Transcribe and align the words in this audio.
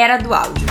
Era 0.00 0.16
do 0.16 0.32
áudio. 0.32 0.64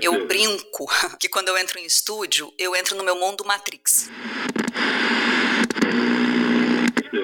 Eu 0.00 0.26
brinco 0.26 0.86
que 1.20 1.28
quando 1.28 1.48
eu 1.48 1.58
entro 1.58 1.78
em 1.78 1.84
estúdio, 1.84 2.50
eu 2.58 2.74
entro 2.74 2.96
no 2.96 3.04
meu 3.04 3.16
mundo 3.16 3.44
Matrix. 3.44 4.08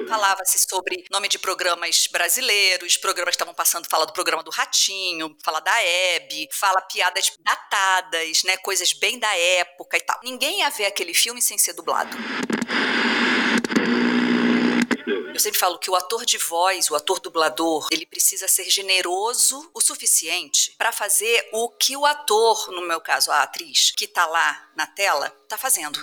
Falava-se 0.06 0.58
sobre 0.68 1.06
nome 1.10 1.26
de 1.28 1.38
programas 1.38 2.06
brasileiros, 2.12 2.98
programas 2.98 3.30
que 3.30 3.36
estavam 3.36 3.54
passando, 3.54 3.88
fala 3.88 4.04
do 4.04 4.12
programa 4.12 4.42
do 4.42 4.50
Ratinho, 4.50 5.34
fala 5.42 5.60
da 5.60 5.82
Hebe, 5.82 6.50
fala 6.52 6.82
piadas 6.82 7.32
datadas, 7.40 8.42
né, 8.44 8.58
coisas 8.58 8.92
bem 8.92 9.18
da 9.18 9.34
época 9.34 9.96
e 9.96 10.02
tal. 10.02 10.20
Ninguém 10.22 10.58
ia 10.58 10.68
ver 10.68 10.84
aquele 10.84 11.14
filme 11.14 11.40
sem 11.40 11.56
ser 11.56 11.72
dublado. 11.72 12.14
Eu 15.40 15.44
sempre 15.44 15.58
falo 15.58 15.78
que 15.78 15.90
o 15.90 15.96
ator 15.96 16.26
de 16.26 16.36
voz, 16.36 16.90
o 16.90 16.94
ator 16.94 17.18
dublador, 17.18 17.88
ele 17.90 18.04
precisa 18.04 18.46
ser 18.46 18.68
generoso 18.68 19.70
o 19.72 19.80
suficiente 19.80 20.74
para 20.76 20.92
fazer 20.92 21.48
o 21.50 21.70
que 21.70 21.96
o 21.96 22.04
ator, 22.04 22.70
no 22.72 22.82
meu 22.82 23.00
caso 23.00 23.30
a 23.30 23.42
atriz, 23.42 23.90
que 23.96 24.06
tá 24.06 24.26
lá 24.26 24.70
na 24.76 24.86
tela, 24.86 25.30
tá 25.48 25.56
fazendo. 25.56 25.98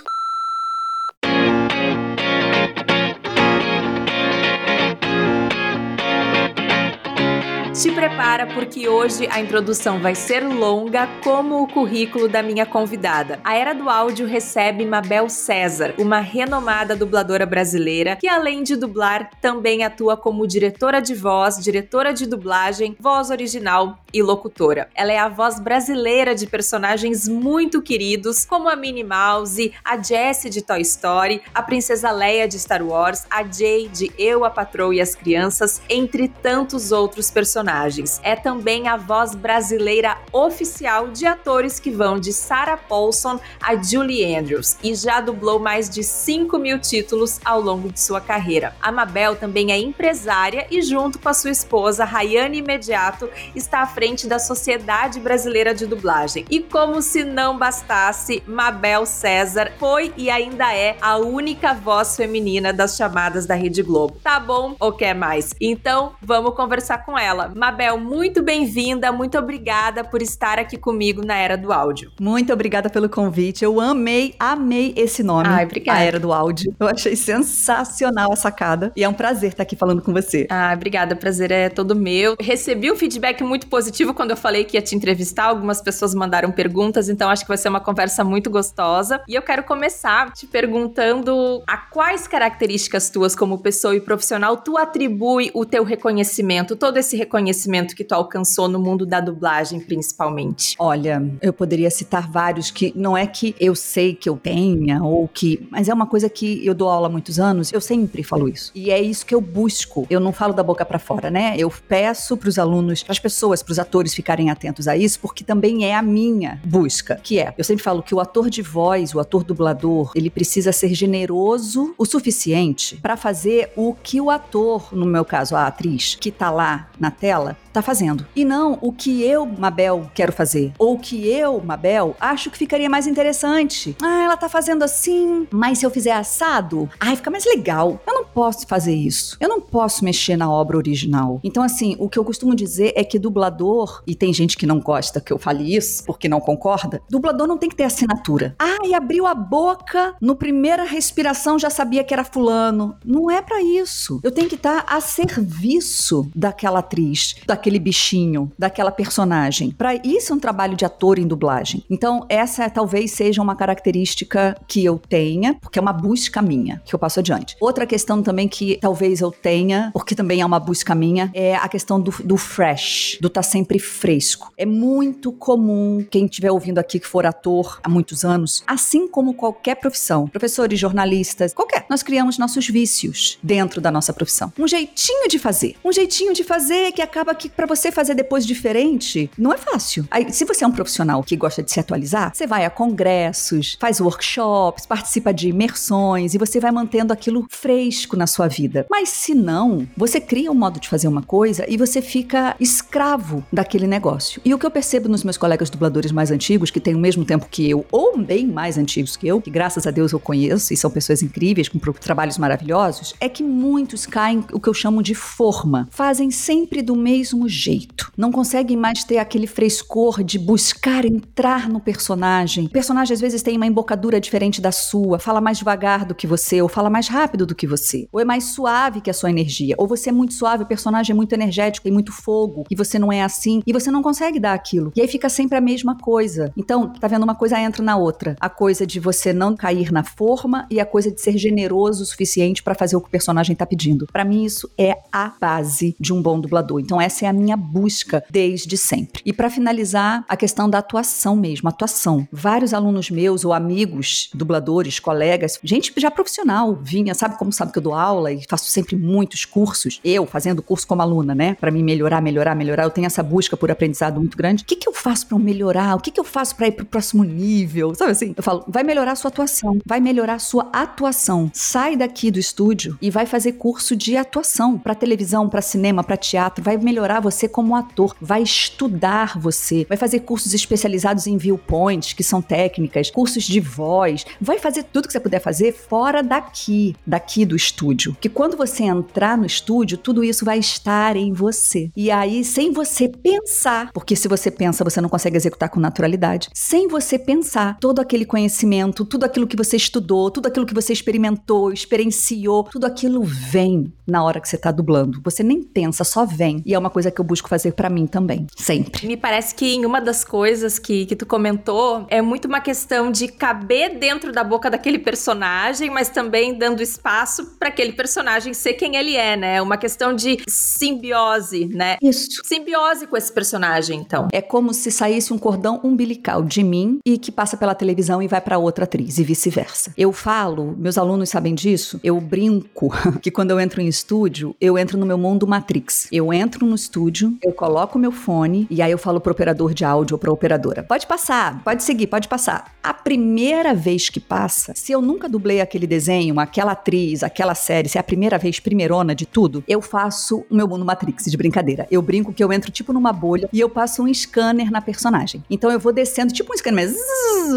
Te 7.78 7.92
prepara 7.92 8.44
porque 8.44 8.88
hoje 8.88 9.28
a 9.30 9.40
introdução 9.40 10.00
vai 10.00 10.12
ser 10.12 10.40
longa, 10.40 11.08
como 11.22 11.62
o 11.62 11.68
currículo 11.68 12.26
da 12.26 12.42
minha 12.42 12.66
convidada. 12.66 13.38
A 13.44 13.54
Era 13.54 13.72
do 13.72 13.88
Áudio 13.88 14.26
recebe 14.26 14.84
Mabel 14.84 15.28
César, 15.28 15.94
uma 15.96 16.18
renomada 16.18 16.96
dubladora 16.96 17.46
brasileira 17.46 18.16
que, 18.16 18.26
além 18.26 18.64
de 18.64 18.74
dublar, 18.74 19.30
também 19.40 19.84
atua 19.84 20.16
como 20.16 20.44
diretora 20.44 21.00
de 21.00 21.14
voz, 21.14 21.62
diretora 21.62 22.12
de 22.12 22.26
dublagem, 22.26 22.96
voz 22.98 23.30
original 23.30 23.96
e 24.12 24.24
locutora. 24.24 24.88
Ela 24.92 25.12
é 25.12 25.18
a 25.18 25.28
voz 25.28 25.60
brasileira 25.60 26.34
de 26.34 26.48
personagens 26.48 27.28
muito 27.28 27.80
queridos, 27.80 28.44
como 28.44 28.68
a 28.68 28.74
Minnie 28.74 29.04
Mouse, 29.04 29.72
a 29.84 30.02
Jessie 30.02 30.50
de 30.50 30.62
Toy 30.62 30.80
Story, 30.80 31.42
a 31.54 31.62
Princesa 31.62 32.10
Leia 32.10 32.48
de 32.48 32.58
Star 32.58 32.82
Wars, 32.82 33.24
a 33.30 33.44
Jay 33.44 33.86
de 33.86 34.10
Eu, 34.18 34.44
a 34.44 34.50
Patroa 34.50 34.96
e 34.96 35.00
as 35.00 35.14
Crianças, 35.14 35.80
entre 35.88 36.26
tantos 36.26 36.90
outros 36.90 37.30
personagens 37.30 37.67
personagens. 37.68 38.20
É 38.22 38.34
também 38.34 38.88
a 38.88 38.96
voz 38.96 39.34
brasileira 39.34 40.16
oficial 40.32 41.08
de 41.08 41.26
atores 41.26 41.78
que 41.78 41.90
vão 41.90 42.18
de 42.18 42.32
Sarah 42.32 42.78
Paulson 42.78 43.38
a 43.60 43.76
Julie 43.76 44.34
Andrews 44.34 44.76
e 44.82 44.94
já 44.94 45.20
dublou 45.20 45.58
mais 45.58 45.90
de 45.90 46.02
5 46.02 46.58
mil 46.58 46.78
títulos 46.78 47.38
ao 47.44 47.60
longo 47.60 47.92
de 47.92 48.00
sua 48.00 48.20
carreira. 48.20 48.74
A 48.80 48.90
Mabel 48.90 49.36
também 49.36 49.70
é 49.70 49.78
empresária 49.78 50.66
e, 50.70 50.80
junto 50.80 51.18
com 51.18 51.28
a 51.28 51.34
sua 51.34 51.50
esposa, 51.50 52.04
Rayane 52.04 52.58
Imediato, 52.58 53.28
está 53.54 53.80
à 53.80 53.86
frente 53.86 54.26
da 54.26 54.38
Sociedade 54.38 55.20
Brasileira 55.20 55.74
de 55.74 55.86
Dublagem. 55.86 56.46
E 56.50 56.60
como 56.60 57.02
se 57.02 57.24
não 57.24 57.58
bastasse, 57.58 58.42
Mabel 58.46 59.04
César 59.04 59.72
foi 59.78 60.12
e 60.16 60.30
ainda 60.30 60.74
é 60.74 60.96
a 61.02 61.18
única 61.18 61.74
voz 61.74 62.16
feminina 62.16 62.72
das 62.72 62.96
chamadas 62.96 63.44
da 63.46 63.54
Rede 63.54 63.82
Globo. 63.82 64.18
Tá 64.22 64.40
bom 64.40 64.74
ou 64.80 64.92
quer 64.92 65.14
mais? 65.14 65.54
Então, 65.60 66.14
vamos 66.22 66.54
conversar 66.54 67.04
com 67.04 67.18
ela. 67.18 67.52
Mabel, 67.58 67.98
muito 67.98 68.40
bem-vinda, 68.40 69.10
muito 69.10 69.36
obrigada 69.36 70.04
por 70.04 70.22
estar 70.22 70.60
aqui 70.60 70.78
comigo 70.78 71.26
na 71.26 71.36
Era 71.36 71.56
do 71.56 71.72
Áudio. 71.72 72.12
Muito 72.20 72.52
obrigada 72.52 72.88
pelo 72.88 73.08
convite. 73.08 73.64
Eu 73.64 73.80
amei, 73.80 74.36
amei 74.38 74.94
esse 74.96 75.24
nome. 75.24 75.48
Ai, 75.48 75.64
obrigada. 75.64 75.98
A 75.98 76.02
Era 76.02 76.20
do 76.20 76.32
Áudio. 76.32 76.72
Eu 76.78 76.86
achei 76.86 77.16
sensacional 77.16 78.32
a 78.32 78.36
sacada 78.36 78.92
e 78.94 79.02
é 79.02 79.08
um 79.08 79.12
prazer 79.12 79.50
estar 79.50 79.64
aqui 79.64 79.74
falando 79.74 80.00
com 80.00 80.12
você. 80.12 80.46
Ah, 80.48 80.72
obrigada, 80.72 81.16
o 81.16 81.18
prazer 81.18 81.50
é 81.50 81.68
todo 81.68 81.96
meu. 81.96 82.36
Recebi 82.40 82.92
um 82.92 82.96
feedback 82.96 83.42
muito 83.42 83.66
positivo 83.66 84.14
quando 84.14 84.30
eu 84.30 84.36
falei 84.36 84.62
que 84.62 84.76
ia 84.76 84.82
te 84.82 84.94
entrevistar. 84.94 85.46
Algumas 85.46 85.82
pessoas 85.82 86.14
mandaram 86.14 86.52
perguntas, 86.52 87.08
então 87.08 87.28
acho 87.28 87.42
que 87.42 87.48
vai 87.48 87.58
ser 87.58 87.70
uma 87.70 87.80
conversa 87.80 88.22
muito 88.22 88.48
gostosa. 88.50 89.20
E 89.26 89.34
eu 89.34 89.42
quero 89.42 89.64
começar 89.64 90.32
te 90.32 90.46
perguntando 90.46 91.60
a 91.66 91.76
quais 91.76 92.28
características 92.28 93.10
tuas 93.10 93.34
como 93.34 93.58
pessoa 93.58 93.96
e 93.96 94.00
profissional 94.00 94.58
tu 94.58 94.78
atribui 94.78 95.50
o 95.52 95.66
teu 95.66 95.82
reconhecimento, 95.82 96.76
todo 96.76 96.98
esse 96.98 97.16
reconhecimento 97.16 97.47
reconhecimento 97.48 97.96
que 97.96 98.04
tu 98.04 98.14
alcançou 98.14 98.68
no 98.68 98.78
mundo 98.78 99.06
da 99.06 99.20
dublagem, 99.20 99.80
principalmente? 99.80 100.74
Olha, 100.78 101.22
eu 101.40 101.52
poderia 101.52 101.90
citar 101.90 102.30
vários 102.30 102.70
que 102.70 102.92
não 102.94 103.16
é 103.16 103.26
que 103.26 103.54
eu 103.58 103.74
sei 103.74 104.14
que 104.14 104.28
eu 104.28 104.36
tenha 104.36 105.02
ou 105.02 105.26
que, 105.28 105.66
mas 105.70 105.88
é 105.88 105.94
uma 105.94 106.06
coisa 106.06 106.28
que 106.28 106.64
eu 106.64 106.74
dou 106.74 106.88
aula 106.88 107.08
há 107.08 107.10
muitos 107.10 107.38
anos, 107.38 107.72
eu 107.72 107.80
sempre 107.80 108.22
falo 108.22 108.48
isso. 108.48 108.70
E 108.74 108.90
é 108.90 109.00
isso 109.00 109.24
que 109.24 109.34
eu 109.34 109.40
busco. 109.40 110.06
Eu 110.10 110.20
não 110.20 110.32
falo 110.32 110.52
da 110.52 110.62
boca 110.62 110.84
para 110.84 110.98
fora, 110.98 111.30
né? 111.30 111.54
Eu 111.56 111.72
peço 111.88 112.36
para 112.36 112.48
os 112.48 112.58
alunos, 112.58 113.02
para 113.02 113.12
as 113.12 113.18
pessoas, 113.18 113.62
para 113.62 113.72
os 113.72 113.78
atores 113.78 114.14
ficarem 114.14 114.50
atentos 114.50 114.86
a 114.86 114.96
isso, 114.96 115.20
porque 115.20 115.42
também 115.42 115.84
é 115.84 115.94
a 115.94 116.02
minha 116.02 116.60
busca, 116.64 117.16
que 117.22 117.38
é, 117.38 117.54
eu 117.56 117.64
sempre 117.64 117.82
falo 117.82 118.02
que 118.02 118.14
o 118.14 118.20
ator 118.20 118.50
de 118.50 118.62
voz, 118.62 119.14
o 119.14 119.20
ator 119.20 119.42
dublador, 119.42 120.12
ele 120.14 120.30
precisa 120.30 120.72
ser 120.72 120.94
generoso 120.94 121.94
o 121.96 122.04
suficiente 122.04 122.96
para 122.96 123.16
fazer 123.16 123.72
o 123.76 123.94
que 123.94 124.20
o 124.20 124.30
ator, 124.30 124.88
no 124.92 125.06
meu 125.06 125.24
caso 125.24 125.56
a 125.56 125.66
atriz, 125.66 126.14
que 126.14 126.30
tá 126.30 126.50
lá 126.50 126.88
na 126.98 127.10
tela 127.10 127.37
dela. 127.38 127.56
Tá 127.78 127.82
fazendo. 127.82 128.26
E 128.34 128.44
não 128.44 128.78
o 128.80 128.92
que 128.92 129.22
eu, 129.22 129.46
Mabel, 129.46 130.10
quero 130.14 130.32
fazer. 130.32 130.72
Ou 130.78 130.94
o 130.94 130.98
que 130.98 131.28
eu, 131.28 131.60
Mabel, 131.60 132.16
acho 132.18 132.50
que 132.50 132.58
ficaria 132.58 132.90
mais 132.90 133.06
interessante. 133.06 133.96
Ah, 134.02 134.24
ela 134.24 134.36
tá 134.36 134.48
fazendo 134.48 134.82
assim, 134.82 135.46
mas 135.50 135.78
se 135.78 135.86
eu 135.86 135.90
fizer 135.90 136.12
assado, 136.12 136.88
ai, 136.98 137.14
fica 137.16 137.30
mais 137.30 137.44
legal. 137.44 138.00
Eu 138.06 138.14
não 138.14 138.24
posso 138.24 138.66
fazer 138.66 138.94
isso. 138.94 139.36
Eu 139.40 139.48
não 139.48 139.60
posso 139.60 140.04
mexer 140.04 140.36
na 140.36 140.50
obra 140.50 140.76
original. 140.76 141.40
Então, 141.44 141.62
assim, 141.62 141.94
o 141.98 142.08
que 142.08 142.18
eu 142.18 142.24
costumo 142.24 142.54
dizer 142.54 142.92
é 142.96 143.04
que 143.04 143.18
dublador, 143.18 144.02
e 144.06 144.14
tem 144.14 144.32
gente 144.32 144.56
que 144.56 144.66
não 144.66 144.80
gosta 144.80 145.20
que 145.20 145.32
eu 145.32 145.38
fale 145.38 145.76
isso, 145.76 146.04
porque 146.04 146.28
não 146.28 146.40
concorda, 146.40 147.00
dublador 147.08 147.46
não 147.46 147.58
tem 147.58 147.68
que 147.68 147.76
ter 147.76 147.84
assinatura. 147.84 148.56
Ah, 148.58 148.78
e 148.84 148.94
abriu 148.94 149.26
a 149.26 149.34
boca, 149.34 150.14
no 150.20 150.34
primeira 150.34 150.84
respiração 150.84 151.58
já 151.58 151.70
sabia 151.70 152.02
que 152.02 152.14
era 152.14 152.24
fulano. 152.24 152.96
Não 153.04 153.30
é 153.30 153.42
para 153.42 153.62
isso. 153.62 154.20
Eu 154.22 154.32
tenho 154.32 154.48
que 154.48 154.54
estar 154.54 154.82
tá 154.82 154.96
a 154.96 155.00
serviço 155.00 156.30
daquela 156.34 156.78
atriz, 156.78 157.36
daquele 157.46 157.67
bichinho, 157.76 158.52
daquela 158.56 158.92
personagem. 158.92 159.72
Para 159.72 159.96
isso 159.96 160.32
é 160.32 160.36
um 160.36 160.38
trabalho 160.38 160.76
de 160.76 160.84
ator 160.84 161.18
em 161.18 161.26
dublagem. 161.26 161.84
Então, 161.90 162.24
essa 162.28 162.70
talvez 162.70 163.10
seja 163.10 163.42
uma 163.42 163.56
característica 163.56 164.56
que 164.68 164.84
eu 164.84 164.96
tenha, 164.98 165.54
porque 165.60 165.80
é 165.80 165.82
uma 165.82 165.92
busca 165.92 166.40
minha, 166.40 166.80
que 166.84 166.94
eu 166.94 166.98
passo 166.98 167.18
adiante. 167.18 167.56
Outra 167.60 167.84
questão 167.84 168.22
também 168.22 168.46
que 168.46 168.78
talvez 168.80 169.20
eu 169.20 169.32
tenha, 169.32 169.90
porque 169.92 170.14
também 170.14 170.40
é 170.40 170.46
uma 170.46 170.60
busca 170.60 170.94
minha, 170.94 171.30
é 171.34 171.56
a 171.56 171.68
questão 171.68 172.00
do, 172.00 172.14
do 172.22 172.36
fresh, 172.36 173.18
do 173.20 173.28
tá 173.28 173.42
sempre 173.42 173.80
fresco. 173.80 174.52
É 174.56 174.64
muito 174.64 175.32
comum, 175.32 176.06
quem 176.08 176.26
estiver 176.26 176.52
ouvindo 176.52 176.78
aqui 176.78 177.00
que 177.00 177.06
for 177.06 177.26
ator 177.26 177.80
há 177.82 177.88
muitos 177.88 178.24
anos, 178.24 178.62
assim 178.66 179.08
como 179.08 179.34
qualquer 179.34 179.76
profissão, 179.76 180.28
professores, 180.28 180.78
jornalistas, 180.78 181.52
qualquer, 181.52 181.86
nós 181.90 182.02
criamos 182.02 182.38
nossos 182.38 182.68
vícios 182.68 183.38
dentro 183.42 183.80
da 183.80 183.90
nossa 183.90 184.12
profissão. 184.12 184.52
Um 184.58 184.68
jeitinho 184.68 185.28
de 185.28 185.38
fazer. 185.38 185.76
Um 185.84 185.92
jeitinho 185.92 186.32
de 186.32 186.44
fazer 186.44 186.92
que 186.92 187.02
acaba 187.02 187.34
que 187.34 187.47
que 187.48 187.56
para 187.56 187.66
você 187.66 187.90
fazer 187.90 188.14
depois 188.14 188.46
diferente, 188.46 189.30
não 189.36 189.52
é 189.52 189.56
fácil. 189.56 190.06
Aí, 190.10 190.32
se 190.32 190.44
você 190.44 190.64
é 190.64 190.66
um 190.66 190.72
profissional 190.72 191.22
que 191.22 191.36
gosta 191.36 191.62
de 191.62 191.70
se 191.70 191.80
atualizar, 191.80 192.32
você 192.34 192.46
vai 192.46 192.64
a 192.64 192.70
congressos, 192.70 193.76
faz 193.80 194.00
workshops, 194.00 194.86
participa 194.86 195.32
de 195.32 195.48
imersões 195.48 196.34
e 196.34 196.38
você 196.38 196.60
vai 196.60 196.70
mantendo 196.70 197.12
aquilo 197.12 197.46
fresco 197.50 198.16
na 198.16 198.26
sua 198.26 198.48
vida. 198.48 198.86
Mas 198.90 199.08
se 199.08 199.34
não, 199.34 199.86
você 199.96 200.20
cria 200.20 200.50
um 200.50 200.54
modo 200.54 200.80
de 200.80 200.88
fazer 200.88 201.08
uma 201.08 201.22
coisa 201.22 201.64
e 201.68 201.76
você 201.76 202.00
fica 202.02 202.56
escravo 202.60 203.44
daquele 203.52 203.86
negócio. 203.86 204.40
E 204.44 204.54
o 204.54 204.58
que 204.58 204.66
eu 204.66 204.70
percebo 204.70 205.08
nos 205.08 205.24
meus 205.24 205.36
colegas 205.36 205.70
dubladores 205.70 206.12
mais 206.12 206.30
antigos, 206.30 206.70
que 206.70 206.80
têm 206.80 206.94
o 206.94 206.98
mesmo 206.98 207.24
tempo 207.24 207.48
que 207.50 207.68
eu, 207.68 207.84
ou 207.90 208.18
bem 208.18 208.46
mais 208.46 208.78
antigos 208.78 209.16
que 209.16 209.26
eu, 209.26 209.40
que 209.40 209.50
graças 209.50 209.86
a 209.86 209.90
Deus 209.90 210.12
eu 210.12 210.20
conheço 210.20 210.72
e 210.72 210.76
são 210.76 210.90
pessoas 210.90 211.22
incríveis, 211.22 211.68
com 211.68 211.78
trabalhos 211.78 212.38
maravilhosos, 212.38 213.14
é 213.20 213.28
que 213.28 213.42
muitos 213.42 214.06
caem 214.06 214.44
o 214.52 214.60
que 214.60 214.68
eu 214.68 214.74
chamo 214.74 215.02
de 215.02 215.14
forma. 215.14 215.88
Fazem 215.90 216.30
sempre 216.30 216.82
do 216.82 216.96
mesmo 216.96 217.37
jeito. 217.46 218.10
Não 218.16 218.32
conseguem 218.32 218.76
mais 218.76 219.04
ter 219.04 219.18
aquele 219.18 219.46
frescor 219.46 220.24
de 220.24 220.38
buscar 220.38 221.04
entrar 221.04 221.68
no 221.68 221.78
personagem. 221.78 222.64
O 222.64 222.70
personagem 222.70 223.12
às 223.12 223.20
vezes 223.20 223.42
tem 223.42 223.56
uma 223.56 223.66
embocadura 223.66 224.18
diferente 224.18 224.60
da 224.62 224.72
sua, 224.72 225.18
fala 225.18 225.40
mais 225.40 225.58
devagar 225.58 226.06
do 226.06 226.14
que 226.14 226.26
você, 226.26 226.62
ou 226.62 226.68
fala 226.68 226.88
mais 226.88 227.08
rápido 227.08 227.44
do 227.44 227.54
que 227.54 227.66
você, 227.66 228.08
ou 228.10 228.20
é 228.20 228.24
mais 228.24 228.44
suave 228.44 229.02
que 229.02 229.10
a 229.10 229.14
sua 229.14 229.30
energia, 229.30 229.74
ou 229.76 229.86
você 229.86 230.08
é 230.08 230.12
muito 230.12 230.32
suave, 230.32 230.64
o 230.64 230.66
personagem 230.66 231.12
é 231.12 231.16
muito 231.16 231.32
energético, 231.34 231.86
e 231.86 231.90
muito 231.90 232.12
fogo, 232.12 232.64
e 232.70 232.74
você 232.74 232.98
não 232.98 233.12
é 233.12 233.22
assim, 233.22 233.62
e 233.66 233.72
você 233.72 233.90
não 233.90 234.02
consegue 234.02 234.40
dar 234.40 234.54
aquilo. 234.54 234.92
E 234.96 235.00
aí 235.00 235.08
fica 235.08 235.28
sempre 235.28 235.58
a 235.58 235.60
mesma 235.60 235.96
coisa. 235.96 236.52
Então, 236.56 236.92
tá 236.92 237.08
vendo? 237.08 237.22
Uma 237.22 237.34
coisa 237.34 237.60
entra 237.60 237.82
na 237.82 237.96
outra. 237.96 238.36
A 238.40 238.48
coisa 238.48 238.86
de 238.86 239.00
você 239.00 239.32
não 239.32 239.56
cair 239.56 239.92
na 239.92 240.04
forma 240.04 240.66
e 240.70 240.80
a 240.80 240.86
coisa 240.86 241.10
de 241.10 241.20
ser 241.20 241.36
generoso 241.36 242.02
o 242.02 242.06
suficiente 242.06 242.62
para 242.62 242.74
fazer 242.74 242.96
o 242.96 243.00
que 243.00 243.08
o 243.08 243.10
personagem 243.10 243.54
tá 243.54 243.66
pedindo. 243.66 244.06
Para 244.12 244.24
mim, 244.24 244.44
isso 244.44 244.70
é 244.78 244.96
a 245.12 245.32
base 245.40 245.96
de 245.98 246.12
um 246.12 246.22
bom 246.22 246.40
dublador. 246.40 246.80
Então, 246.80 247.00
essa 247.00 247.24
é 247.24 247.27
a 247.28 247.32
minha 247.32 247.56
busca 247.56 248.24
desde 248.30 248.76
sempre. 248.76 249.22
E 249.24 249.32
para 249.32 249.50
finalizar, 249.50 250.24
a 250.28 250.36
questão 250.36 250.68
da 250.68 250.78
atuação 250.78 251.36
mesmo, 251.36 251.68
atuação. 251.68 252.26
Vários 252.32 252.74
alunos 252.74 253.10
meus 253.10 253.44
ou 253.44 253.52
amigos, 253.52 254.30
dubladores, 254.34 254.98
colegas, 254.98 255.58
gente 255.62 255.92
já 255.96 256.10
profissional, 256.10 256.78
vinha, 256.82 257.14
sabe 257.14 257.36
como 257.38 257.52
sabe 257.52 257.72
que 257.72 257.78
eu 257.78 257.82
dou 257.82 257.94
aula 257.94 258.32
e 258.32 258.42
faço 258.48 258.66
sempre 258.70 258.96
muitos 258.96 259.44
cursos. 259.44 260.00
Eu 260.04 260.26
fazendo 260.26 260.62
curso 260.62 260.86
como 260.86 261.02
aluna, 261.02 261.34
né? 261.34 261.54
Para 261.54 261.70
mim 261.70 261.82
melhorar, 261.82 262.20
melhorar, 262.20 262.54
melhorar. 262.54 262.84
Eu 262.84 262.90
tenho 262.90 263.06
essa 263.06 263.22
busca 263.22 263.56
por 263.56 263.70
aprendizado 263.70 264.18
muito 264.18 264.36
grande. 264.36 264.62
O 264.62 264.66
que, 264.66 264.76
que 264.76 264.88
eu 264.88 264.92
faço 264.92 265.26
para 265.26 265.38
melhorar? 265.38 265.96
O 265.96 266.00
que, 266.00 266.10
que 266.10 266.20
eu 266.20 266.24
faço 266.24 266.56
para 266.56 266.68
ir 266.68 266.72
pro 266.72 266.86
próximo 266.86 267.24
nível? 267.24 267.94
Sabe 267.94 268.12
assim? 268.12 268.34
Eu 268.36 268.42
falo, 268.42 268.64
vai 268.68 268.82
melhorar 268.82 269.12
a 269.12 269.16
sua 269.16 269.28
atuação, 269.28 269.78
vai 269.84 270.00
melhorar 270.00 270.34
a 270.34 270.38
sua 270.38 270.68
atuação. 270.72 271.50
Sai 271.52 271.96
daqui 271.96 272.30
do 272.30 272.38
estúdio 272.38 272.98
e 273.00 273.10
vai 273.10 273.26
fazer 273.26 273.52
curso 273.52 273.96
de 273.96 274.16
atuação 274.16 274.78
para 274.78 274.94
televisão, 274.94 275.48
para 275.48 275.60
cinema, 275.60 276.02
para 276.04 276.16
teatro. 276.16 276.62
Vai 276.62 276.76
melhorar 276.76 277.17
você 277.20 277.48
como 277.48 277.74
ator, 277.76 278.14
vai 278.20 278.42
estudar 278.42 279.38
você, 279.38 279.84
vai 279.88 279.96
fazer 279.96 280.20
cursos 280.20 280.54
especializados 280.54 281.26
em 281.26 281.36
viewpoints, 281.36 282.12
que 282.12 282.22
são 282.22 282.40
técnicas, 282.40 283.10
cursos 283.10 283.44
de 283.44 283.60
voz, 283.60 284.24
vai 284.40 284.58
fazer 284.58 284.84
tudo 284.84 285.06
que 285.06 285.12
você 285.12 285.20
puder 285.20 285.40
fazer 285.40 285.72
fora 285.72 286.22
daqui, 286.22 286.94
daqui 287.06 287.44
do 287.44 287.56
estúdio. 287.56 288.16
Que 288.20 288.28
quando 288.28 288.56
você 288.56 288.84
entrar 288.84 289.36
no 289.36 289.46
estúdio, 289.46 289.98
tudo 289.98 290.24
isso 290.24 290.44
vai 290.44 290.58
estar 290.58 291.16
em 291.16 291.32
você. 291.32 291.90
E 291.96 292.10
aí, 292.10 292.44
sem 292.44 292.72
você 292.72 293.08
pensar, 293.08 293.90
porque 293.92 294.16
se 294.16 294.28
você 294.28 294.50
pensa, 294.50 294.84
você 294.84 295.00
não 295.00 295.08
consegue 295.08 295.36
executar 295.36 295.68
com 295.68 295.80
naturalidade, 295.80 296.48
sem 296.54 296.88
você 296.88 297.18
pensar, 297.18 297.78
todo 297.80 298.00
aquele 298.00 298.24
conhecimento, 298.24 299.04
tudo 299.04 299.24
aquilo 299.24 299.46
que 299.46 299.56
você 299.56 299.76
estudou, 299.76 300.30
tudo 300.30 300.46
aquilo 300.46 300.66
que 300.66 300.74
você 300.74 300.92
experimentou, 300.92 301.72
experienciou, 301.72 302.64
tudo 302.64 302.86
aquilo 302.86 303.22
vem 303.22 303.92
na 304.06 304.24
hora 304.24 304.40
que 304.40 304.48
você 304.48 304.56
tá 304.56 304.70
dublando. 304.70 305.20
Você 305.22 305.42
nem 305.42 305.62
pensa, 305.62 306.04
só 306.04 306.24
vem. 306.24 306.62
E 306.64 306.74
é 306.74 306.78
uma 306.78 306.90
coisa 306.90 307.07
que 307.10 307.20
eu 307.20 307.24
busco 307.24 307.48
fazer 307.48 307.72
para 307.72 307.88
mim 307.88 308.06
também, 308.06 308.46
sempre. 308.56 309.06
Me 309.06 309.16
parece 309.16 309.54
que 309.54 309.74
em 309.74 309.84
uma 309.84 310.00
das 310.00 310.24
coisas 310.24 310.78
que, 310.78 311.06
que 311.06 311.16
tu 311.16 311.26
comentou 311.26 312.06
é 312.08 312.20
muito 312.20 312.46
uma 312.46 312.60
questão 312.60 313.10
de 313.10 313.28
caber 313.28 313.98
dentro 313.98 314.32
da 314.32 314.42
boca 314.44 314.70
daquele 314.70 314.98
personagem, 314.98 315.90
mas 315.90 316.08
também 316.08 316.56
dando 316.56 316.82
espaço 316.82 317.56
para 317.58 317.68
aquele 317.68 317.92
personagem 317.92 318.52
ser 318.54 318.74
quem 318.74 318.96
ele 318.96 319.16
é, 319.16 319.36
né? 319.36 319.62
Uma 319.62 319.76
questão 319.76 320.14
de 320.14 320.38
simbiose, 320.48 321.66
né? 321.66 321.96
Isso. 322.02 322.42
Simbiose 322.44 323.06
com 323.06 323.16
esse 323.16 323.32
personagem, 323.32 324.00
então. 324.00 324.28
É 324.32 324.40
como 324.40 324.72
se 324.72 324.90
saísse 324.90 325.32
um 325.32 325.38
cordão 325.38 325.80
umbilical 325.82 326.42
de 326.42 326.62
mim 326.62 326.98
e 327.06 327.18
que 327.18 327.32
passa 327.32 327.56
pela 327.56 327.74
televisão 327.74 328.22
e 328.22 328.28
vai 328.28 328.40
para 328.40 328.58
outra 328.58 328.84
atriz 328.84 329.18
e 329.18 329.24
vice-versa. 329.24 329.92
Eu 329.96 330.12
falo, 330.12 330.74
meus 330.76 330.98
alunos 330.98 331.28
sabem 331.30 331.54
disso, 331.54 332.00
eu 332.02 332.20
brinco 332.20 332.90
que 333.22 333.30
quando 333.30 333.50
eu 333.50 333.60
entro 333.60 333.80
em 333.80 333.86
estúdio, 333.86 334.54
eu 334.60 334.78
entro 334.78 334.98
no 334.98 335.06
meu 335.06 335.18
mundo 335.18 335.46
Matrix. 335.46 336.08
Eu 336.12 336.32
entro 336.32 336.66
no 336.66 336.74
estúdio, 336.74 336.97
eu 337.42 337.52
coloco 337.52 337.98
meu 337.98 338.12
fone 338.12 338.66
e 338.70 338.82
aí 338.82 338.90
eu 338.90 338.98
falo 338.98 339.20
pro 339.20 339.32
operador 339.32 339.72
de 339.72 339.84
áudio 339.84 340.14
ou 340.14 340.18
pra 340.18 340.32
operadora: 340.32 340.82
pode 340.82 341.06
passar, 341.06 341.62
pode 341.62 341.82
seguir, 341.82 342.06
pode 342.06 342.28
passar. 342.28 342.72
A 342.82 342.92
primeira 342.92 343.74
vez 343.74 344.08
que 344.08 344.20
passa, 344.20 344.72
se 344.74 344.92
eu 344.92 345.00
nunca 345.00 345.28
dublei 345.28 345.60
aquele 345.60 345.86
desenho, 345.86 346.38
aquela 346.40 346.72
atriz, 346.72 347.22
aquela 347.22 347.54
série, 347.54 347.88
se 347.88 347.98
é 347.98 348.00
a 348.00 348.04
primeira 348.04 348.38
vez, 348.38 348.60
primeirona 348.60 349.14
de 349.14 349.26
tudo, 349.26 349.62
eu 349.68 349.80
faço 349.80 350.44
o 350.50 350.54
meu 350.54 350.66
mundo 350.66 350.84
Matrix 350.84 351.24
de 351.24 351.36
brincadeira. 351.36 351.86
Eu 351.90 352.02
brinco 352.02 352.32
que 352.32 352.42
eu 352.42 352.52
entro 352.52 352.70
tipo 352.70 352.92
numa 352.92 353.12
bolha 353.12 353.48
e 353.52 353.60
eu 353.60 353.68
passo 353.68 354.02
um 354.02 354.12
scanner 354.12 354.70
na 354.70 354.80
personagem. 354.80 355.42
Então 355.50 355.70
eu 355.70 355.78
vou 355.78 355.92
descendo, 355.92 356.32
tipo 356.32 356.52
um 356.52 356.56
scanner, 356.56 356.86
mas 356.86 356.96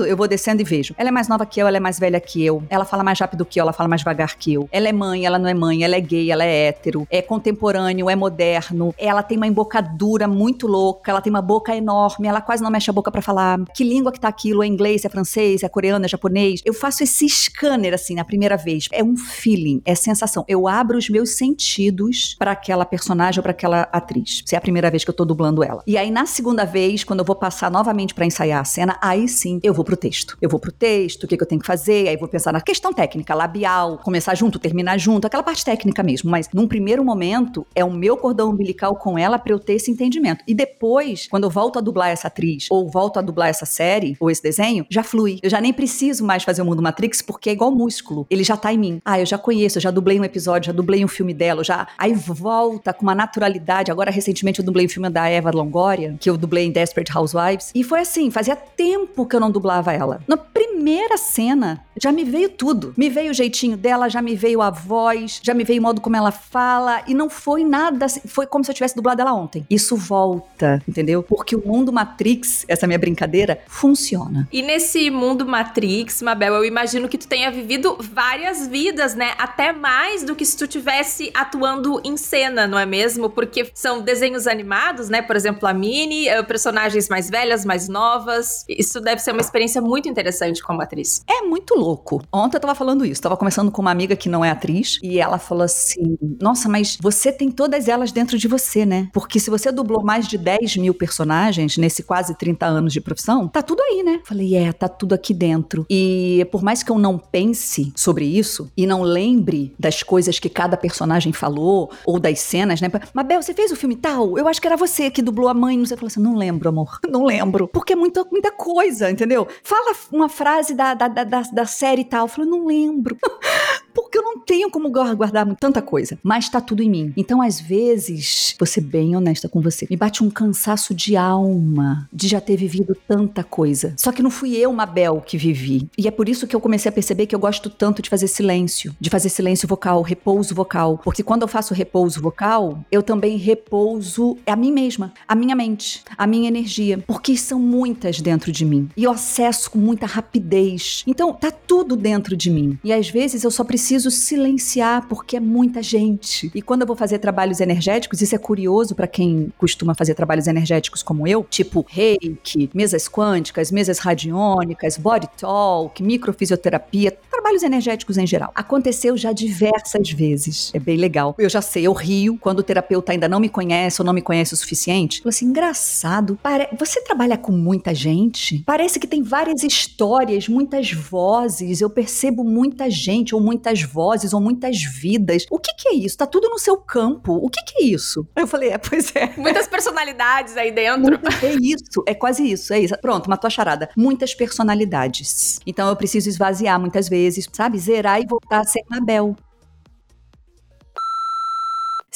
eu 0.08 0.16
vou 0.16 0.28
descendo 0.28 0.62
e 0.62 0.66
vejo. 0.66 0.94
Ela 0.98 1.10
é 1.10 1.12
mais 1.12 1.28
nova 1.28 1.46
que 1.46 1.62
eu, 1.62 1.68
ela 1.68 1.78
é 1.78 1.80
mais 1.80 2.00
velha 2.00 2.20
que 2.20 2.44
eu, 2.44 2.64
ela 2.70 2.86
fala 2.86 3.04
mais 3.04 3.20
rápido 3.20 3.46
que 3.46 3.60
eu, 3.60 3.64
ela 3.64 3.74
fala 3.74 3.88
mais 3.88 4.02
devagar 4.02 4.36
que 4.38 4.54
eu. 4.54 4.68
Ela 4.72 4.90
é 4.90 4.92
mãe, 4.92 5.26
ela 5.26 5.40
não 5.40 5.48
é 5.48 5.54
mãe, 5.54 5.84
ela 5.84 5.96
é 5.96 6.02
gay, 6.02 6.32
ela 6.32 6.44
é 6.44 6.68
hétero, 6.68 7.08
é 7.10 7.22
contemporâneo, 7.22 8.10
é 8.10 8.16
moderno, 8.16 8.94
ela 8.98 9.24
tem 9.32 9.38
uma 9.38 9.48
embocadura 9.48 10.28
muito 10.28 10.68
louca, 10.68 11.10
ela 11.10 11.22
tem 11.22 11.32
uma 11.32 11.42
boca 11.42 11.74
enorme, 11.74 12.28
ela 12.28 12.42
quase 12.42 12.62
não 12.62 12.70
mexe 12.70 12.90
a 12.90 12.94
boca 12.94 13.10
para 13.10 13.22
falar. 13.22 13.64
Que 13.74 13.82
língua 13.82 14.12
que 14.12 14.20
tá 14.20 14.28
aquilo? 14.28 14.62
É 14.62 14.68
inglês, 14.68 15.06
é 15.06 15.10
francês, 15.10 15.64
é 15.64 15.70
coreano, 15.70 16.04
é 16.04 16.08
japonês? 16.10 16.60
Eu 16.66 16.74
faço 16.74 17.02
esse 17.02 17.30
scanner 17.30 17.94
assim 17.94 18.14
na 18.14 18.26
primeira 18.26 18.58
vez. 18.58 18.90
É 18.92 19.02
um 19.02 19.16
feeling, 19.16 19.82
é 19.86 19.96
sensação. 19.96 20.44
Eu 20.50 20.68
abro 20.68 20.98
os 20.98 21.10
meus 21.10 21.30
sentidos 21.38 22.36
para 22.38 22.52
aquela 22.52 22.84
personagem 22.84 23.40
ou 23.40 23.44
para 23.44 23.54
aquela 23.54 23.84
atriz. 23.84 24.44
Se 24.46 24.54
é 24.54 24.58
a 24.58 24.62
primeira 24.62 24.92
vez 24.92 25.06
que 25.06 25.10
eu 25.10 25.14
tô 25.14 25.24
dublando 25.24 25.64
ela. 25.64 25.82
E 25.88 25.98
aí 25.98 26.12
na 26.12 26.26
segunda 26.26 26.66
vez, 26.66 27.06
quando 27.06 27.20
eu 27.20 27.26
vou 27.26 27.38
passar 27.38 27.72
novamente 27.72 28.14
para 28.14 28.26
ensaiar 28.26 28.60
a 28.60 28.66
cena, 28.66 28.98
aí 29.02 29.30
sim 29.30 29.62
eu 29.64 29.74
vou 29.74 29.86
pro 29.86 29.96
texto. 29.96 30.38
Eu 30.42 30.50
vou 30.50 30.60
pro 30.60 30.74
texto, 30.74 31.24
o 31.24 31.28
que, 31.28 31.38
que 31.38 31.44
eu 31.44 31.48
tenho 31.48 31.62
que 31.62 31.68
fazer, 31.68 32.10
aí 32.10 32.18
vou 32.18 32.28
pensar 32.28 32.52
na 32.52 32.60
questão 32.60 32.92
técnica, 32.92 33.34
labial, 33.34 33.98
começar 34.00 34.36
junto, 34.36 34.60
terminar 34.60 34.98
junto, 34.98 35.26
aquela 35.26 35.42
parte 35.42 35.64
técnica 35.64 36.04
mesmo. 36.04 36.30
Mas 36.30 36.50
num 36.54 36.68
primeiro 36.68 37.06
momento, 37.06 37.66
é 37.74 37.86
o 37.86 37.90
meu 37.90 38.18
cordão 38.18 38.50
umbilical 38.50 38.98
com 38.98 39.18
ela 39.18 39.21
para 39.40 39.54
eu 39.54 39.60
ter 39.60 39.74
esse 39.74 39.92
entendimento. 39.92 40.44
E 40.48 40.54
depois, 40.54 41.28
quando 41.28 41.44
eu 41.44 41.50
volto 41.50 41.80
a 41.80 41.82
dublar 41.82 42.10
essa 42.10 42.28
atriz, 42.28 42.68
ou 42.70 42.90
volto 42.90 43.18
a 43.18 43.22
dublar 43.22 43.50
essa 43.50 43.66
série, 43.66 44.16
ou 44.20 44.30
esse 44.30 44.42
desenho, 44.42 44.86
já 44.90 45.04
flui. 45.04 45.40
Eu 45.42 45.50
já 45.50 45.60
nem 45.62 45.74
preciso 45.74 46.26
mais 46.26 46.44
fazer 46.44 46.62
o 46.62 46.66
mundo 46.66 46.82
Matrix, 46.82 47.22
porque 47.22 47.50
é 47.50 47.54
igual 47.54 47.72
músculo. 47.72 48.26
Ele 48.30 48.44
já 48.44 48.58
tá 48.58 48.74
em 48.74 48.78
mim. 48.78 49.02
Ah, 49.06 49.20
eu 49.20 49.26
já 49.26 49.38
conheço, 49.38 49.78
eu 49.78 49.82
já 49.82 49.92
dublei 49.92 50.20
um 50.20 50.24
episódio, 50.24 50.68
já 50.68 50.74
dublei 50.74 51.04
um 51.04 51.08
filme 51.08 51.34
dela, 51.34 51.64
já. 51.64 51.88
Aí 51.98 52.14
volta 52.14 52.94
com 52.94 53.04
uma 53.04 53.16
naturalidade. 53.16 53.92
Agora, 53.92 54.12
recentemente, 54.12 54.60
eu 54.60 54.66
dublei 54.66 54.86
um 54.86 54.90
filme 54.90 55.10
da 55.10 55.28
Eva 55.28 55.52
Longoria, 55.52 56.16
que 56.20 56.30
eu 56.30 56.38
dublei 56.38 56.66
em 56.66 56.72
Desperate 56.72 57.16
Housewives. 57.16 57.72
E 57.76 57.84
foi 57.84 58.00
assim, 58.00 58.32
fazia 58.32 58.56
tempo 58.56 59.26
que 59.26 59.36
eu 59.36 59.40
não 59.40 59.52
dublava 59.52 59.94
ela. 59.94 60.22
Na 60.28 60.38
primeira 60.38 61.18
cena, 61.18 61.84
já 62.02 62.12
me 62.12 62.24
veio 62.24 62.50
tudo. 62.50 62.94
Me 62.98 63.10
veio 63.10 63.32
o 63.32 63.34
jeitinho 63.34 63.78
dela, 63.78 64.10
já 64.10 64.22
me 64.22 64.36
veio 64.36 64.62
a 64.62 64.70
voz, 64.70 65.40
já 65.44 65.54
me 65.54 65.64
veio 65.64 65.80
o 65.80 65.84
modo 65.84 66.02
como 66.02 66.16
ela 66.16 66.32
fala. 66.32 67.04
E 67.08 67.14
não 67.14 67.30
foi 67.30 67.64
nada 67.64 68.06
assim. 68.06 68.22
Foi 68.26 68.46
como 68.46 68.64
se 68.64 68.72
eu 68.72 68.76
tivesse 68.76 68.96
dublado 69.02 69.22
ela 69.22 69.34
ontem. 69.34 69.66
Isso 69.70 69.98
volta, 69.98 70.82
entendeu? 70.88 71.24
Porque 71.24 71.56
o 71.56 71.68
mundo 71.68 71.92
Matrix, 71.92 72.64
essa 72.68 72.86
minha 72.86 73.00
brincadeira, 73.00 73.60
funciona. 73.68 74.48
E 74.52 74.62
nesse 74.62 75.10
mundo 75.10 75.46
Matrix, 75.46 76.22
Mabel, 76.22 76.54
eu 76.54 76.66
imagino 76.66 77.10
que 77.10 77.18
tu 77.18 77.28
tenha 77.28 77.52
vivido 77.52 77.98
várias 78.00 78.68
vidas, 78.68 79.16
né? 79.16 79.34
Até 79.38 79.74
mais 79.74 80.24
do 80.24 80.36
que 80.36 80.46
se 80.46 80.56
tu 80.56 80.68
tivesse 80.68 81.32
atuando 81.34 82.00
em 82.04 82.16
cena, 82.16 82.68
não 82.68 82.78
é 82.78 82.86
mesmo? 82.86 83.30
Porque 83.30 83.72
são 83.74 84.02
desenhos 84.02 84.48
animados, 84.48 85.10
né? 85.10 85.22
Por 85.22 85.36
exemplo, 85.36 85.68
a 85.68 85.74
Minnie, 85.74 86.28
eh, 86.28 86.44
personagens 86.44 87.10
mais 87.10 87.30
velhas, 87.30 87.66
mais 87.66 87.90
novas. 87.90 88.64
Isso 88.70 89.02
deve 89.02 89.22
ser 89.22 89.32
uma 89.32 89.42
experiência 89.42 89.82
muito 89.82 90.08
interessante 90.08 90.62
como 90.62 90.82
atriz. 90.82 91.24
É 91.28 91.42
muito 91.42 91.76
louco. 91.76 92.22
Ontem 92.32 92.58
eu 92.58 92.62
tava 92.62 92.76
falando 92.76 93.06
isso. 93.06 93.22
Tava 93.22 93.36
conversando 93.36 93.72
com 93.72 93.82
uma 93.82 93.92
amiga 93.92 94.16
que 94.16 94.30
não 94.30 94.46
é 94.46 94.52
atriz 94.52 95.00
e 95.02 95.20
ela 95.20 95.40
falou 95.40 95.64
assim: 95.64 96.18
Nossa, 96.40 96.70
mas 96.70 96.98
você 97.02 97.32
tem 97.32 97.50
todas 97.50 97.88
elas 97.88 98.12
dentro 98.12 98.38
de 98.38 98.48
você, 98.48 98.86
né? 98.86 98.91
Porque 99.14 99.40
se 99.40 99.50
você 99.50 99.72
dublou 99.72 100.04
mais 100.04 100.28
de 100.28 100.38
10 100.38 100.78
mil 100.78 100.94
personagens 100.94 101.78
nesse 101.78 102.04
quase 102.04 102.36
30 102.36 102.66
anos 102.66 102.94
de 102.94 103.02
profissão, 103.02 103.48
tá 103.48 103.62
tudo 103.62 103.82
aí, 103.82 104.04
né? 104.04 104.20
Falei, 104.26 104.56
é, 104.56 104.72
tá 104.72 104.88
tudo 104.88 105.14
aqui 105.14 105.34
dentro. 105.34 105.86
E 105.90 106.48
por 106.52 106.62
mais 106.62 106.84
que 106.84 106.92
eu 106.92 106.98
não 106.98 107.18
pense 107.18 107.92
sobre 107.96 108.26
isso 108.26 108.72
e 108.76 108.86
não 108.86 109.02
lembre 109.02 109.74
das 109.80 110.04
coisas 110.04 110.40
que 110.40 110.50
cada 110.50 110.76
personagem 110.76 111.34
falou 111.34 111.92
ou 112.06 112.20
das 112.20 112.40
cenas, 112.40 112.82
né? 112.82 112.90
Mabel, 113.14 113.42
você 113.42 113.54
fez 113.54 113.72
o 113.72 113.76
filme 113.76 113.96
tal? 113.96 114.38
Eu 114.38 114.48
acho 114.48 114.62
que 114.62 114.68
era 114.68 114.78
você 114.78 115.10
que 115.10 115.22
dublou 115.22 115.50
a 115.50 115.54
mãe. 115.54 115.80
Eu 115.80 115.88
falei 115.88 116.08
assim, 116.08 116.22
não 116.22 116.36
lembro, 116.36 116.70
amor. 116.70 117.00
Não 117.12 117.26
lembro. 117.26 117.68
Porque 117.68 117.92
é 117.92 117.96
muita, 117.96 118.24
muita 118.32 118.52
coisa, 118.52 119.12
entendeu? 119.12 119.46
Fala 119.64 119.94
uma 120.12 120.30
frase 120.30 120.74
da, 120.74 120.94
da, 120.94 121.08
da, 121.08 121.42
da 121.42 121.66
série 121.66 122.06
tal. 122.06 122.26
Eu 122.26 122.28
falei, 122.30 122.50
não 122.50 122.66
lembro. 122.66 123.18
porque 123.94 124.18
eu 124.18 124.24
não 124.24 124.40
tenho 124.40 124.70
como 124.70 124.90
guardar 124.90 125.48
tanta 125.56 125.82
coisa, 125.82 126.18
mas 126.24 126.50
tá 126.50 126.60
tudo 126.60 126.82
em 126.82 126.90
mim. 126.90 127.14
Então, 127.16 127.42
às 127.42 127.60
vezes, 127.60 128.56
vou 128.60 128.66
ser 128.66 128.82
bem 128.82 129.16
honesta 129.16 129.48
com 129.48 129.62
você, 129.62 129.88
me 129.90 129.98
bate 129.98 130.24
um 130.24 130.30
cansaço 130.30 130.94
de 130.94 131.16
alma 131.16 132.10
de 132.12 132.28
já 132.28 132.42
ter 132.42 132.56
vivido 132.56 132.96
tanta 133.08 133.44
coisa. 133.44 133.94
Só 133.98 134.12
que 134.12 134.24
não 134.24 134.32
fui 134.32 134.56
eu, 134.56 134.72
Mabel, 134.74 135.22
que 135.26 135.38
vivi. 135.38 135.90
E 135.98 136.08
é 136.08 136.12
por 136.12 136.28
isso 136.28 136.48
que 136.48 136.56
eu 136.56 136.62
comecei 136.62 136.90
a 136.90 136.92
perceber 136.92 137.26
que 137.26 137.36
eu 137.36 137.40
gosto 137.40 137.70
tanto 137.70 138.02
de 138.02 138.10
fazer 138.10 138.28
silêncio, 138.28 138.96
de 139.00 139.10
fazer 139.10 139.30
silêncio 139.30 139.68
vocal, 139.68 140.02
repouso 140.02 140.56
vocal, 140.56 141.00
porque 141.04 141.24
quando 141.24 141.44
eu 141.44 141.48
faço 141.48 141.74
repouso 141.74 142.22
vocal, 142.22 142.84
eu 142.92 143.04
também 143.04 143.38
repouso 143.38 144.38
a 144.46 144.56
mim 144.56 144.72
mesma, 144.72 145.14
a 145.28 145.36
minha 145.36 145.56
mente, 145.56 146.04
a 146.18 146.26
minha 146.26 146.48
energia, 146.48 147.04
porque 147.06 147.38
são 147.38 147.60
muitas 147.60 148.22
dentro 148.22 148.52
de 148.52 148.66
mim 148.66 148.90
e 148.96 149.04
eu 149.04 149.12
acesso 149.12 149.72
com 149.72 149.80
muita 149.80 150.06
rapidez. 150.06 151.04
Então, 151.06 151.34
tá 151.34 151.52
tudo 151.52 151.96
dentro 151.96 152.36
de 152.36 152.50
mim. 152.50 152.78
E 152.84 152.92
às 152.94 153.10
vezes 153.10 153.44
eu 153.44 153.52
só 153.52 153.64
preciso 153.64 153.81
silenciar 154.12 155.08
porque 155.08 155.38
é 155.38 155.40
muita 155.40 155.82
gente. 155.82 156.52
E 156.54 156.62
quando 156.62 156.82
eu 156.82 156.88
vou 156.88 156.96
fazer 156.96 157.20
trabalhos 157.20 157.60
energéticos, 157.60 158.22
isso 158.22 158.36
é 158.36 158.38
curioso 158.38 158.96
para 158.96 159.08
quem 159.08 159.52
costuma 159.58 159.96
fazer 159.96 160.14
trabalhos 160.14 160.48
energéticos 160.48 161.04
como 161.04 161.28
eu, 161.28 161.46
tipo 161.50 161.86
reiki, 161.90 162.70
mesas 162.74 163.08
quânticas, 163.08 163.72
mesas 163.72 164.00
radiônicas, 164.00 164.98
body 164.98 165.28
talk, 165.38 166.02
microfisioterapia, 166.02 167.18
trabalhos 167.30 167.64
energéticos 167.64 168.18
em 168.18 168.28
geral. 168.28 168.52
Aconteceu 168.56 169.18
já 169.18 169.32
diversas 169.32 170.12
vezes. 170.12 170.72
É 170.74 170.80
bem 170.80 170.98
legal. 170.98 171.36
Eu 171.38 171.50
já 171.50 171.62
sei, 171.62 171.88
eu 171.88 171.94
rio 171.94 172.38
quando 172.40 172.60
o 172.60 172.64
terapeuta 172.64 173.12
ainda 173.12 173.28
não 173.28 173.40
me 173.40 173.50
conhece 173.50 174.02
ou 174.02 174.06
não 174.06 174.14
me 174.14 174.22
conhece 174.22 174.54
o 174.54 174.58
suficiente. 174.58 175.22
Eu 175.24 175.30
assim, 175.30 175.46
engraçado. 175.46 176.38
Pare... 176.42 176.68
Você 176.78 177.02
trabalha 177.02 177.38
com 177.38 177.52
muita 177.52 177.94
gente? 177.94 178.64
Parece 178.66 179.00
que 179.00 179.08
tem 179.08 179.24
várias 179.24 179.64
histórias, 179.64 180.48
muitas 180.48 180.92
vozes. 180.92 181.82
Eu 181.82 181.90
percebo 181.90 182.44
muita 182.44 182.90
gente, 182.90 183.34
ou 183.34 183.42
muitas 183.72 183.82
vozes, 183.82 184.34
ou 184.34 184.42
muitas 184.42 184.84
vidas. 184.84 185.46
O 185.50 185.58
que, 185.58 185.74
que 185.74 185.90
é 185.90 185.94
isso? 185.96 186.18
Tá 186.18 186.26
tudo 186.26 186.50
no 186.50 186.60
seu 186.60 186.78
campo. 186.78 187.34
O 187.34 187.50
que, 187.50 187.64
que 187.64 187.84
é 187.84 187.88
isso? 187.88 188.28
Eu 188.36 188.48
falei, 188.48 188.70
é, 188.70 188.78
pois 188.78 189.16
é. 189.16 189.34
Muitas 189.38 189.68
personalidades 189.68 190.58
aí 190.58 190.72
dentro. 190.72 191.20
É 191.42 191.54
isso, 191.62 192.04
é 192.06 192.14
quase 192.14 192.50
isso, 192.50 192.74
é 192.74 192.80
isso. 192.80 192.96
Pronto, 193.02 193.30
matou 193.30 193.48
a 193.48 193.52
charada. 193.52 193.90
Muitas 193.96 194.34
personalidades. 194.34 195.60
Então 195.66 195.88
eu 195.88 195.96
preciso 195.96 196.30
esvaziar 196.30 196.80
muitas 196.80 197.08
vezes, 197.08 197.48
sabe? 197.52 197.78
Zerar 197.80 198.22
e 198.22 198.26
voltar 198.28 198.60
a 198.60 198.64
ser 198.64 198.82
Mabel. 198.90 199.36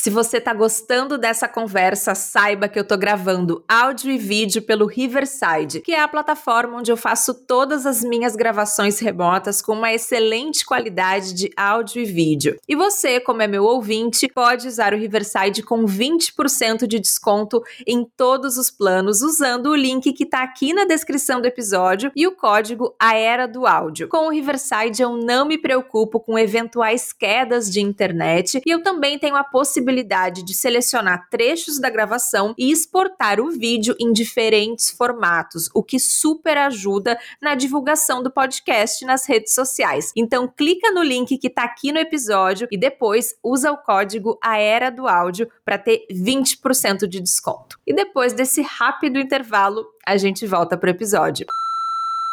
Se 0.05 0.11
você 0.11 0.39
tá 0.39 0.53
gostando 0.53 1.17
dessa 1.17 1.47
conversa, 1.47 2.13
saiba 2.13 2.67
que 2.67 2.77
eu 2.77 2.83
tô 2.83 2.95
gravando 2.95 3.63
áudio 3.67 4.11
e 4.11 4.19
vídeo 4.19 4.61
pelo 4.61 4.85
Riverside, 4.85 5.81
que 5.81 5.93
é 5.93 5.99
a 5.99 6.07
plataforma 6.07 6.77
onde 6.77 6.91
eu 6.91 6.95
faço 6.95 7.33
todas 7.33 7.87
as 7.87 8.03
minhas 8.03 8.35
gravações 8.35 8.99
remotas 8.99 9.63
com 9.63 9.73
uma 9.73 9.91
excelente 9.91 10.63
qualidade 10.63 11.33
de 11.33 11.49
áudio 11.57 12.03
e 12.03 12.05
vídeo. 12.05 12.55
E 12.69 12.75
você, 12.75 13.19
como 13.19 13.41
é 13.41 13.47
meu 13.47 13.63
ouvinte, 13.63 14.27
pode 14.27 14.67
usar 14.67 14.93
o 14.93 14.95
Riverside 14.95 15.63
com 15.63 15.85
20% 15.85 16.85
de 16.85 16.99
desconto 16.99 17.63
em 17.87 18.05
todos 18.15 18.59
os 18.59 18.69
planos 18.69 19.23
usando 19.23 19.71
o 19.71 19.75
link 19.75 20.13
que 20.13 20.27
tá 20.27 20.43
aqui 20.43 20.71
na 20.71 20.85
descrição 20.85 21.41
do 21.41 21.47
episódio 21.47 22.11
e 22.15 22.27
o 22.27 22.35
código 22.35 22.93
A 22.99 23.17
Era 23.17 23.47
do 23.47 23.65
Áudio. 23.65 24.07
Com 24.07 24.27
o 24.27 24.31
Riverside 24.31 25.01
eu 25.01 25.17
não 25.17 25.47
me 25.47 25.57
preocupo 25.57 26.19
com 26.19 26.37
eventuais 26.37 27.11
quedas 27.11 27.71
de 27.71 27.81
internet 27.81 28.61
e 28.63 28.69
eu 28.69 28.83
também 28.83 29.17
tenho 29.17 29.35
a 29.35 29.43
possibilidade 29.43 29.94
possibilidade 29.95 30.43
de 30.43 30.53
selecionar 30.53 31.29
trechos 31.29 31.79
da 31.79 31.89
gravação 31.89 32.53
e 32.57 32.71
exportar 32.71 33.39
o 33.39 33.49
vídeo 33.49 33.95
em 33.99 34.11
diferentes 34.11 34.89
formatos, 34.89 35.69
o 35.73 35.81
que 35.81 35.99
super 35.99 36.57
ajuda 36.57 37.17
na 37.41 37.55
divulgação 37.55 38.21
do 38.21 38.31
podcast 38.31 39.05
nas 39.05 39.25
redes 39.25 39.53
sociais. 39.53 40.11
Então 40.15 40.47
clica 40.47 40.91
no 40.91 41.01
link 41.01 41.37
que 41.37 41.47
está 41.47 41.63
aqui 41.63 41.91
no 41.91 41.99
episódio 41.99 42.67
e 42.69 42.77
depois 42.77 43.35
usa 43.43 43.71
o 43.71 43.77
código 43.77 44.37
A 44.43 44.57
Era 44.57 44.89
do 44.89 45.07
Áudio 45.07 45.49
para 45.63 45.77
ter 45.77 46.05
20% 46.11 47.07
de 47.07 47.21
desconto. 47.21 47.79
E 47.87 47.93
depois 47.93 48.33
desse 48.33 48.61
rápido 48.61 49.19
intervalo, 49.19 49.85
a 50.05 50.17
gente 50.17 50.45
volta 50.45 50.77
para 50.77 50.87
o 50.87 50.91
episódio. 50.91 51.45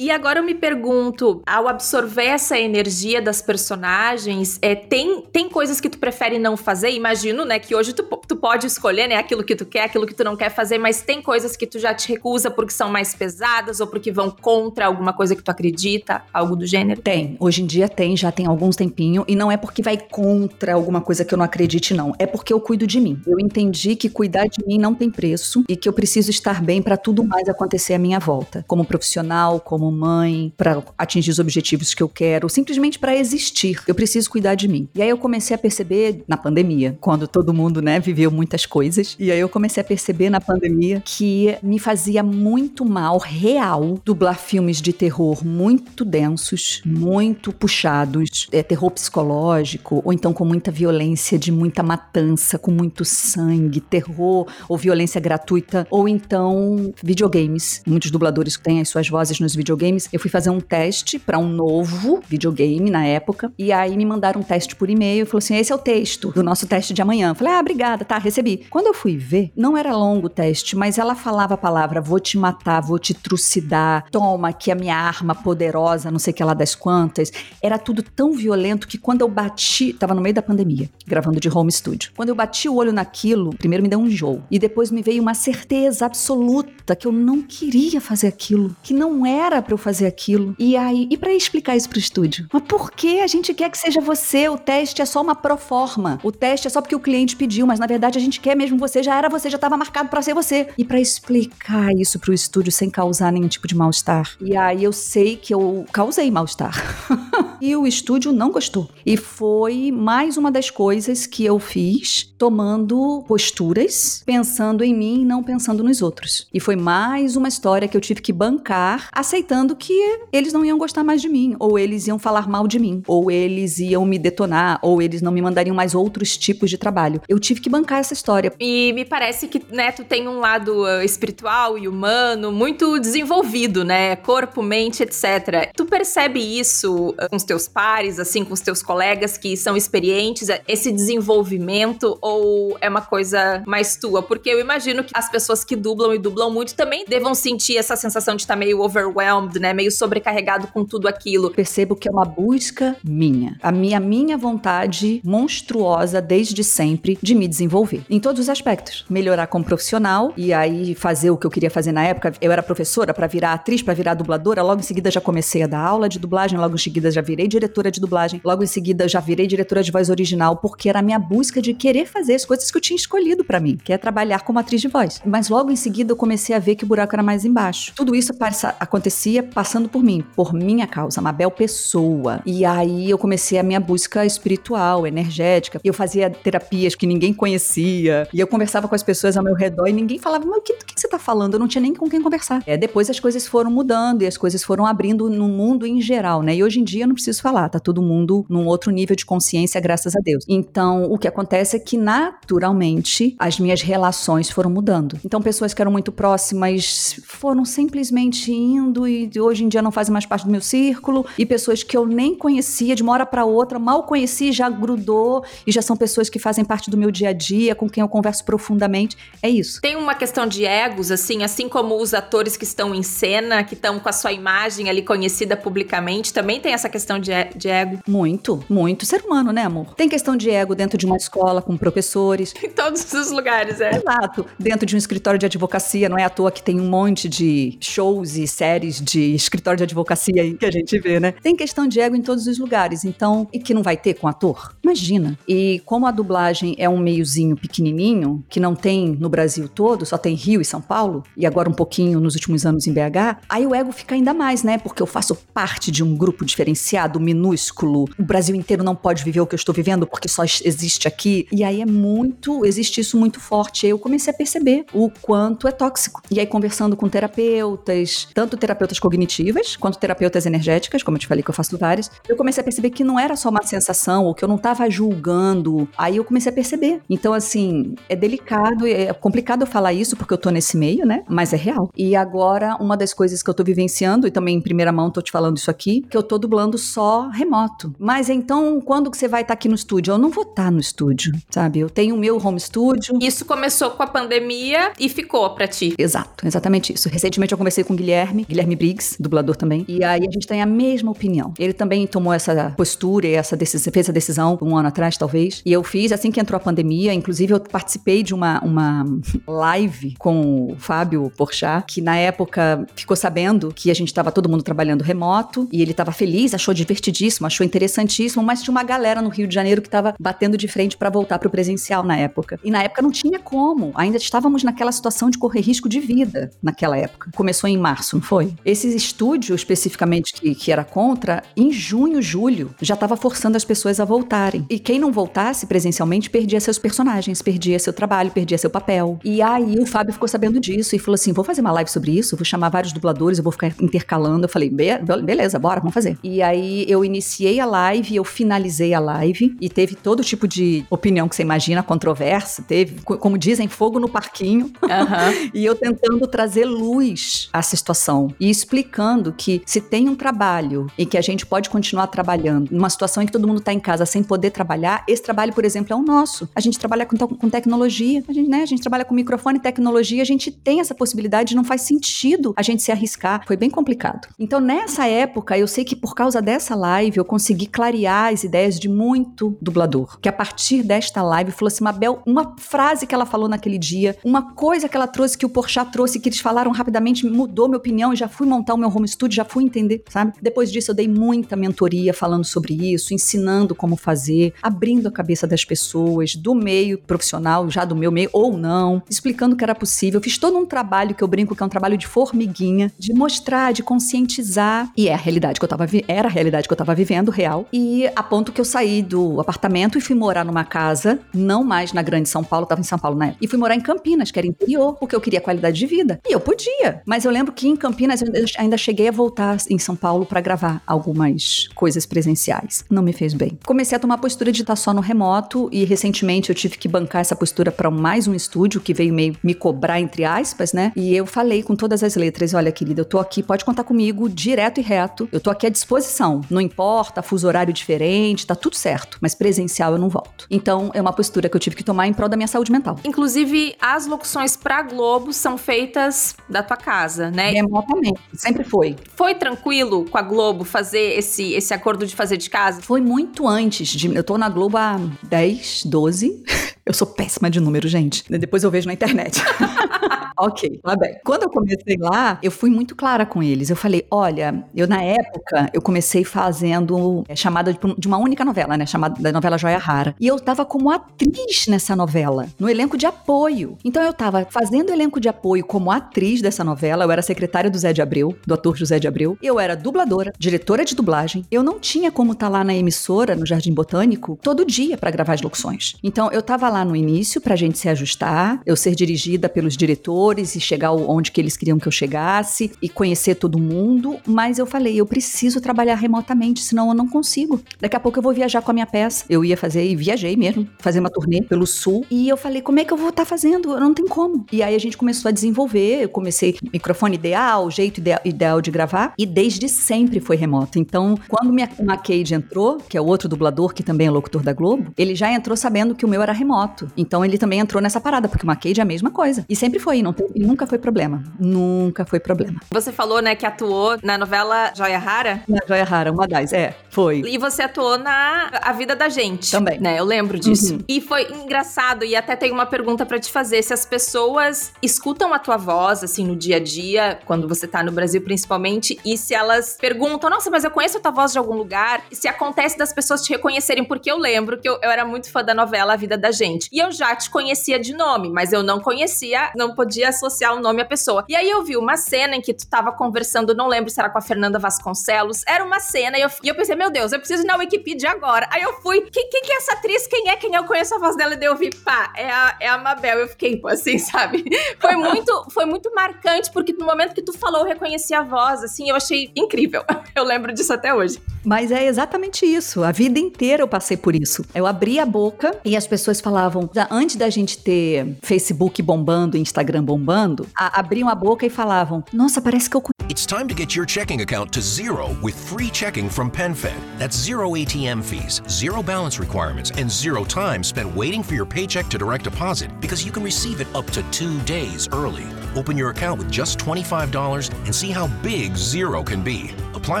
E 0.00 0.10
agora 0.10 0.40
eu 0.40 0.44
me 0.44 0.56
pergunto, 0.56 1.40
ao 1.46 1.68
absorver 1.68 2.24
essa 2.24 2.58
energia 2.58 3.22
das 3.22 3.40
personagens, 3.40 4.58
é, 4.60 4.74
tem, 4.74 5.22
tem 5.32 5.48
coisas 5.48 5.80
que 5.80 5.88
tu 5.88 5.98
prefere 5.98 6.36
não 6.36 6.56
fazer? 6.56 6.90
Imagino, 6.90 7.44
né, 7.44 7.60
que 7.60 7.76
hoje 7.76 7.92
tu, 7.92 8.02
tu 8.26 8.34
pode 8.34 8.66
escolher, 8.66 9.06
né, 9.06 9.14
aquilo 9.14 9.44
que 9.44 9.54
tu 9.54 9.64
quer, 9.64 9.84
aquilo 9.84 10.04
que 10.04 10.12
tu 10.12 10.24
não 10.24 10.36
quer 10.36 10.50
fazer, 10.50 10.78
mas 10.78 11.02
tem 11.02 11.22
coisas 11.22 11.56
que 11.56 11.64
tu 11.64 11.78
já 11.78 11.94
te 11.94 12.08
recusa 12.08 12.50
porque 12.50 12.72
são 12.72 12.90
mais 12.90 13.14
pesadas 13.14 13.78
ou 13.78 13.86
porque 13.86 14.10
vão 14.10 14.32
contra 14.32 14.86
alguma 14.86 15.12
coisa 15.12 15.36
que 15.36 15.42
tu 15.44 15.50
acredita, 15.50 16.22
algo 16.32 16.56
do 16.56 16.66
gênero? 16.66 17.00
Tem. 17.00 17.36
Hoje 17.38 17.62
em 17.62 17.66
dia 17.66 17.88
tem, 17.88 18.16
já 18.16 18.32
tem 18.32 18.46
alguns 18.46 18.74
tempinho, 18.74 19.24
e 19.28 19.36
não 19.36 19.52
é 19.52 19.56
porque 19.56 19.80
vai 19.80 19.96
contra 19.96 20.74
alguma 20.74 21.00
coisa 21.00 21.24
que 21.24 21.32
eu 21.32 21.38
não 21.38 21.44
acredite, 21.44 21.94
não. 21.94 22.12
É 22.18 22.26
porque 22.26 22.52
eu 22.52 22.60
cuido 22.60 22.84
de 22.84 23.00
mim. 23.00 23.22
Eu 23.24 23.38
entendi 23.38 23.94
que 23.94 24.08
cuidar 24.08 24.48
de 24.48 24.66
mim 24.66 24.76
não 24.76 24.92
tem 24.92 25.08
preço 25.08 25.62
e 25.68 25.76
que 25.76 25.88
eu 25.88 25.92
preciso 25.92 26.30
estar 26.30 26.60
bem 26.60 26.82
para 26.82 26.96
tudo 26.96 27.22
mais 27.22 27.48
acontecer 27.48 27.94
à 27.94 27.98
minha 27.98 28.18
volta, 28.18 28.64
como 28.66 28.84
profissional, 28.84 29.60
como 29.60 29.83
como 29.84 29.92
mãe, 29.92 30.52
para 30.56 30.82
atingir 30.96 31.30
os 31.30 31.38
objetivos 31.38 31.92
que 31.92 32.02
eu 32.02 32.08
quero, 32.08 32.48
simplesmente 32.48 32.98
para 32.98 33.14
existir. 33.14 33.82
Eu 33.86 33.94
preciso 33.94 34.30
cuidar 34.30 34.54
de 34.54 34.66
mim. 34.66 34.88
E 34.94 35.02
aí 35.02 35.10
eu 35.10 35.18
comecei 35.18 35.54
a 35.54 35.58
perceber 35.58 36.24
na 36.26 36.36
pandemia, 36.36 36.96
quando 37.00 37.28
todo 37.28 37.52
mundo, 37.52 37.82
né, 37.82 38.00
viveu 38.00 38.30
muitas 38.30 38.64
coisas. 38.64 39.14
E 39.18 39.30
aí 39.30 39.38
eu 39.38 39.48
comecei 39.48 39.82
a 39.82 39.84
perceber 39.84 40.30
na 40.30 40.40
pandemia 40.40 41.02
que 41.04 41.56
me 41.62 41.78
fazia 41.78 42.22
muito 42.22 42.84
mal, 42.84 43.18
real, 43.18 43.98
dublar 44.04 44.38
filmes 44.38 44.80
de 44.80 44.92
terror 44.92 45.44
muito 45.44 46.04
densos, 46.04 46.80
muito 46.84 47.52
puxados, 47.52 48.48
é, 48.52 48.62
terror 48.62 48.90
psicológico, 48.90 50.00
ou 50.04 50.12
então 50.12 50.32
com 50.32 50.44
muita 50.44 50.70
violência, 50.70 51.38
de 51.38 51.52
muita 51.52 51.82
matança, 51.82 52.58
com 52.58 52.70
muito 52.70 53.04
sangue, 53.04 53.80
terror 53.80 54.46
ou 54.68 54.78
violência 54.78 55.20
gratuita, 55.20 55.86
ou 55.90 56.08
então 56.08 56.94
videogames. 57.02 57.82
Muitos 57.86 58.10
dubladores 58.10 58.56
têm 58.56 58.80
as 58.80 58.88
suas 58.88 59.08
vozes 59.08 59.40
nos 59.40 59.54
videogames 59.54 59.73
videogames, 59.74 60.08
eu 60.12 60.20
fui 60.20 60.30
fazer 60.30 60.50
um 60.50 60.60
teste 60.60 61.18
para 61.18 61.38
um 61.38 61.48
novo 61.48 62.20
videogame 62.28 62.90
na 62.90 63.04
época. 63.04 63.52
E 63.58 63.72
aí 63.72 63.96
me 63.96 64.06
mandaram 64.06 64.40
um 64.40 64.44
teste 64.44 64.76
por 64.76 64.88
e-mail. 64.88 65.26
Falou 65.26 65.38
assim: 65.38 65.56
esse 65.56 65.72
é 65.72 65.74
o 65.74 65.78
texto 65.78 66.30
do 66.30 66.42
nosso 66.42 66.66
teste 66.66 66.94
de 66.94 67.02
amanhã. 67.02 67.30
Eu 67.30 67.34
falei: 67.34 67.52
ah, 67.52 67.60
obrigada, 67.60 68.04
tá, 68.04 68.18
recebi. 68.18 68.66
Quando 68.70 68.86
eu 68.86 68.94
fui 68.94 69.16
ver, 69.16 69.50
não 69.56 69.76
era 69.76 69.94
longo 69.94 70.26
o 70.26 70.30
teste, 70.30 70.76
mas 70.76 70.98
ela 70.98 71.14
falava 71.14 71.54
a 71.54 71.58
palavra: 71.58 72.00
vou 72.00 72.20
te 72.20 72.38
matar, 72.38 72.80
vou 72.80 72.98
te 72.98 73.12
trucidar, 73.12 74.06
toma 74.10 74.48
aqui 74.48 74.70
a 74.70 74.74
minha 74.74 74.96
arma 74.96 75.34
poderosa, 75.34 76.10
não 76.10 76.18
sei 76.18 76.32
que 76.32 76.42
lá 76.42 76.54
das 76.54 76.74
quantas. 76.74 77.32
Era 77.62 77.78
tudo 77.78 78.02
tão 78.02 78.32
violento 78.32 78.88
que 78.88 78.98
quando 78.98 79.22
eu 79.22 79.28
bati, 79.28 79.92
tava 79.92 80.14
no 80.14 80.20
meio 80.20 80.34
da 80.34 80.42
pandemia, 80.42 80.88
gravando 81.06 81.40
de 81.40 81.48
home 81.48 81.72
studio. 81.72 82.12
Quando 82.16 82.28
eu 82.28 82.34
bati 82.34 82.68
o 82.68 82.76
olho 82.76 82.92
naquilo, 82.92 83.50
primeiro 83.56 83.82
me 83.82 83.88
deu 83.88 83.98
um 83.98 84.06
enjoo. 84.06 84.42
E 84.50 84.58
depois 84.58 84.90
me 84.90 85.02
veio 85.02 85.22
uma 85.22 85.34
certeza 85.34 86.06
absoluta 86.06 86.94
que 86.94 87.06
eu 87.06 87.12
não 87.12 87.42
queria 87.42 88.00
fazer 88.00 88.28
aquilo, 88.28 88.74
que 88.82 88.94
não 88.94 89.24
era 89.26 89.62
para 89.64 89.74
eu 89.74 89.78
fazer 89.78 90.06
aquilo. 90.06 90.54
E 90.58 90.76
aí, 90.76 91.08
e 91.10 91.16
para 91.16 91.32
explicar 91.32 91.76
isso 91.76 91.88
pro 91.88 91.98
estúdio? 91.98 92.46
Mas 92.52 92.62
por 92.62 92.90
que 92.92 93.20
a 93.20 93.26
gente 93.26 93.52
quer 93.52 93.70
que 93.70 93.78
seja 93.78 94.00
você? 94.00 94.48
O 94.48 94.56
teste 94.56 95.02
é 95.02 95.04
só 95.04 95.20
uma 95.20 95.34
proforma. 95.34 96.18
O 96.22 96.30
teste 96.30 96.66
é 96.66 96.70
só 96.70 96.80
porque 96.80 96.94
o 96.94 97.00
cliente 97.00 97.36
pediu, 97.36 97.66
mas 97.66 97.78
na 97.78 97.86
verdade 97.86 98.18
a 98.18 98.20
gente 98.20 98.40
quer 98.40 98.54
mesmo 98.54 98.78
você, 98.78 99.02
já 99.02 99.16
era 99.16 99.28
você, 99.28 99.50
já 99.50 99.56
estava 99.56 99.76
marcado 99.76 100.08
para 100.08 100.22
ser 100.22 100.34
você. 100.34 100.68
E 100.76 100.84
para 100.84 101.00
explicar 101.00 101.92
isso 101.94 102.18
pro 102.18 102.32
estúdio 102.32 102.72
sem 102.72 102.90
causar 102.90 103.32
nenhum 103.32 103.48
tipo 103.48 103.66
de 103.66 103.74
mal-estar. 103.74 104.36
E 104.40 104.56
aí 104.56 104.84
eu 104.84 104.92
sei 104.92 105.36
que 105.36 105.54
eu 105.54 105.84
causei 105.92 106.30
mal-estar. 106.30 106.74
e 107.60 107.74
o 107.74 107.86
estúdio 107.86 108.32
não 108.32 108.50
gostou. 108.50 108.90
E 109.04 109.16
foi 109.16 109.90
mais 109.90 110.36
uma 110.36 110.50
das 110.50 110.70
coisas 110.70 111.26
que 111.26 111.44
eu 111.44 111.58
fiz 111.58 112.32
tomando 112.38 113.24
posturas, 113.26 114.22
pensando 114.26 114.84
em 114.84 114.94
mim 114.94 115.22
e 115.22 115.24
não 115.24 115.42
pensando 115.42 115.82
nos 115.82 116.02
outros. 116.02 116.46
E 116.52 116.60
foi 116.60 116.76
mais 116.76 117.36
uma 117.36 117.48
história 117.48 117.88
que 117.88 117.96
eu 117.96 118.00
tive 118.00 118.20
que 118.20 118.32
bancar, 118.32 119.08
aceitando 119.12 119.53
que 119.76 120.18
eles 120.32 120.52
não 120.52 120.64
iam 120.64 120.76
gostar 120.78 121.04
mais 121.04 121.22
de 121.22 121.28
mim, 121.28 121.54
ou 121.60 121.78
eles 121.78 122.06
iam 122.06 122.18
falar 122.18 122.48
mal 122.48 122.66
de 122.66 122.78
mim, 122.78 123.02
ou 123.06 123.30
eles 123.30 123.78
iam 123.78 124.04
me 124.04 124.18
detonar, 124.18 124.78
ou 124.82 125.00
eles 125.00 125.22
não 125.22 125.30
me 125.30 125.40
mandariam 125.40 125.76
mais 125.76 125.94
outros 125.94 126.36
tipos 126.36 126.70
de 126.70 126.78
trabalho. 126.78 127.20
Eu 127.28 127.38
tive 127.38 127.60
que 127.60 127.70
bancar 127.70 127.98
essa 127.98 128.12
história. 128.12 128.52
E 128.58 128.92
me 128.92 129.04
parece 129.04 129.46
que, 129.46 129.62
né, 129.70 129.92
tu 129.92 130.04
tem 130.04 130.26
um 130.26 130.40
lado 130.40 130.82
uh, 130.82 131.02
espiritual 131.02 131.78
e 131.78 131.86
humano 131.86 132.50
muito 132.50 132.98
desenvolvido, 132.98 133.84
né? 133.84 134.16
Corpo, 134.16 134.62
mente, 134.62 135.02
etc. 135.02 135.70
Tu 135.74 135.84
percebe 135.84 136.40
isso 136.40 137.10
uh, 137.10 137.28
com 137.30 137.36
os 137.36 137.44
teus 137.44 137.68
pares, 137.68 138.18
assim, 138.18 138.44
com 138.44 138.54
os 138.54 138.60
teus 138.60 138.82
colegas 138.82 139.36
que 139.36 139.56
são 139.56 139.76
experientes, 139.76 140.48
esse 140.66 140.90
desenvolvimento, 140.90 142.18
ou 142.20 142.76
é 142.80 142.88
uma 142.88 143.02
coisa 143.02 143.62
mais 143.66 143.96
tua? 143.96 144.22
Porque 144.22 144.48
eu 144.48 144.60
imagino 144.60 145.04
que 145.04 145.12
as 145.14 145.30
pessoas 145.30 145.64
que 145.64 145.76
dublam 145.76 146.14
e 146.14 146.18
dublam 146.18 146.50
muito 146.50 146.74
também 146.74 147.04
devam 147.06 147.34
sentir 147.34 147.76
essa 147.76 147.96
sensação 147.96 148.36
de 148.36 148.42
estar 148.42 148.54
tá 148.54 148.58
meio 148.58 148.80
overwhelmed 148.80 149.43
overwhelmed, 149.44 149.60
né? 149.60 149.72
Meio 149.72 149.90
sobrecarregado 149.90 150.68
com 150.68 150.84
tudo 150.84 151.06
aquilo. 151.06 151.50
Percebo 151.50 151.94
que 151.94 152.08
é 152.08 152.10
uma 152.10 152.24
busca 152.24 152.96
minha. 153.04 153.56
A 153.62 153.70
minha, 153.70 154.00
minha 154.00 154.36
vontade 154.36 155.20
monstruosa 155.24 156.20
desde 156.20 156.64
sempre 156.64 157.18
de 157.22 157.34
me 157.34 157.46
desenvolver. 157.46 158.02
Em 158.08 158.18
todos 158.18 158.40
os 158.40 158.48
aspectos. 158.48 159.04
Melhorar 159.08 159.46
como 159.46 159.64
profissional 159.64 160.32
e 160.36 160.52
aí 160.52 160.94
fazer 160.94 161.30
o 161.30 161.36
que 161.36 161.46
eu 161.46 161.50
queria 161.50 161.70
fazer 161.70 161.92
na 161.92 162.04
época. 162.04 162.32
Eu 162.40 162.52
era 162.52 162.62
professora 162.62 163.12
para 163.12 163.26
virar 163.26 163.52
atriz, 163.52 163.82
para 163.82 163.94
virar 163.94 164.14
dubladora. 164.14 164.62
Logo 164.62 164.80
em 164.80 164.84
seguida 164.84 165.10
já 165.10 165.20
comecei 165.20 165.62
a 165.62 165.66
dar 165.66 165.80
aula 165.80 166.08
de 166.08 166.18
dublagem. 166.18 166.58
Logo 166.58 166.74
em 166.74 166.78
seguida 166.78 167.10
já 167.10 167.20
virei 167.20 167.46
diretora 167.46 167.90
de 167.90 168.00
dublagem. 168.00 168.40
Logo 168.44 168.62
em 168.62 168.66
seguida 168.66 169.08
já 169.08 169.20
virei 169.20 169.46
diretora 169.46 169.82
de 169.82 169.90
voz 169.90 170.10
original, 170.10 170.56
porque 170.56 170.88
era 170.88 171.00
a 171.00 171.02
minha 171.02 171.18
busca 171.18 171.60
de 171.60 171.74
querer 171.74 172.06
fazer 172.06 172.34
as 172.34 172.44
coisas 172.44 172.70
que 172.70 172.76
eu 172.76 172.80
tinha 172.80 172.96
escolhido 172.96 173.44
para 173.44 173.60
mim, 173.60 173.76
que 173.76 173.92
é 173.92 173.98
trabalhar 173.98 174.42
como 174.42 174.58
atriz 174.58 174.80
de 174.80 174.88
voz. 174.88 175.20
Mas 175.24 175.48
logo 175.48 175.70
em 175.70 175.76
seguida 175.76 176.12
eu 176.12 176.16
comecei 176.16 176.54
a 176.54 176.58
ver 176.58 176.74
que 176.74 176.84
o 176.84 176.86
buraco 176.86 177.14
era 177.14 177.22
mais 177.22 177.44
embaixo. 177.44 177.92
Tudo 177.94 178.14
isso 178.14 178.32
acontecia 178.78 179.23
passando 179.42 179.88
por 179.88 180.02
mim, 180.02 180.24
por 180.34 180.52
minha 180.52 180.86
causa, 180.86 181.20
Mabel 181.20 181.50
Pessoa. 181.50 182.40
E 182.44 182.64
aí 182.64 183.10
eu 183.10 183.18
comecei 183.18 183.58
a 183.58 183.62
minha 183.62 183.80
busca 183.80 184.24
espiritual, 184.24 185.06
energética. 185.06 185.80
Eu 185.82 185.94
fazia 185.94 186.30
terapias 186.30 186.94
que 186.94 187.06
ninguém 187.06 187.32
conhecia. 187.32 188.28
E 188.32 188.40
eu 188.40 188.46
conversava 188.46 188.88
com 188.88 188.94
as 188.94 189.02
pessoas 189.02 189.36
ao 189.36 189.44
meu 189.44 189.54
redor 189.54 189.86
e 189.86 189.92
ninguém 189.92 190.18
falava, 190.18 190.44
mas 190.44 190.58
o 190.58 190.62
que, 190.62 190.74
que 190.74 191.00
você 191.00 191.08
tá 191.08 191.18
falando? 191.18 191.54
Eu 191.54 191.60
não 191.60 191.68
tinha 191.68 191.82
nem 191.82 191.94
com 191.94 192.08
quem 192.08 192.22
conversar. 192.22 192.62
É, 192.66 192.76
depois 192.76 193.08
as 193.08 193.18
coisas 193.18 193.46
foram 193.46 193.70
mudando 193.70 194.22
e 194.22 194.26
as 194.26 194.36
coisas 194.36 194.62
foram 194.62 194.86
abrindo 194.86 195.28
no 195.30 195.48
mundo 195.48 195.86
em 195.86 196.00
geral, 196.00 196.42
né? 196.42 196.54
E 196.56 196.62
hoje 196.62 196.80
em 196.80 196.84
dia 196.84 197.04
eu 197.04 197.08
não 197.08 197.14
preciso 197.14 197.40
falar, 197.40 197.68
tá 197.68 197.78
todo 197.78 198.02
mundo 198.02 198.44
num 198.48 198.66
outro 198.66 198.90
nível 198.90 199.16
de 199.16 199.24
consciência, 199.24 199.80
graças 199.80 200.14
a 200.14 200.20
Deus. 200.20 200.44
Então, 200.48 201.04
o 201.04 201.18
que 201.18 201.28
acontece 201.28 201.76
é 201.76 201.78
que 201.78 201.96
naturalmente 201.96 203.34
as 203.38 203.58
minhas 203.58 203.80
relações 203.80 204.50
foram 204.50 204.70
mudando. 204.70 205.18
Então, 205.24 205.40
pessoas 205.40 205.72
que 205.72 205.80
eram 205.80 205.92
muito 205.92 206.12
próximas 206.12 207.20
foram 207.24 207.64
simplesmente 207.64 208.52
indo 208.52 209.06
e 209.06 209.13
hoje 209.38 209.64
em 209.64 209.68
dia 209.68 209.82
não 209.82 209.90
fazem 209.90 210.12
mais 210.12 210.26
parte 210.26 210.44
do 210.44 210.50
meu 210.50 210.60
círculo, 210.60 211.26
e 211.38 211.46
pessoas 211.46 211.82
que 211.82 211.96
eu 211.96 212.06
nem 212.06 212.34
conhecia 212.34 212.94
de 212.94 213.02
uma 213.02 213.12
hora 213.12 213.26
para 213.26 213.44
outra, 213.44 213.78
mal 213.78 214.02
conheci, 214.04 214.52
já 214.52 214.68
grudou 214.68 215.44
e 215.66 215.72
já 215.72 215.82
são 215.82 215.96
pessoas 215.96 216.28
que 216.28 216.38
fazem 216.38 216.64
parte 216.64 216.90
do 216.90 216.96
meu 216.96 217.10
dia 217.10 217.30
a 217.30 217.32
dia, 217.32 217.74
com 217.74 217.88
quem 217.88 218.00
eu 218.02 218.08
converso 218.08 218.44
profundamente. 218.44 219.16
É 219.42 219.48
isso. 219.48 219.80
Tem 219.80 219.96
uma 219.96 220.14
questão 220.14 220.46
de 220.46 220.64
egos, 220.64 221.10
assim, 221.10 221.42
assim 221.42 221.68
como 221.68 222.00
os 222.00 222.14
atores 222.14 222.56
que 222.56 222.64
estão 222.64 222.94
em 222.94 223.02
cena, 223.02 223.64
que 223.64 223.74
estão 223.74 223.98
com 223.98 224.08
a 224.08 224.12
sua 224.12 224.32
imagem 224.32 224.88
ali 224.88 225.02
conhecida 225.02 225.56
publicamente, 225.56 226.32
também 226.32 226.60
tem 226.60 226.72
essa 226.72 226.88
questão 226.88 227.18
de, 227.18 227.32
de 227.56 227.68
ego? 227.68 227.98
Muito, 228.06 228.64
muito. 228.68 229.06
Ser 229.06 229.22
humano, 229.22 229.52
né, 229.52 229.62
amor? 229.62 229.94
Tem 229.94 230.08
questão 230.08 230.36
de 230.36 230.50
ego 230.50 230.74
dentro 230.74 230.98
de 230.98 231.06
uma 231.06 231.16
escola, 231.16 231.62
com 231.62 231.76
professores. 231.76 232.54
Em 232.62 232.70
todos 232.70 233.12
os 233.12 233.30
lugares, 233.30 233.80
é. 233.80 233.96
Exato. 233.96 234.46
Dentro 234.58 234.86
de 234.86 234.94
um 234.94 234.98
escritório 234.98 235.38
de 235.38 235.46
advocacia, 235.46 236.08
não 236.08 236.18
é 236.18 236.24
à 236.24 236.30
toa 236.30 236.50
que 236.50 236.62
tem 236.62 236.80
um 236.80 236.88
monte 236.88 237.28
de 237.28 237.76
shows 237.80 238.36
e 238.36 238.46
séries 238.46 239.00
de 239.04 239.34
escritório 239.34 239.78
de 239.78 239.84
advocacia 239.84 240.42
aí 240.42 240.54
que 240.54 240.66
a 240.66 240.70
gente 240.70 240.98
vê, 240.98 241.20
né? 241.20 241.32
Tem 241.32 241.54
questão 241.54 241.86
de 241.86 242.00
ego 242.00 242.16
em 242.16 242.22
todos 242.22 242.46
os 242.46 242.58
lugares, 242.58 243.04
então, 243.04 243.46
e 243.52 243.58
que 243.58 243.74
não 243.74 243.82
vai 243.82 243.96
ter 243.96 244.14
com 244.14 244.26
ator? 244.26 244.74
Imagina. 244.82 245.38
E 245.46 245.80
como 245.84 246.06
a 246.06 246.10
dublagem 246.10 246.74
é 246.78 246.88
um 246.88 246.98
meiozinho 246.98 247.56
pequenininho, 247.56 248.44
que 248.48 248.58
não 248.58 248.74
tem 248.74 249.16
no 249.20 249.28
Brasil 249.28 249.68
todo, 249.68 250.06
só 250.06 250.16
tem 250.16 250.34
Rio 250.34 250.60
e 250.60 250.64
São 250.64 250.80
Paulo, 250.80 251.22
e 251.36 251.46
agora 251.46 251.68
um 251.68 251.74
pouquinho 251.74 252.20
nos 252.20 252.34
últimos 252.34 252.64
anos 252.64 252.86
em 252.86 252.92
BH, 252.92 253.42
aí 253.48 253.66
o 253.66 253.74
ego 253.74 253.92
fica 253.92 254.14
ainda 254.14 254.32
mais, 254.32 254.62
né? 254.62 254.78
Porque 254.78 255.02
eu 255.02 255.06
faço 255.06 255.36
parte 255.52 255.90
de 255.90 256.02
um 256.02 256.16
grupo 256.16 256.44
diferenciado, 256.44 257.20
minúsculo. 257.20 258.04
O 258.18 258.22
Brasil 258.22 258.54
inteiro 258.54 258.82
não 258.82 258.96
pode 258.96 259.22
viver 259.24 259.40
o 259.40 259.46
que 259.46 259.54
eu 259.54 259.58
estou 259.58 259.74
vivendo 259.74 260.06
porque 260.06 260.28
só 260.28 260.44
existe 260.44 261.06
aqui. 261.06 261.46
E 261.52 261.62
aí 261.62 261.80
é 261.80 261.86
muito, 261.86 262.64
existe 262.64 263.00
isso 263.00 263.18
muito 263.18 263.40
forte. 263.40 263.86
Aí 263.86 263.90
eu 263.90 263.98
comecei 263.98 264.32
a 264.32 264.36
perceber 264.36 264.84
o 264.92 265.10
quanto 265.10 265.68
é 265.68 265.72
tóxico. 265.72 266.22
E 266.30 266.40
aí 266.40 266.46
conversando 266.46 266.96
com 266.96 267.08
terapeutas, 267.08 268.28
tanto 268.32 268.56
terapeutas 268.56 268.93
cognitivas 268.98 269.76
quanto 269.76 269.98
terapeutas 269.98 270.46
energéticas, 270.46 271.02
como 271.02 271.16
eu 271.16 271.20
te 271.20 271.26
falei 271.26 271.42
que 271.42 271.50
eu 271.50 271.54
faço 271.54 271.76
várias, 271.76 272.10
eu 272.28 272.36
comecei 272.36 272.60
a 272.60 272.64
perceber 272.64 272.90
que 272.90 273.04
não 273.04 273.18
era 273.18 273.36
só 273.36 273.48
uma 273.48 273.62
sensação 273.62 274.24
ou 274.26 274.34
que 274.34 274.44
eu 274.44 274.48
não 274.48 274.56
estava 274.56 274.88
julgando. 274.88 275.88
Aí 275.96 276.16
eu 276.16 276.24
comecei 276.24 276.50
a 276.50 276.54
perceber. 276.54 277.00
Então 277.08 277.32
assim, 277.32 277.94
é 278.08 278.16
delicado, 278.16 278.86
é 278.86 279.12
complicado 279.12 279.62
eu 279.62 279.66
falar 279.66 279.92
isso 279.92 280.16
porque 280.16 280.34
eu 280.34 280.38
tô 280.38 280.50
nesse 280.50 280.76
meio, 280.76 281.06
né? 281.06 281.24
Mas 281.28 281.52
é 281.52 281.56
real. 281.56 281.90
E 281.96 282.16
agora 282.16 282.76
uma 282.80 282.96
das 282.96 283.12
coisas 283.12 283.42
que 283.42 283.50
eu 283.50 283.54
tô 283.54 283.64
vivenciando 283.64 284.26
e 284.26 284.30
também 284.30 284.56
em 284.56 284.60
primeira 284.60 284.92
mão 284.92 285.10
tô 285.10 285.20
te 285.22 285.30
falando 285.30 285.56
isso 285.56 285.70
aqui, 285.70 286.04
que 286.08 286.16
eu 286.16 286.22
tô 286.22 286.38
dublando 286.38 286.76
só 286.78 287.28
remoto. 287.28 287.94
Mas 287.98 288.28
então, 288.28 288.80
quando 288.80 289.10
que 289.10 289.16
você 289.16 289.28
vai 289.28 289.42
estar 289.42 289.54
tá 289.54 289.54
aqui 289.54 289.68
no 289.68 289.74
estúdio? 289.74 290.12
Eu 290.12 290.18
não 290.18 290.30
vou 290.30 290.44
estar 290.44 290.64
tá 290.64 290.70
no 290.70 290.80
estúdio, 290.80 291.32
sabe? 291.50 291.80
Eu 291.80 291.90
tenho 291.90 292.14
o 292.14 292.18
meu 292.18 292.36
home 292.44 292.60
studio. 292.60 293.18
Isso 293.20 293.44
começou 293.44 293.90
com 293.90 294.02
a 294.02 294.06
pandemia 294.06 294.92
e 294.98 295.08
ficou 295.08 295.50
para 295.50 295.66
ti. 295.66 295.94
Exato, 295.98 296.46
exatamente 296.46 296.92
isso. 296.92 297.08
Recentemente 297.08 297.52
eu 297.52 297.58
conversei 297.58 297.84
com 297.84 297.94
o 297.94 297.96
Guilherme, 297.96 298.44
Guilherme 298.48 298.76
Briggs, 298.84 299.16
dublador 299.18 299.56
também, 299.56 299.84
e 299.88 300.04
aí 300.04 300.20
a 300.28 300.30
gente 300.30 300.46
tem 300.46 300.60
a 300.60 300.66
mesma 300.66 301.10
opinião. 301.10 301.54
Ele 301.58 301.72
também 301.72 302.06
tomou 302.06 302.32
essa 302.34 302.74
postura 302.76 303.26
e 303.26 303.32
essa 303.32 303.56
decisão, 303.56 303.90
fez 303.90 304.10
a 304.10 304.12
decisão 304.12 304.58
um 304.60 304.76
ano 304.76 304.88
atrás, 304.88 305.16
talvez, 305.16 305.62
e 305.64 305.72
eu 305.72 305.82
fiz 305.82 306.12
assim 306.12 306.30
que 306.30 306.38
entrou 306.38 306.56
a 306.58 306.60
pandemia, 306.60 307.14
inclusive 307.14 307.54
eu 307.54 307.60
participei 307.60 308.22
de 308.22 308.34
uma, 308.34 308.60
uma 308.62 309.04
live 309.48 310.14
com 310.18 310.72
o 310.72 310.76
Fábio 310.78 311.32
Porchat, 311.34 311.86
que 311.86 312.02
na 312.02 312.16
época 312.16 312.86
ficou 312.94 313.16
sabendo 313.16 313.72
que 313.74 313.90
a 313.90 313.94
gente 313.94 314.08
estava 314.08 314.30
todo 314.30 314.48
mundo 314.48 314.62
trabalhando 314.62 315.02
remoto, 315.02 315.66
e 315.72 315.80
ele 315.80 315.92
estava 315.92 316.12
feliz, 316.12 316.52
achou 316.52 316.74
divertidíssimo, 316.74 317.46
achou 317.46 317.64
interessantíssimo, 317.64 318.42
mas 318.42 318.62
tinha 318.62 318.72
uma 318.72 318.82
galera 318.82 319.22
no 319.22 319.30
Rio 319.30 319.48
de 319.48 319.54
Janeiro 319.54 319.80
que 319.80 319.88
estava 319.88 320.14
batendo 320.20 320.58
de 320.58 320.68
frente 320.68 320.96
para 320.96 321.08
voltar 321.08 321.38
para 321.38 321.48
o 321.48 321.50
presencial 321.50 322.02
na 322.02 322.16
época. 322.16 322.60
E 322.62 322.70
na 322.70 322.82
época 322.82 323.00
não 323.00 323.10
tinha 323.10 323.38
como, 323.38 323.92
ainda 323.94 324.18
estávamos 324.18 324.62
naquela 324.62 324.92
situação 324.92 325.30
de 325.30 325.38
correr 325.38 325.60
risco 325.60 325.88
de 325.88 326.00
vida 326.00 326.50
naquela 326.62 326.98
época. 326.98 327.30
Começou 327.34 327.68
em 327.68 327.78
março, 327.78 328.16
não 328.16 328.22
foi? 328.22 328.52
Esse 328.74 328.88
estúdio 328.88 329.54
especificamente 329.54 330.32
que, 330.32 330.52
que 330.52 330.72
era 330.72 330.82
contra, 330.82 331.44
em 331.56 331.70
junho, 331.70 332.20
julho, 332.20 332.74
já 332.82 332.94
estava 332.94 333.16
forçando 333.16 333.56
as 333.56 333.64
pessoas 333.64 334.00
a 334.00 334.04
voltarem. 334.04 334.66
E 334.68 334.80
quem 334.80 334.98
não 334.98 335.12
voltasse 335.12 335.64
presencialmente 335.64 336.28
perdia 336.28 336.58
seus 336.58 336.76
personagens, 336.76 337.40
perdia 337.40 337.78
seu 337.78 337.92
trabalho, 337.92 338.32
perdia 338.32 338.58
seu 338.58 338.68
papel. 338.68 339.20
E 339.24 339.40
aí 339.40 339.78
o 339.78 339.86
Fábio 339.86 340.12
ficou 340.12 340.26
sabendo 340.26 340.58
disso 340.58 340.96
e 340.96 340.98
falou 340.98 341.14
assim: 341.14 341.32
vou 341.32 341.44
fazer 341.44 341.60
uma 341.60 341.70
live 341.70 341.88
sobre 341.88 342.18
isso, 342.18 342.36
vou 342.36 342.44
chamar 342.44 342.68
vários 342.68 342.92
dubladores, 342.92 343.38
eu 343.38 343.44
vou 343.44 343.52
ficar 343.52 343.72
intercalando. 343.80 344.46
Eu 344.46 344.48
falei, 344.48 344.68
Be 344.68 344.98
beleza, 345.22 345.56
bora, 345.56 345.78
vamos 345.78 345.94
fazer. 345.94 346.18
E 346.20 346.42
aí 346.42 346.84
eu 346.88 347.04
iniciei 347.04 347.60
a 347.60 347.66
live, 347.66 348.16
eu 348.16 348.24
finalizei 348.24 348.92
a 348.92 348.98
live 348.98 349.56
e 349.60 349.68
teve 349.68 349.94
todo 349.94 350.24
tipo 350.24 350.48
de 350.48 350.84
opinião 350.90 351.28
que 351.28 351.36
você 351.36 351.42
imagina, 351.42 351.80
controversa, 351.80 352.60
teve, 352.66 353.02
como 353.02 353.38
dizem, 353.38 353.68
fogo 353.68 354.00
no 354.00 354.08
parquinho. 354.08 354.64
Uhum. 354.82 355.50
e 355.54 355.64
eu 355.64 355.76
tentando 355.76 356.26
trazer 356.26 356.64
luz 356.64 357.48
essa 357.52 357.76
situação 357.76 358.34
e 358.40 358.50
explicando 358.64 359.32
que 359.32 359.62
se 359.66 359.80
tem 359.80 360.08
um 360.08 360.14
trabalho 360.14 360.86
em 360.98 361.06
que 361.06 361.18
a 361.18 361.20
gente 361.20 361.44
pode 361.44 361.68
continuar 361.68 362.06
trabalhando, 362.06 362.70
numa 362.70 362.88
situação 362.88 363.22
em 363.22 363.26
que 363.26 363.32
todo 363.32 363.46
mundo 363.46 363.58
está 363.58 363.72
em 363.72 363.78
casa 363.78 364.06
sem 364.06 364.22
poder 364.22 364.50
trabalhar, 364.50 365.04
esse 365.06 365.22
trabalho, 365.22 365.52
por 365.52 365.64
exemplo, 365.64 365.92
é 365.92 365.96
o 365.96 366.02
nosso. 366.02 366.48
A 366.54 366.60
gente 366.60 366.78
trabalha 366.78 367.04
com, 367.04 367.16
com 367.16 367.50
tecnologia, 367.50 368.24
a 368.26 368.32
gente, 368.32 368.48
né, 368.48 368.62
a 368.62 368.66
gente 368.66 368.80
trabalha 368.80 369.04
com 369.04 369.14
microfone 369.14 369.58
e 369.58 369.62
tecnologia, 369.62 370.22
a 370.22 370.26
gente 370.26 370.50
tem 370.50 370.80
essa 370.80 370.94
possibilidade, 370.94 371.54
não 371.54 371.64
faz 371.64 371.82
sentido 371.82 372.54
a 372.56 372.62
gente 372.62 372.82
se 372.82 372.90
arriscar. 372.90 373.44
Foi 373.46 373.56
bem 373.56 373.70
complicado. 373.70 374.28
Então, 374.38 374.60
nessa 374.60 375.06
época, 375.06 375.58
eu 375.58 375.68
sei 375.68 375.84
que 375.84 375.94
por 375.94 376.14
causa 376.14 376.40
dessa 376.40 376.74
live, 376.74 377.18
eu 377.18 377.24
consegui 377.24 377.66
clarear 377.66 378.32
as 378.32 378.44
ideias 378.44 378.78
de 378.80 378.88
muito 378.88 379.56
dublador. 379.60 380.18
Que 380.20 380.28
a 380.28 380.32
partir 380.32 380.82
desta 380.82 381.22
live, 381.22 381.50
falou 381.50 381.68
assim, 381.68 381.84
Mabel, 381.84 382.22
uma 382.26 382.54
frase 382.58 383.06
que 383.06 383.14
ela 383.14 383.26
falou 383.26 383.48
naquele 383.48 383.78
dia, 383.78 384.16
uma 384.24 384.54
coisa 384.54 384.88
que 384.88 384.96
ela 384.96 385.06
trouxe, 385.06 385.36
que 385.36 385.46
o 385.46 385.48
Porchat 385.48 385.90
trouxe, 385.92 386.18
que 386.18 386.28
eles 386.28 386.40
falaram 386.40 386.70
rapidamente, 386.70 387.26
mudou 387.26 387.68
minha 387.68 387.78
opinião 387.78 388.12
e 388.12 388.16
já 388.16 388.28
fui 388.28 388.46
montar 388.54 388.74
o 388.74 388.78
meu 388.78 388.88
home 388.88 389.08
studio, 389.08 389.36
já 389.36 389.44
fui 389.44 389.64
entender, 389.64 390.02
sabe? 390.08 390.32
Depois 390.40 390.70
disso, 390.70 390.90
eu 390.90 390.94
dei 390.94 391.08
muita 391.08 391.56
mentoria 391.56 392.12
falando 392.14 392.44
sobre 392.44 392.74
isso, 392.92 393.12
ensinando 393.14 393.74
como 393.74 393.96
fazer, 393.96 394.54
abrindo 394.62 395.08
a 395.08 395.10
cabeça 395.10 395.46
das 395.46 395.64
pessoas, 395.64 396.34
do 396.34 396.54
meio 396.54 396.98
profissional, 396.98 397.68
já 397.70 397.84
do 397.84 397.96
meu 397.96 398.10
meio, 398.10 398.30
ou 398.32 398.56
não, 398.56 399.02
explicando 399.10 399.56
que 399.56 399.64
era 399.64 399.74
possível. 399.74 400.20
Fiz 400.20 400.38
todo 400.38 400.56
um 400.56 400.66
trabalho 400.66 401.14
que 401.14 401.22
eu 401.22 401.28
brinco 401.28 401.54
que 401.54 401.62
é 401.62 401.66
um 401.66 401.68
trabalho 401.68 401.96
de 401.96 402.06
formiguinha, 402.06 402.92
de 402.98 403.12
mostrar, 403.12 403.72
de 403.72 403.82
conscientizar. 403.82 404.90
E 404.96 405.08
é 405.08 405.14
a 405.14 405.18
realidade 405.18 405.58
que 405.58 405.64
eu 405.64 405.68
tava 405.68 405.86
era 406.08 406.28
a 406.28 406.30
realidade 406.30 406.66
que 406.66 406.72
eu 406.72 406.76
tava 406.76 406.94
vivendo, 406.94 407.30
real. 407.30 407.66
E 407.72 408.06
a 408.16 408.22
ponto 408.22 408.52
que 408.52 408.60
eu 408.60 408.64
saí 408.64 409.02
do 409.02 409.40
apartamento 409.40 409.98
e 409.98 410.00
fui 410.00 410.16
morar 410.16 410.44
numa 410.44 410.64
casa, 410.64 411.20
não 411.32 411.62
mais 411.62 411.92
na 411.92 412.02
Grande 412.02 412.28
São 412.28 412.42
Paulo, 412.42 412.66
tava 412.66 412.80
em 412.80 412.84
São 412.84 412.98
Paulo 412.98 413.14
época, 413.22 413.36
e 413.40 413.46
fui 413.46 413.58
morar 413.58 413.74
em 413.74 413.80
Campinas, 413.80 414.30
que 414.30 414.38
era 414.38 414.46
interior, 414.46 414.94
porque 414.94 415.14
eu 415.14 415.20
queria 415.20 415.40
qualidade 415.40 415.78
de 415.78 415.86
vida. 415.86 416.20
E 416.26 416.32
eu 416.32 416.40
podia. 416.40 417.02
Mas 417.06 417.24
eu 417.24 417.30
lembro 417.30 417.52
que 417.52 417.68
em 417.68 417.76
Campinas 417.76 418.22
eu 418.22 418.43
ainda 418.58 418.76
cheguei 418.76 419.08
a 419.08 419.12
voltar 419.12 419.56
em 419.70 419.78
São 419.78 419.96
Paulo 419.96 420.26
para 420.26 420.40
gravar 420.40 420.82
algumas 420.86 421.68
coisas 421.74 422.06
presenciais. 422.06 422.84
Não 422.90 423.02
me 423.02 423.12
fez 423.12 423.34
bem. 423.34 423.58
Comecei 423.64 423.96
a 423.96 423.98
tomar 423.98 424.14
a 424.14 424.18
postura 424.18 424.52
de 424.52 424.62
estar 424.62 424.76
só 424.76 424.92
no 424.92 425.00
remoto 425.00 425.68
e 425.72 425.84
recentemente 425.84 426.50
eu 426.50 426.54
tive 426.54 426.76
que 426.76 426.88
bancar 426.88 427.20
essa 427.20 427.36
postura 427.36 427.70
para 427.70 427.90
mais 427.90 428.26
um 428.28 428.34
estúdio 428.34 428.80
que 428.80 428.94
veio 428.94 429.12
meio 429.12 429.36
me 429.42 429.54
cobrar 429.54 430.00
entre 430.00 430.24
aspas, 430.24 430.72
né? 430.72 430.92
E 430.96 431.14
eu 431.14 431.26
falei 431.26 431.62
com 431.62 431.74
todas 431.76 432.02
as 432.02 432.14
letras, 432.16 432.54
olha, 432.54 432.72
querida, 432.72 433.00
eu 433.00 433.04
tô 433.04 433.18
aqui, 433.18 433.42
pode 433.42 433.64
contar 433.64 433.84
comigo 433.84 434.28
direto 434.28 434.78
e 434.78 434.82
reto. 434.82 435.28
Eu 435.32 435.40
tô 435.40 435.50
aqui 435.50 435.66
à 435.66 435.70
disposição. 435.70 436.40
Não 436.50 436.60
importa, 436.60 437.22
fuso 437.22 437.46
horário 437.46 437.72
diferente, 437.72 438.46
tá 438.46 438.54
tudo 438.54 438.76
certo, 438.76 439.18
mas 439.20 439.34
presencial 439.34 439.92
eu 439.92 439.98
não 439.98 440.08
volto. 440.08 440.46
Então, 440.50 440.90
é 440.94 441.00
uma 441.00 441.12
postura 441.12 441.48
que 441.48 441.56
eu 441.56 441.60
tive 441.60 441.76
que 441.76 441.84
tomar 441.84 442.06
em 442.06 442.12
prol 442.12 442.28
da 442.28 442.36
minha 442.36 442.48
saúde 442.48 442.70
mental. 442.70 442.98
Inclusive, 443.04 443.74
as 443.80 444.06
locuções 444.06 444.56
pra 444.56 444.82
Globo 444.82 445.32
são 445.32 445.56
feitas 445.56 446.36
da 446.48 446.62
tua 446.62 446.76
casa, 446.76 447.30
né? 447.30 447.50
Remotamente. 447.50 448.20
Sempre 448.36 448.64
foi. 448.64 448.96
Foi 449.14 449.34
tranquilo 449.34 450.04
com 450.10 450.18
a 450.18 450.22
Globo 450.22 450.64
fazer 450.64 451.18
esse, 451.18 451.52
esse 451.52 451.72
acordo 451.72 452.06
de 452.06 452.14
fazer 452.14 452.36
de 452.36 452.50
casa? 452.50 452.80
Foi 452.82 453.00
muito 453.00 453.46
antes 453.46 453.88
de. 453.88 454.14
Eu 454.14 454.24
tô 454.24 454.36
na 454.38 454.48
Globo 454.48 454.76
há 454.76 454.98
10, 455.22 455.84
12. 455.86 456.44
Eu 456.86 456.92
sou 456.92 457.06
péssima 457.06 457.50
de 457.50 457.60
número, 457.60 457.88
gente. 457.88 458.24
Depois 458.28 458.62
eu 458.62 458.70
vejo 458.70 458.86
na 458.86 458.92
internet. 458.92 459.40
ok, 460.36 460.80
tá 460.82 460.94
bem. 460.94 461.18
Quando 461.24 461.44
eu 461.44 461.50
comecei 461.50 461.96
lá, 461.98 462.38
eu 462.42 462.50
fui 462.50 462.68
muito 462.68 462.94
clara 462.94 463.24
com 463.24 463.42
eles. 463.42 463.70
Eu 463.70 463.76
falei, 463.76 464.06
olha, 464.10 464.62
eu 464.74 464.86
na 464.86 465.02
época, 465.02 465.70
eu 465.72 465.80
comecei 465.80 466.24
fazendo 466.24 467.24
é, 467.26 467.34
chamada 467.34 467.72
de, 467.72 467.78
de, 467.96 468.06
uma 468.06 468.18
única 468.18 468.44
novela, 468.44 468.76
né? 468.76 468.84
Chamada 468.84 469.20
da 469.20 469.32
novela 469.32 469.56
Joia 469.56 469.78
Rara. 469.78 470.14
E 470.20 470.26
eu 470.26 470.38
tava 470.38 470.66
como 470.66 470.90
atriz 470.90 471.66
nessa 471.68 471.96
novela, 471.96 472.48
no 472.58 472.68
elenco 472.68 472.98
de 472.98 473.06
apoio. 473.06 473.78
Então 473.82 474.02
eu 474.02 474.12
tava 474.12 474.46
fazendo 474.50 474.92
elenco 474.92 475.18
de 475.18 475.28
apoio 475.28 475.64
como 475.64 475.90
atriz 475.90 476.42
dessa 476.42 476.62
novela. 476.62 477.04
Eu 477.04 477.10
era 477.10 477.22
secretária 477.22 477.70
do 477.70 477.78
Zé 477.78 477.94
de 477.94 478.02
Abreu, 478.02 478.36
do 478.46 478.52
ator 478.52 478.76
José 478.76 478.98
de 478.98 479.08
Abreu. 479.08 479.38
Eu 479.40 479.58
era 479.58 479.74
dubladora, 479.74 480.34
diretora 480.38 480.84
de 480.84 480.94
dublagem. 480.94 481.46
Eu 481.50 481.62
não 481.62 481.80
tinha 481.80 482.12
como 482.12 482.32
estar 482.32 482.46
tá 482.46 482.52
lá 482.52 482.62
na 482.62 482.74
emissora, 482.74 483.34
no 483.34 483.46
Jardim 483.46 483.72
Botânico, 483.72 484.38
todo 484.42 484.66
dia 484.66 484.98
para 484.98 485.10
gravar 485.10 485.32
as 485.32 485.40
locuções. 485.40 485.94
Então 486.02 486.30
eu 486.30 486.42
tava 486.42 486.73
lá 486.74 486.84
no 486.84 486.96
início 486.96 487.40
pra 487.40 487.56
gente 487.56 487.78
se 487.78 487.88
ajustar, 487.88 488.60
eu 488.66 488.76
ser 488.76 488.94
dirigida 488.94 489.48
pelos 489.48 489.76
diretores 489.76 490.56
e 490.56 490.60
chegar 490.60 490.92
onde 490.92 491.30
que 491.30 491.40
eles 491.40 491.56
queriam 491.56 491.78
que 491.78 491.86
eu 491.86 491.92
chegasse 491.92 492.72
e 492.82 492.88
conhecer 492.88 493.36
todo 493.36 493.58
mundo, 493.58 494.18
mas 494.26 494.58
eu 494.58 494.66
falei, 494.66 494.96
eu 494.96 495.06
preciso 495.06 495.60
trabalhar 495.60 495.94
remotamente, 495.94 496.60
senão 496.60 496.88
eu 496.88 496.94
não 496.94 497.08
consigo. 497.08 497.60
Daqui 497.80 497.96
a 497.96 498.00
pouco 498.00 498.18
eu 498.18 498.22
vou 498.22 498.32
viajar 498.32 498.60
com 498.60 498.70
a 498.70 498.74
minha 498.74 498.86
peça. 498.86 499.24
Eu 499.28 499.44
ia 499.44 499.56
fazer 499.56 499.84
e 499.88 499.94
viajei 499.94 500.36
mesmo, 500.36 500.68
fazer 500.78 501.00
uma 501.00 501.10
turnê 501.10 501.42
pelo 501.42 501.66
sul 501.66 502.04
e 502.10 502.28
eu 502.28 502.36
falei, 502.36 502.60
como 502.60 502.80
é 502.80 502.84
que 502.84 502.92
eu 502.92 502.96
vou 502.96 503.10
estar 503.10 503.22
tá 503.22 503.28
fazendo? 503.28 503.78
Não 503.78 503.94
tem 503.94 504.06
como. 504.06 504.44
E 504.50 504.62
aí 504.62 504.74
a 504.74 504.80
gente 504.80 504.96
começou 504.96 505.28
a 505.28 505.32
desenvolver, 505.32 506.02
eu 506.02 506.08
comecei 506.08 506.56
microfone 506.72 507.14
ideal, 507.14 507.70
jeito 507.70 507.98
ideal, 507.98 508.20
ideal 508.24 508.60
de 508.60 508.70
gravar 508.70 509.14
e 509.16 509.24
desde 509.24 509.68
sempre 509.68 510.18
foi 510.18 510.36
remoto. 510.36 510.78
Então, 510.78 511.16
quando 511.28 511.52
minha 511.52 511.68
Macade 511.82 512.34
entrou, 512.34 512.78
que 512.78 512.96
é 512.96 513.00
o 513.00 513.06
outro 513.06 513.28
dublador 513.28 513.72
que 513.72 513.82
também 513.82 514.08
é 514.08 514.10
locutor 514.10 514.42
da 514.42 514.52
Globo, 514.52 514.92
ele 514.98 515.14
já 515.14 515.32
entrou 515.32 515.56
sabendo 515.56 515.94
que 515.94 516.04
o 516.04 516.08
meu 516.08 516.22
era 516.22 516.32
remoto. 516.32 516.63
Então 516.96 517.24
ele 517.24 517.38
também 517.38 517.60
entrou 517.60 517.82
nessa 517.82 518.00
parada, 518.00 518.28
porque 518.28 518.44
o 518.44 518.46
Macade 518.46 518.80
é 518.80 518.82
a 518.82 518.86
mesma 518.86 519.10
coisa. 519.10 519.44
E 519.48 519.56
sempre 519.56 519.78
foi, 519.78 520.02
não 520.02 520.12
tem, 520.12 520.26
e 520.34 520.40
nunca 520.40 520.66
foi 520.66 520.78
problema. 520.78 521.22
Nunca 521.38 522.04
foi 522.04 522.20
problema. 522.20 522.60
Você 522.70 522.92
falou, 522.92 523.20
né, 523.20 523.34
que 523.34 523.46
atuou 523.46 523.98
na 524.02 524.18
novela 524.18 524.72
Joia 524.74 524.98
Rara? 524.98 525.42
Na 525.48 525.60
Joia 525.66 525.84
Rara, 525.84 526.12
uma 526.12 526.26
das, 526.26 526.52
é, 526.52 526.76
foi. 526.90 527.22
E 527.26 527.38
você 527.38 527.62
atuou 527.62 527.98
na 527.98 528.50
A 528.62 528.72
Vida 528.72 528.94
da 528.94 529.08
Gente. 529.08 529.50
Também. 529.50 529.80
Né, 529.80 529.98
eu 529.98 530.04
lembro 530.04 530.38
disso. 530.38 530.74
Uhum. 530.74 530.84
E 530.88 531.00
foi 531.00 531.30
engraçado, 531.32 532.04
e 532.04 532.16
até 532.16 532.36
tem 532.36 532.52
uma 532.52 532.66
pergunta 532.66 533.04
para 533.04 533.18
te 533.18 533.30
fazer, 533.30 533.62
se 533.62 533.72
as 533.72 533.84
pessoas 533.84 534.72
escutam 534.82 535.32
a 535.32 535.38
tua 535.38 535.56
voz, 535.56 536.02
assim, 536.02 536.26
no 536.26 536.36
dia 536.36 536.56
a 536.56 536.60
dia, 536.60 537.18
quando 537.24 537.48
você 537.48 537.66
tá 537.66 537.82
no 537.82 537.92
Brasil 537.92 538.20
principalmente, 538.20 538.98
e 539.04 539.16
se 539.16 539.34
elas 539.34 539.76
perguntam, 539.80 540.30
nossa, 540.30 540.50
mas 540.50 540.64
eu 540.64 540.70
conheço 540.70 540.98
a 540.98 541.00
tua 541.00 541.10
voz 541.10 541.32
de 541.32 541.38
algum 541.38 541.54
lugar, 541.54 542.02
se 542.10 542.28
acontece 542.28 542.76
das 542.78 542.92
pessoas 542.92 543.22
te 543.22 543.32
reconhecerem, 543.32 543.84
porque 543.84 544.10
eu 544.10 544.18
lembro 544.18 544.58
que 544.58 544.68
eu, 544.68 544.78
eu 544.82 544.90
era 544.90 545.04
muito 545.04 545.30
fã 545.30 545.44
da 545.44 545.54
novela 545.54 545.94
A 545.94 545.96
Vida 545.96 546.16
da 546.16 546.30
Gente. 546.30 546.53
E 546.72 546.78
eu 546.78 546.90
já 546.92 547.14
te 547.14 547.30
conhecia 547.30 547.78
de 547.78 547.94
nome, 547.94 548.30
mas 548.30 548.52
eu 548.52 548.62
não 548.62 548.80
conhecia, 548.80 549.50
não 549.56 549.74
podia 549.74 550.08
associar 550.08 550.54
o 550.54 550.60
nome 550.60 550.82
à 550.82 550.84
pessoa. 550.84 551.24
E 551.28 551.36
aí 551.36 551.48
eu 551.48 551.62
vi 551.64 551.76
uma 551.76 551.96
cena 551.96 552.36
em 552.36 552.40
que 552.40 552.54
tu 552.54 552.66
tava 552.68 552.92
conversando, 552.92 553.54
não 553.54 553.68
lembro 553.68 553.90
se 553.90 554.00
era 554.00 554.10
com 554.10 554.18
a 554.18 554.22
Fernanda 554.22 554.58
Vasconcelos, 554.58 555.42
era 555.46 555.64
uma 555.64 555.80
cena 555.80 556.18
e 556.18 556.22
eu, 556.22 556.30
e 556.42 556.48
eu 556.48 556.54
pensei, 556.54 556.74
meu 556.74 556.90
Deus, 556.90 557.12
eu 557.12 557.18
preciso 557.18 557.42
ir 557.42 557.46
na 557.46 557.56
Wikipedia 557.56 558.10
agora. 558.10 558.48
Aí 558.50 558.62
eu 558.62 558.74
fui, 558.80 559.02
quem, 559.02 559.28
quem 559.28 559.42
que 559.42 559.52
é 559.52 559.56
essa 559.56 559.72
atriz? 559.74 560.06
Quem 560.06 560.28
é? 560.28 560.36
Quem 560.36 560.54
é? 560.54 560.58
Eu 560.58 560.64
conheço 560.64 560.94
a 560.94 560.98
voz 560.98 561.16
dela 561.16 561.34
e 561.34 561.36
daí 561.36 561.48
eu 561.48 561.56
vi, 561.56 561.70
pá, 561.70 562.12
é 562.16 562.30
a, 562.30 562.56
é 562.60 562.68
a 562.68 562.78
Mabel. 562.78 563.18
Eu 563.18 563.28
fiquei, 563.28 563.60
assim, 563.66 563.98
sabe? 563.98 564.44
Foi 564.80 564.96
muito, 564.96 565.46
foi 565.50 565.64
muito 565.64 565.92
marcante, 565.94 566.50
porque 566.52 566.72
no 566.72 566.84
momento 566.84 567.14
que 567.14 567.22
tu 567.22 567.32
falou, 567.32 567.60
eu 567.60 567.66
reconheci 567.66 568.12
a 568.14 568.22
voz, 568.22 568.62
assim, 568.62 568.90
eu 568.90 568.96
achei 568.96 569.30
incrível. 569.36 569.82
Eu 570.14 570.22
lembro 570.22 570.52
disso 570.52 570.72
até 570.72 570.94
hoje. 570.94 571.20
Mas 571.44 571.72
é 571.72 571.84
exatamente 571.86 572.46
isso. 572.46 572.84
A 572.84 572.92
vida 572.92 573.18
inteira 573.18 573.62
eu 573.62 573.68
passei 573.68 573.96
por 573.96 574.14
isso. 574.14 574.44
Eu 574.54 574.66
abri 574.66 574.98
a 574.98 575.04
boca 575.04 575.58
e 575.64 575.76
as 575.76 575.86
pessoas 575.86 576.20
falavam, 576.20 576.43
antes 576.90 577.16
da 577.16 577.30
gente 577.30 577.58
ter 577.58 578.16
Facebook 578.22 578.82
bombando, 578.82 579.36
Instagram 579.36 579.84
bombando, 579.84 580.46
a, 580.58 580.80
abriam 580.80 581.08
a 581.08 581.14
boca 581.14 581.46
e 581.46 581.50
falavam: 581.50 582.04
Nossa, 582.12 582.40
parece 582.40 582.68
que 582.68 582.76
eu 582.76 582.82
It's 583.10 583.26
time 583.26 583.46
to 583.48 583.54
get 583.54 583.76
your 583.76 583.84
checking 583.84 584.22
account 584.22 584.50
to 584.52 584.62
zero 584.62 585.14
with 585.22 585.34
free 585.34 585.68
checking 585.70 586.08
from 586.08 586.30
PenFed. 586.30 586.74
That's 586.98 587.14
zero 587.16 587.50
ATM 587.50 588.02
fees, 588.02 588.40
zero 588.48 588.82
balance 588.82 589.20
requirements, 589.20 589.70
and 589.72 589.90
zero 589.90 590.24
time 590.24 590.64
spent 590.64 590.94
waiting 590.96 591.22
for 591.22 591.34
your 591.34 591.44
paycheck 591.44 591.88
to 591.88 591.98
direct 591.98 592.24
deposit 592.24 592.70
because 592.80 593.04
you 593.04 593.12
can 593.12 593.22
receive 593.22 593.60
it 593.60 593.68
up 593.74 593.86
to 593.90 594.02
two 594.10 594.40
days 594.40 594.88
early. 594.90 595.24
Open 595.54 595.76
your 595.76 595.90
account 595.90 596.18
with 596.18 596.30
just 596.30 596.58
$25 596.58 597.52
and 597.64 597.74
see 597.74 597.90
how 597.90 598.08
big 598.22 598.56
zero 598.56 599.02
can 599.02 599.22
be. 599.22 599.52
Apply 599.74 600.00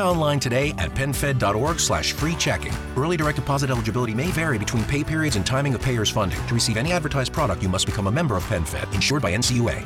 online 0.00 0.40
today 0.40 0.70
at 0.78 0.90
penfed.org 0.94 1.78
slash 1.78 2.12
free 2.12 2.34
checking. 2.36 2.72
Early 2.96 3.16
direct 3.16 3.36
deposit 3.36 3.70
eligibility 3.70 4.14
may 4.14 4.28
vary 4.28 4.58
between 4.58 4.82
pay 4.84 5.04
periods 5.04 5.36
and 5.36 5.44
timing 5.44 5.74
of 5.74 5.82
payer's 5.82 6.10
funding. 6.10 6.33
To 6.48 6.54
receive 6.54 6.76
any 6.76 6.92
advertised 6.92 7.32
product, 7.32 7.62
you 7.62 7.68
must 7.68 7.86
become 7.86 8.06
a 8.06 8.12
member 8.12 8.36
of 8.36 8.44
PenFed, 8.44 8.94
insured 8.94 9.22
by 9.22 9.32
NCUA. 9.32 9.84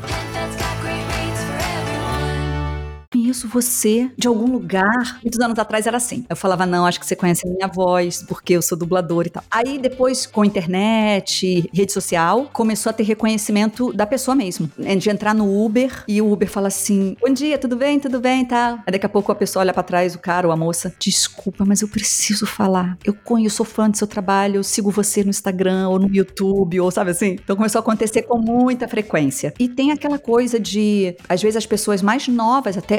Conheço 3.11 3.49
você 3.49 4.11
de 4.17 4.29
algum 4.29 4.51
lugar. 4.53 5.19
Muitos 5.23 5.41
anos 5.41 5.59
atrás 5.59 5.87
era 5.87 5.97
assim. 5.97 6.25
Eu 6.29 6.37
falava, 6.37 6.67
não, 6.67 6.85
acho 6.85 7.01
que 7.01 7.07
você 7.07 7.17
conhece 7.17 7.47
a 7.47 7.51
minha 7.51 7.67
voz, 7.67 8.23
porque 8.29 8.53
eu 8.53 8.63
sou 8.63 8.77
dublador 8.77 9.27
e 9.27 9.31
tal. 9.31 9.43
Aí 9.51 9.79
depois, 9.79 10.27
com 10.27 10.45
internet, 10.45 11.69
rede 11.73 11.93
social, 11.93 12.51
começou 12.53 12.91
a 12.91 12.93
ter 12.93 13.05
reconhecimento 13.05 13.93
da 13.93 14.07
pessoa 14.07 14.35
mesmo. 14.35 14.71
É 14.81 14.95
de 14.95 15.09
entrar 15.09 15.35
no 15.35 15.65
Uber 15.65 16.05
e 16.07 16.21
o 16.21 16.31
Uber 16.31 16.51
fala 16.51 16.69
assim: 16.69 17.17
Bom 17.21 17.33
dia, 17.33 17.57
tudo 17.57 17.77
bem? 17.77 17.99
Tudo 17.99 18.21
bem, 18.21 18.45
tá? 18.45 18.83
Aí 18.87 18.93
daqui 18.93 19.07
a 19.07 19.09
pouco 19.09 19.33
a 19.33 19.35
pessoa 19.35 19.63
olha 19.63 19.73
para 19.73 19.83
trás, 19.83 20.15
o 20.15 20.19
cara 20.19 20.47
ou 20.47 20.53
a 20.53 20.57
moça, 20.57 20.95
desculpa, 20.99 21.65
mas 21.65 21.81
eu 21.81 21.89
preciso 21.89 22.47
falar. 22.47 22.99
Eu 23.05 23.15
conheço, 23.15 23.57
sou 23.57 23.67
fã 23.67 23.89
do 23.89 23.97
seu 23.97 24.07
trabalho, 24.07 24.57
eu 24.57 24.63
sigo 24.63 24.91
você 24.91 25.25
no 25.25 25.31
Instagram 25.31 25.89
ou 25.89 25.99
no 25.99 26.15
YouTube, 26.15 26.79
ou 26.81 26.91
sabe 26.91 27.11
assim? 27.11 27.37
Então 27.43 27.57
começou 27.57 27.79
a 27.79 27.83
acontecer 27.83 28.23
com 28.23 28.39
muita 28.39 28.87
frequência. 28.87 29.55
E 29.59 29.69
tem 29.69 29.93
aquela 29.93 30.19
coisa 30.19 30.61
de, 30.61 31.17
às 31.29 31.41
vezes, 31.41 31.57
as 31.57 31.67
pessoas 31.67 32.03
mais 32.03 32.29
novas, 32.29 32.77
até 32.77 32.98